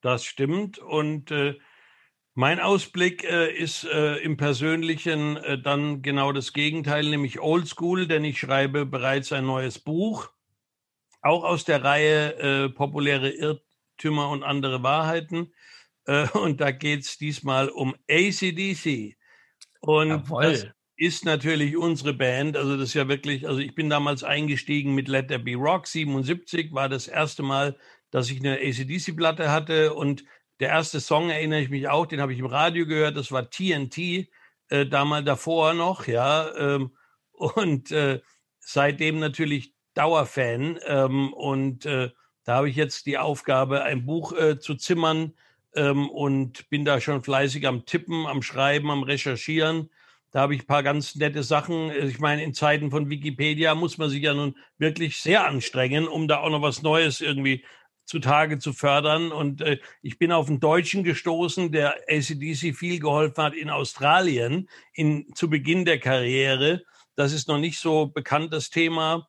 Das 0.03 0.25
stimmt. 0.25 0.79
Und 0.79 1.31
äh, 1.31 1.59
mein 2.35 2.61
Ausblick 2.61 3.25
äh, 3.25 3.53
ist 3.53 3.85
äh, 3.85 4.17
im 4.17 4.37
Persönlichen 4.37 5.37
äh, 5.37 5.61
dann 5.61 6.03
genau 6.03 6.33
das 6.33 6.53
Gegenteil, 6.53 7.09
nämlich 7.09 7.41
Oldschool, 7.41 8.07
denn 8.07 8.25
ich 8.25 8.39
schreibe 8.39 8.87
bereits 8.87 9.33
ein 9.33 9.45
neues 9.45 9.79
Buch, 9.79 10.31
auch 11.21 11.45
aus 11.45 11.65
der 11.65 11.85
Reihe 11.85 12.35
äh, 12.37 12.69
Populäre 12.71 13.31
Irrtümer 13.31 14.31
und 14.31 14.43
andere 14.43 14.83
Wahrheiten. 14.83 15.53
Äh, 16.07 16.29
und 16.31 16.61
da 16.61 16.71
geht 16.71 17.01
es 17.01 17.19
diesmal 17.19 17.69
um 17.69 17.95
ACDC. 18.11 19.17
Und 19.81 20.09
Jawohl. 20.09 20.43
das 20.43 20.67
ist 20.97 21.25
natürlich 21.25 21.77
unsere 21.77 22.15
Band. 22.15 22.57
Also 22.57 22.77
das 22.77 22.89
ist 22.89 22.95
ja 22.95 23.09
wirklich, 23.09 23.47
also 23.47 23.61
ich 23.61 23.75
bin 23.75 23.91
damals 23.91 24.25
eingestiegen 24.25 24.95
mit 24.95 25.09
Let 25.09 25.29
There 25.29 25.41
Be 25.41 25.55
Rock, 25.55 25.87
77 25.87 26.73
war 26.73 26.89
das 26.89 27.09
erste 27.09 27.43
Mal, 27.43 27.77
dass 28.11 28.31
ich 28.31 28.41
eine 28.41 28.59
ACDC-Platte 28.59 29.51
hatte 29.51 29.95
und 29.95 30.25
der 30.61 30.69
erste 30.69 31.01
Song 31.01 31.31
erinnere 31.31 31.61
ich 31.61 31.71
mich 31.71 31.89
auch, 31.89 32.07
den 32.07 32.21
habe 32.21 32.33
ich 32.33 32.39
im 32.39 32.47
Radio 32.47 32.87
gehört, 32.87 33.17
das 33.17 33.33
war 33.33 33.51
TNT, 33.51 34.29
äh, 34.69 34.87
damals 34.87 35.25
davor 35.25 35.75
noch, 35.75 36.07
ja. 36.07 36.55
Ähm, 36.57 36.93
und 37.33 37.91
äh, 37.91 38.21
seitdem 38.61 39.19
natürlich 39.19 39.75
Dauerfan. 39.95 40.79
Ähm, 40.87 41.33
und 41.33 41.87
äh, 41.87 42.11
da 42.45 42.57
habe 42.57 42.71
ich 42.71 42.77
jetzt 42.77 43.07
die 43.07 43.19
Aufgabe, 43.19 43.83
ein 43.83 44.07
Buch 44.07 44.33
äh, 44.33 44.59
zu 44.59 44.75
zimmern 44.75 45.35
ähm, 45.75 46.09
und 46.09 46.69
bin 46.71 46.85
da 46.85 47.01
schon 47.01 47.23
fleißig 47.23 47.67
am 47.67 47.85
Tippen, 47.85 48.27
am 48.27 48.43
Schreiben, 48.43 48.91
am 48.91 49.03
Recherchieren. 49.03 49.91
Da 50.31 50.41
habe 50.41 50.55
ich 50.55 50.63
ein 50.63 50.67
paar 50.67 50.83
ganz 50.83 51.15
nette 51.15 51.43
Sachen. 51.43 51.91
Ich 51.91 52.19
meine, 52.19 52.43
in 52.43 52.55
Zeiten 52.55 52.91
von 52.91 53.11
Wikipedia 53.11 53.75
muss 53.75 53.99
man 53.99 54.09
sich 54.09 54.23
ja 54.23 54.33
nun 54.33 54.57
wirklich 54.79 55.19
sehr 55.19 55.47
anstrengen, 55.47 56.09
um 56.09 56.27
da 56.27 56.39
auch 56.39 56.51
noch 56.51 56.63
was 56.63 56.83
Neues 56.83 57.21
irgendwie 57.21 57.65
zutage 58.05 58.59
zu 58.59 58.73
fördern. 58.73 59.33
Und 59.33 59.61
äh, 59.61 59.79
ich 60.03 60.19
bin 60.19 60.33
auf 60.33 60.49
einen 60.49 60.61
Deutschen 60.61 61.05
gestoßen, 61.05 61.73
der 61.73 61.97
ACDC 62.09 62.77
viel 62.77 62.99
geholfen 62.99 63.43
hat 63.43 63.55
in 63.55 63.71
Australien 63.71 64.69
in, 64.93 65.33
zu 65.35 65.49
Beginn 65.49 65.85
der 65.85 65.99
Karriere. 65.99 66.83
Das 67.15 67.33
ist 67.33 67.49
noch 67.49 67.59
nicht 67.59 67.79
so 67.79 68.07
bekannt, 68.07 68.53
das 68.53 68.71
Thema. 68.71 69.29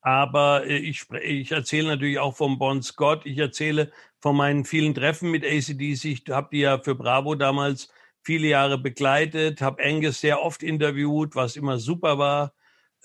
Aber 0.00 0.66
äh, 0.66 0.76
ich, 0.76 1.10
ich 1.22 1.52
erzähle 1.52 1.88
natürlich 1.88 2.18
auch 2.18 2.36
vom 2.36 2.58
Bon 2.58 2.82
Scott. 2.82 3.24
Ich 3.24 3.38
erzähle 3.38 3.90
von 4.20 4.36
meinen 4.36 4.64
vielen 4.64 4.94
Treffen 4.94 5.30
mit 5.30 5.44
ACDC. 5.44 6.04
Ich 6.04 6.24
habe 6.30 6.48
die 6.52 6.60
ja 6.60 6.78
für 6.78 6.94
Bravo 6.94 7.34
damals 7.34 7.88
viele 8.22 8.48
Jahre 8.48 8.78
begleitet, 8.78 9.60
habe 9.60 9.82
Angus 9.84 10.20
sehr 10.20 10.42
oft 10.42 10.62
interviewt, 10.62 11.34
was 11.34 11.56
immer 11.56 11.78
super 11.78 12.18
war. 12.18 12.54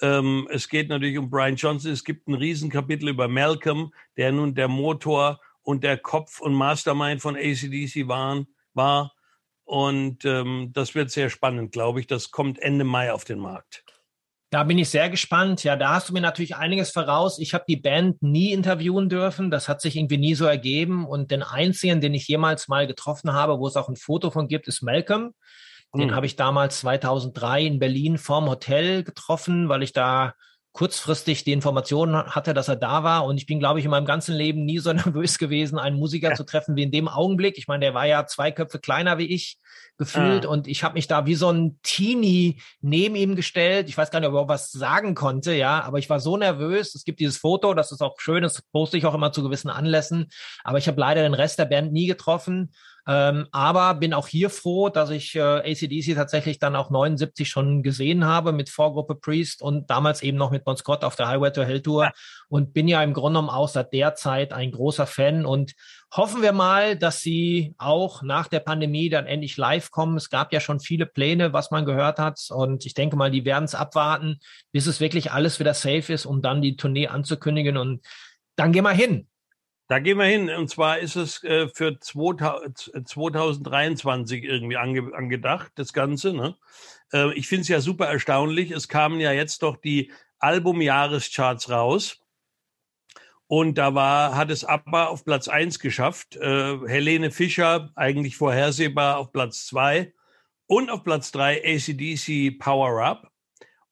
Ähm, 0.02 0.48
es 0.52 0.70
geht 0.70 0.90
natürlich 0.90 1.18
um 1.18 1.30
Brian 1.30 1.56
Johnson. 1.56 1.92
Es 1.92 2.04
gibt 2.04 2.28
ein 2.28 2.34
Riesenkapitel 2.34 3.10
über 3.10 3.28
Malcolm, 3.28 3.92
der 4.18 4.32
nun 4.32 4.56
der 4.56 4.68
Motor 4.68 5.40
und 5.62 5.84
der 5.84 5.98
Kopf 5.98 6.40
und 6.40 6.54
Mastermind 6.54 7.22
von 7.22 7.36
ACDC 7.36 8.08
waren, 8.08 8.48
war. 8.74 9.14
Und 9.66 10.26
ähm, 10.26 10.72
das 10.74 10.96
wird 10.96 11.12
sehr 11.12 11.30
spannend, 11.30 11.72
glaube 11.72 12.00
ich. 12.00 12.08
Das 12.08 12.32
kommt 12.32 12.60
Ende 12.60 12.86
Mai 12.86 13.14
auf 13.14 13.24
den 13.24 13.40
Markt. 13.40 13.84
Da 14.52 14.64
bin 14.64 14.80
ich 14.80 14.90
sehr 14.90 15.12
gespannt. 15.12 15.64
Ja, 15.64 15.76
da 15.76 15.94
hast 15.94 16.10
du 16.10 16.14
mir 16.14 16.22
natürlich 16.22 16.56
einiges 16.56 16.90
voraus. 16.90 17.38
Ich 17.38 17.54
habe 17.54 17.66
die 17.68 17.76
Band 17.78 18.24
nie 18.24 18.52
interviewen 18.52 19.08
dürfen. 19.08 19.52
Das 19.52 19.70
hat 19.70 19.80
sich 19.80 19.96
irgendwie 19.96 20.18
nie 20.18 20.34
so 20.34 20.46
ergeben. 20.46 21.06
Und 21.06 21.30
den 21.30 21.44
einzigen, 21.44 22.02
den 22.02 22.16
ich 22.16 22.28
jemals 22.28 22.68
mal 22.68 22.88
getroffen 22.88 23.32
habe, 23.34 23.60
wo 23.60 23.68
es 23.68 23.76
auch 23.76 23.90
ein 23.90 23.96
Foto 23.96 24.32
von 24.32 24.48
gibt, 24.48 24.68
ist 24.68 24.82
Malcolm. 24.82 25.36
Den 25.96 26.10
mhm. 26.10 26.16
habe 26.16 26.26
ich 26.26 26.36
damals 26.36 26.82
2003 26.82 27.64
in 27.64 27.80
Berlin 27.80 28.18
vorm 28.18 28.48
Hotel 28.48 29.04
getroffen, 29.04 29.70
weil 29.70 29.84
ich 29.84 29.94
da 29.94 30.34
kurzfristig 30.72 31.44
die 31.44 31.52
Informationen 31.52 32.16
hatte, 32.16 32.54
dass 32.54 32.68
er 32.68 32.76
da 32.76 33.04
war. 33.04 33.26
Und 33.26 33.38
ich 33.38 33.48
bin, 33.48 33.60
glaube 33.60 33.80
ich, 33.80 33.86
in 33.86 33.92
meinem 33.92 34.06
ganzen 34.06 34.36
Leben 34.36 34.66
nie 34.66 34.80
so 34.80 34.94
nervös 34.94 35.38
gewesen, 35.40 35.80
einen 35.80 35.98
Musiker 35.98 36.30
ja. 36.30 36.36
zu 36.36 36.44
treffen 36.44 36.76
wie 36.76 36.84
in 36.84 36.92
dem 36.92 37.08
Augenblick. 37.08 37.58
Ich 37.58 37.68
meine, 37.68 37.86
der 37.86 37.94
war 37.94 38.06
ja 38.06 38.26
zwei 38.28 38.52
Köpfe 38.52 38.80
kleiner 38.80 39.18
wie 39.18 39.34
ich 39.34 39.58
gefühlt 40.00 40.46
ah. 40.46 40.50
und 40.50 40.68
ich 40.68 40.84
habe 40.84 40.96
mich 40.96 41.08
da 41.08 41.26
wie 41.26 41.36
so 41.36 41.52
ein 41.52 41.78
Teenie 41.84 42.62
neben 42.82 43.16
ihm 43.16 43.36
gestellt. 43.36 43.90
Ich 43.90 43.98
weiß 43.98 44.10
gar 44.10 44.22
nicht, 44.22 44.30
ob 44.30 44.36
er 44.36 44.48
was 44.48 44.72
sagen 44.72 45.14
konnte, 45.14 45.54
ja, 45.54 45.84
aber 45.84 46.00
ich 46.00 46.10
war 46.10 46.22
so 46.22 46.38
nervös. 46.38 46.96
Es 46.96 47.04
gibt 47.04 47.20
dieses 47.20 47.38
Foto, 47.38 47.74
das 47.74 47.92
ist 47.92 48.02
auch 48.02 48.20
schön, 48.20 48.42
das 48.42 48.62
poste 48.72 48.98
ich 48.98 49.06
auch 49.06 49.14
immer 49.14 49.34
zu 49.34 49.44
gewissen 49.44 49.70
Anlässen. 49.70 50.30
Aber 50.64 50.78
ich 50.78 50.88
habe 50.88 51.00
leider 51.00 51.22
den 51.22 51.34
Rest 51.34 51.60
der 51.60 51.66
Band 51.66 51.92
nie 51.92 52.08
getroffen. 52.08 52.72
Ähm, 53.08 53.48
aber 53.52 53.96
bin 53.96 54.14
auch 54.14 54.28
hier 54.28 54.50
froh, 54.50 54.90
dass 54.90 55.10
ich 55.10 55.36
äh, 55.36 55.40
ACDC 55.42 56.14
tatsächlich 56.16 56.60
dann 56.60 56.76
auch 56.76 56.92
79 56.92 57.50
schon 57.50 57.82
gesehen 57.82 58.26
habe 58.26 58.52
mit 58.52 58.70
Vorgruppe 58.70 59.16
Priest 59.16 59.64
und 59.64 59.90
damals 59.90 60.22
eben 60.22 60.38
noch 60.38 60.52
mit 60.52 60.64
Bon 60.64 60.78
Scott 60.78 61.04
auf 61.04 61.16
der 61.16 61.28
Highway 61.28 61.52
to 61.52 61.64
Hell 61.64 61.82
Tour 61.82 62.04
ja. 62.04 62.12
und 62.50 62.74
bin 62.74 62.88
ja 62.88 63.02
im 63.02 63.14
Grunde 63.14 63.40
genommen 63.40 63.50
auch 63.50 63.68
seit 63.68 63.94
der 63.94 64.14
Zeit 64.16 64.54
ein 64.54 64.72
großer 64.72 65.08
Fan 65.08 65.46
und 65.46 65.74
hoffen 66.12 66.42
wir 66.42 66.54
mal, 66.54 66.98
dass 66.98 67.22
sie 67.22 67.76
auch 67.78 68.24
nach 68.24 68.48
der 68.48 68.62
Pandemie 68.62 69.10
dann 69.10 69.28
endlich 69.28 69.58
live 69.58 69.92
kommen. 69.92 70.18
Es 70.18 70.30
gab 70.30 70.52
ja 70.52 70.60
schon 70.60 70.80
viele 70.80 71.06
Pläne, 71.06 71.54
was 71.54 71.70
man 71.72 71.86
gehört 71.86 72.20
hat 72.20 72.40
und 72.50 72.86
ich 72.86 72.94
denke 72.94 73.16
mal, 73.16 73.32
die 73.32 73.46
werden 73.46 73.66
es 73.66 73.76
abwarten, 73.76 74.40
bis 74.72 74.88
es 74.88 75.00
wirklich 75.00 75.32
alles 75.32 75.60
wieder 75.60 75.74
safe 75.74 76.12
ist, 76.12 76.26
um 76.26 76.42
dann 76.42 76.62
die 76.62 76.76
Tournee 76.76 77.08
anzukündigen 77.08 77.78
und 77.78 78.06
dann 78.56 78.72
gehen 78.72 78.84
wir 78.84 78.92
hin. 78.92 79.28
Da 79.88 80.00
gehen 80.00 80.20
wir 80.20 80.26
hin. 80.26 80.52
Und 80.52 80.70
zwar 80.70 81.00
ist 81.00 81.16
es 81.16 81.44
äh, 81.44 81.68
für 81.68 82.00
2023 82.00 84.44
irgendwie 84.44 84.78
ange, 84.78 85.12
angedacht, 85.16 85.72
das 85.76 85.94
Ganze. 85.94 86.34
Ne? 86.34 86.56
Äh, 87.12 87.34
ich 87.34 87.48
finde 87.48 87.64
es 87.64 87.70
ja 87.70 87.82
super 87.82 88.06
erstaunlich. 88.06 88.70
Es 88.70 88.88
kamen 88.88 89.20
ja 89.20 89.32
jetzt 89.32 89.64
doch 89.64 89.78
die 89.78 90.12
Albumjahrescharts 90.38 91.72
raus. 91.72 92.19
Und 93.52 93.80
da 93.80 93.96
war, 93.96 94.36
hat 94.36 94.52
es 94.52 94.64
ABBA 94.64 95.08
auf 95.08 95.26
Platz 95.26 95.48
eins 95.48 95.80
geschafft. 95.80 96.36
Äh, 96.36 96.78
Helene 96.86 97.32
Fischer, 97.32 97.90
eigentlich 97.96 98.38
vorhersehbar, 98.38 99.18
auf 99.18 99.32
Platz 99.32 99.66
zwei 99.66 100.14
Und 100.68 100.92
auf 100.92 101.04
Platz 101.04 101.32
drei 101.32 101.60
ACDC 101.66 102.60
Power 102.60 103.04
Up. 103.04 103.32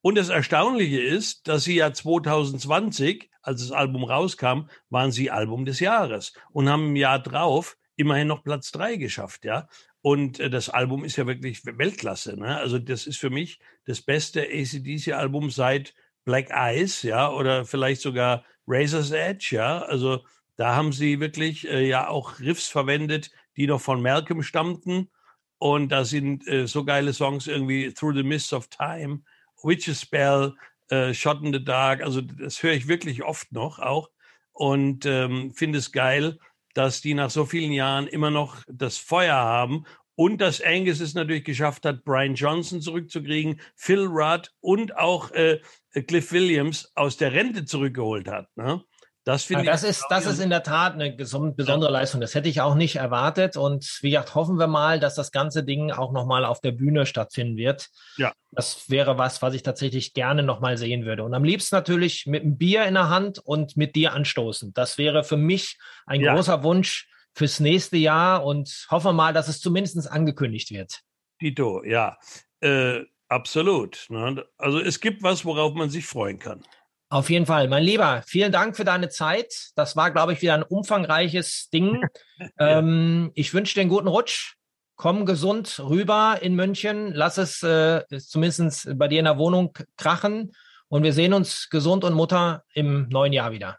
Und 0.00 0.14
das 0.14 0.28
Erstaunliche 0.28 1.00
ist, 1.00 1.48
dass 1.48 1.64
sie 1.64 1.74
ja 1.74 1.92
2020 1.92 3.30
als 3.42 3.62
das 3.62 3.72
Album 3.72 4.04
rauskam, 4.04 4.68
waren 4.90 5.10
sie 5.10 5.32
Album 5.32 5.64
des 5.64 5.80
Jahres 5.80 6.34
und 6.52 6.68
haben 6.68 6.90
im 6.90 6.96
Jahr 6.96 7.20
drauf 7.20 7.76
immerhin 7.96 8.28
noch 8.28 8.44
Platz 8.44 8.70
drei 8.70 8.94
geschafft, 8.94 9.44
ja. 9.44 9.68
Und 10.02 10.38
äh, 10.38 10.50
das 10.50 10.68
Album 10.68 11.04
ist 11.04 11.16
ja 11.16 11.26
wirklich 11.26 11.66
Weltklasse. 11.66 12.38
Ne? 12.38 12.58
Also 12.58 12.78
das 12.78 13.08
ist 13.08 13.18
für 13.18 13.30
mich 13.30 13.58
das 13.86 14.02
beste 14.02 14.42
ACDC-Album 14.42 15.50
seit 15.50 15.94
Black 16.24 16.50
Eyes, 16.50 17.02
ja, 17.02 17.32
oder 17.32 17.64
vielleicht 17.64 18.02
sogar 18.02 18.44
Razor's 18.68 19.10
Edge, 19.10 19.56
ja. 19.56 19.80
Also 19.82 20.24
da 20.56 20.76
haben 20.76 20.92
sie 20.92 21.20
wirklich 21.20 21.68
äh, 21.68 21.88
ja 21.88 22.08
auch 22.08 22.38
Riffs 22.40 22.68
verwendet, 22.68 23.30
die 23.56 23.66
noch 23.66 23.80
von 23.80 24.02
Malcolm 24.02 24.42
stammten. 24.42 25.10
Und 25.58 25.88
da 25.90 26.04
sind 26.04 26.46
äh, 26.46 26.66
so 26.66 26.84
geile 26.84 27.12
Songs 27.12 27.46
irgendwie 27.46 27.92
Through 27.92 28.14
the 28.14 28.22
Mists 28.22 28.52
of 28.52 28.68
Time, 28.68 29.22
Witch's 29.62 30.02
Spell, 30.02 30.54
äh, 30.90 31.12
Shot 31.14 31.42
in 31.42 31.52
the 31.52 31.64
Dark. 31.64 32.02
Also 32.02 32.20
das 32.20 32.62
höre 32.62 32.74
ich 32.74 32.88
wirklich 32.88 33.24
oft 33.24 33.50
noch 33.52 33.78
auch 33.78 34.10
und 34.52 35.06
ähm, 35.06 35.52
finde 35.54 35.78
es 35.78 35.92
geil, 35.92 36.38
dass 36.74 37.00
die 37.00 37.14
nach 37.14 37.30
so 37.30 37.44
vielen 37.46 37.72
Jahren 37.72 38.06
immer 38.06 38.30
noch 38.30 38.62
das 38.68 38.98
Feuer 38.98 39.36
haben 39.36 39.84
und 40.16 40.38
dass 40.38 40.60
Angus 40.60 40.98
es 40.98 41.14
natürlich 41.14 41.44
geschafft 41.44 41.84
hat, 41.84 42.04
Brian 42.04 42.34
Johnson 42.34 42.80
zurückzukriegen, 42.80 43.60
Phil 43.76 44.04
Rudd 44.04 44.50
und 44.60 44.96
auch 44.96 45.30
äh, 45.30 45.60
Cliff 46.02 46.32
Williams 46.32 46.90
aus 46.94 47.16
der 47.16 47.32
Rente 47.32 47.64
zurückgeholt 47.64 48.28
hat. 48.28 48.46
Ne? 48.56 48.82
Das 49.28 49.44
finde 49.44 49.66
ja, 49.66 49.72
das 49.72 49.82
ich. 49.82 49.90
Ist, 49.90 50.06
das 50.08 50.24
ist 50.24 50.40
in 50.40 50.48
der 50.48 50.62
Tat 50.62 50.94
eine 50.94 51.12
besondere. 51.12 51.90
Leistung. 51.90 52.22
Das 52.22 52.34
hätte 52.34 52.48
ich 52.48 52.62
auch 52.62 52.74
nicht 52.74 52.96
erwartet. 52.96 53.58
Und 53.58 53.98
wie 54.00 54.12
gesagt, 54.12 54.34
hoffen 54.34 54.58
wir 54.58 54.68
mal, 54.68 55.00
dass 55.00 55.16
das 55.16 55.32
ganze 55.32 55.64
Ding 55.64 55.90
auch 55.90 56.12
nochmal 56.12 56.46
auf 56.46 56.62
der 56.62 56.72
Bühne 56.72 57.04
stattfinden 57.04 57.58
wird. 57.58 57.88
Ja. 58.16 58.32
Das 58.52 58.88
wäre 58.88 59.18
was, 59.18 59.42
was 59.42 59.52
ich 59.52 59.62
tatsächlich 59.62 60.14
gerne 60.14 60.42
nochmal 60.42 60.78
sehen 60.78 61.04
würde. 61.04 61.24
Und 61.24 61.34
am 61.34 61.44
liebsten 61.44 61.76
natürlich 61.76 62.24
mit 62.24 62.42
einem 62.42 62.56
Bier 62.56 62.86
in 62.86 62.94
der 62.94 63.10
Hand 63.10 63.38
und 63.38 63.76
mit 63.76 63.96
dir 63.96 64.14
anstoßen. 64.14 64.72
Das 64.72 64.96
wäre 64.96 65.22
für 65.24 65.36
mich 65.36 65.76
ein 66.06 66.22
ja. 66.22 66.34
großer 66.34 66.62
Wunsch 66.62 67.06
fürs 67.34 67.60
nächste 67.60 67.98
Jahr 67.98 68.46
und 68.46 68.86
hoffen 68.90 69.08
wir 69.08 69.12
mal, 69.12 69.34
dass 69.34 69.48
es 69.48 69.60
zumindest 69.60 70.10
angekündigt 70.10 70.70
wird. 70.70 71.00
Dito, 71.38 71.84
ja. 71.84 72.16
Äh, 72.60 73.02
absolut. 73.28 74.06
Ne? 74.08 74.44
Also 74.56 74.80
es 74.80 75.00
gibt 75.00 75.22
was, 75.22 75.44
worauf 75.44 75.74
man 75.74 75.90
sich 75.90 76.06
freuen 76.06 76.38
kann. 76.38 76.62
Auf 77.10 77.30
jeden 77.30 77.46
Fall. 77.46 77.68
Mein 77.68 77.84
Lieber, 77.84 78.22
vielen 78.26 78.52
Dank 78.52 78.76
für 78.76 78.84
deine 78.84 79.08
Zeit. 79.08 79.70
Das 79.76 79.96
war, 79.96 80.10
glaube 80.10 80.34
ich, 80.34 80.42
wieder 80.42 80.54
ein 80.54 80.62
umfangreiches 80.62 81.70
Ding. 81.70 82.04
ähm, 82.58 83.30
ich 83.34 83.54
wünsche 83.54 83.74
dir 83.74 83.80
einen 83.80 83.90
guten 83.90 84.08
Rutsch. 84.08 84.54
Komm 84.96 85.24
gesund 85.24 85.80
rüber 85.80 86.38
in 86.42 86.54
München. 86.54 87.12
Lass 87.14 87.38
es 87.38 87.62
äh, 87.62 88.04
zumindest 88.18 88.98
bei 88.98 89.08
dir 89.08 89.20
in 89.20 89.24
der 89.24 89.38
Wohnung 89.38 89.72
krachen. 89.96 90.52
Und 90.88 91.02
wir 91.02 91.12
sehen 91.12 91.32
uns 91.32 91.70
gesund 91.70 92.04
und 92.04 92.14
Mutter 92.14 92.64
im 92.74 93.08
neuen 93.08 93.32
Jahr 93.32 93.52
wieder. 93.52 93.78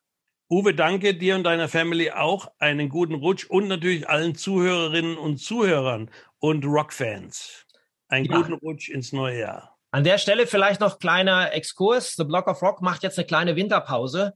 Uwe, 0.49 0.73
danke 0.73 1.13
dir 1.13 1.35
und 1.35 1.43
deiner 1.43 1.67
Family 1.67 2.09
auch. 2.09 2.51
Einen 2.57 2.89
guten 2.89 3.13
Rutsch 3.13 3.45
und 3.45 3.67
natürlich 3.67 4.09
allen 4.09 4.33
Zuhörerinnen 4.33 5.17
und 5.17 5.37
Zuhörern 5.37 6.09
und 6.39 6.65
Rockfans. 6.65 7.67
Einen 8.09 8.25
ja. 8.25 8.37
guten 8.37 8.53
Rutsch 8.53 8.89
ins 8.89 9.13
neue 9.13 9.39
Jahr. 9.39 9.77
An 9.91 10.03
der 10.03 10.17
Stelle 10.17 10.45
vielleicht 10.45 10.81
noch 10.81 10.99
kleiner 10.99 11.53
Exkurs. 11.53 12.15
The 12.15 12.23
Block 12.23 12.47
of 12.47 12.61
Rock 12.61 12.81
macht 12.81 13.03
jetzt 13.03 13.17
eine 13.17 13.25
kleine 13.25 13.55
Winterpause. 13.55 14.33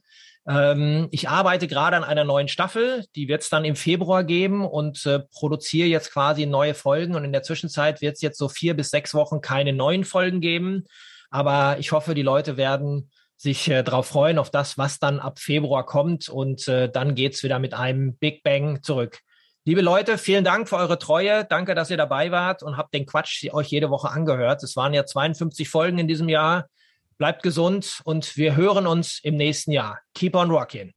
Ähm, 0.48 1.08
ich 1.12 1.30
arbeite 1.30 1.68
gerade 1.68 1.96
an 1.96 2.04
einer 2.04 2.24
neuen 2.24 2.48
Staffel, 2.48 3.06
die 3.16 3.28
wird 3.28 3.44
es 3.44 3.50
dann 3.50 3.64
im 3.64 3.76
Februar 3.76 4.24
geben 4.24 4.66
und 4.66 5.06
äh, 5.06 5.20
produziere 5.32 5.88
jetzt 5.88 6.12
quasi 6.12 6.46
neue 6.46 6.74
Folgen. 6.74 7.16
Und 7.16 7.24
in 7.24 7.32
der 7.32 7.44
Zwischenzeit 7.44 8.02
wird 8.02 8.16
es 8.16 8.22
jetzt 8.22 8.38
so 8.38 8.50
vier 8.50 8.76
bis 8.76 8.90
sechs 8.90 9.14
Wochen 9.14 9.42
keine 9.42 9.74
neuen 9.74 10.04
Folgen 10.04 10.42
geben. 10.42 10.86
Aber 11.30 11.78
ich 11.80 11.92
hoffe, 11.92 12.14
die 12.14 12.24
Leute 12.24 12.58
werden 12.58 13.10
sich 13.38 13.70
äh, 13.70 13.84
darauf 13.84 14.08
freuen, 14.08 14.38
auf 14.38 14.50
das, 14.50 14.78
was 14.78 15.00
dann 15.00 15.20
ab 15.20 15.40
Februar 15.40 15.86
kommt. 15.86 16.30
Und 16.30 16.68
äh, 16.68 16.90
dann 16.90 17.16
geht's 17.16 17.44
wieder 17.44 17.60
mit 17.60 17.74
einem 17.74 18.18
Big 18.18 18.44
Bang 18.44 18.84
zurück. 18.84 19.20
Liebe 19.66 19.80
Leute, 19.80 20.18
vielen 20.18 20.44
Dank 20.44 20.68
für 20.68 20.76
eure 20.76 21.00
Treue. 21.00 21.46
Danke, 21.46 21.74
dass 21.74 21.90
ihr 21.90 21.96
dabei 21.96 22.32
wart 22.32 22.64
und 22.64 22.76
habt 22.76 22.94
den 22.94 23.06
Quatsch 23.06 23.46
euch 23.54 23.68
jede 23.70 23.90
Woche 23.90 24.10
angehört. 24.10 24.62
Es 24.62 24.76
waren 24.76 24.94
ja 24.94 25.06
52 25.06 25.70
Folgen 25.70 26.00
in 26.00 26.08
diesem 26.10 26.28
Jahr. 26.28 26.68
Bleibt 27.18 27.44
gesund 27.44 28.02
und 28.04 28.36
wir 28.36 28.58
hören 28.58 28.86
uns 28.88 29.22
im 29.24 29.38
nächsten 29.38 29.72
Jahr. 29.72 30.02
Keep 30.16 30.36
on 30.36 30.52
rocking. 30.52 30.94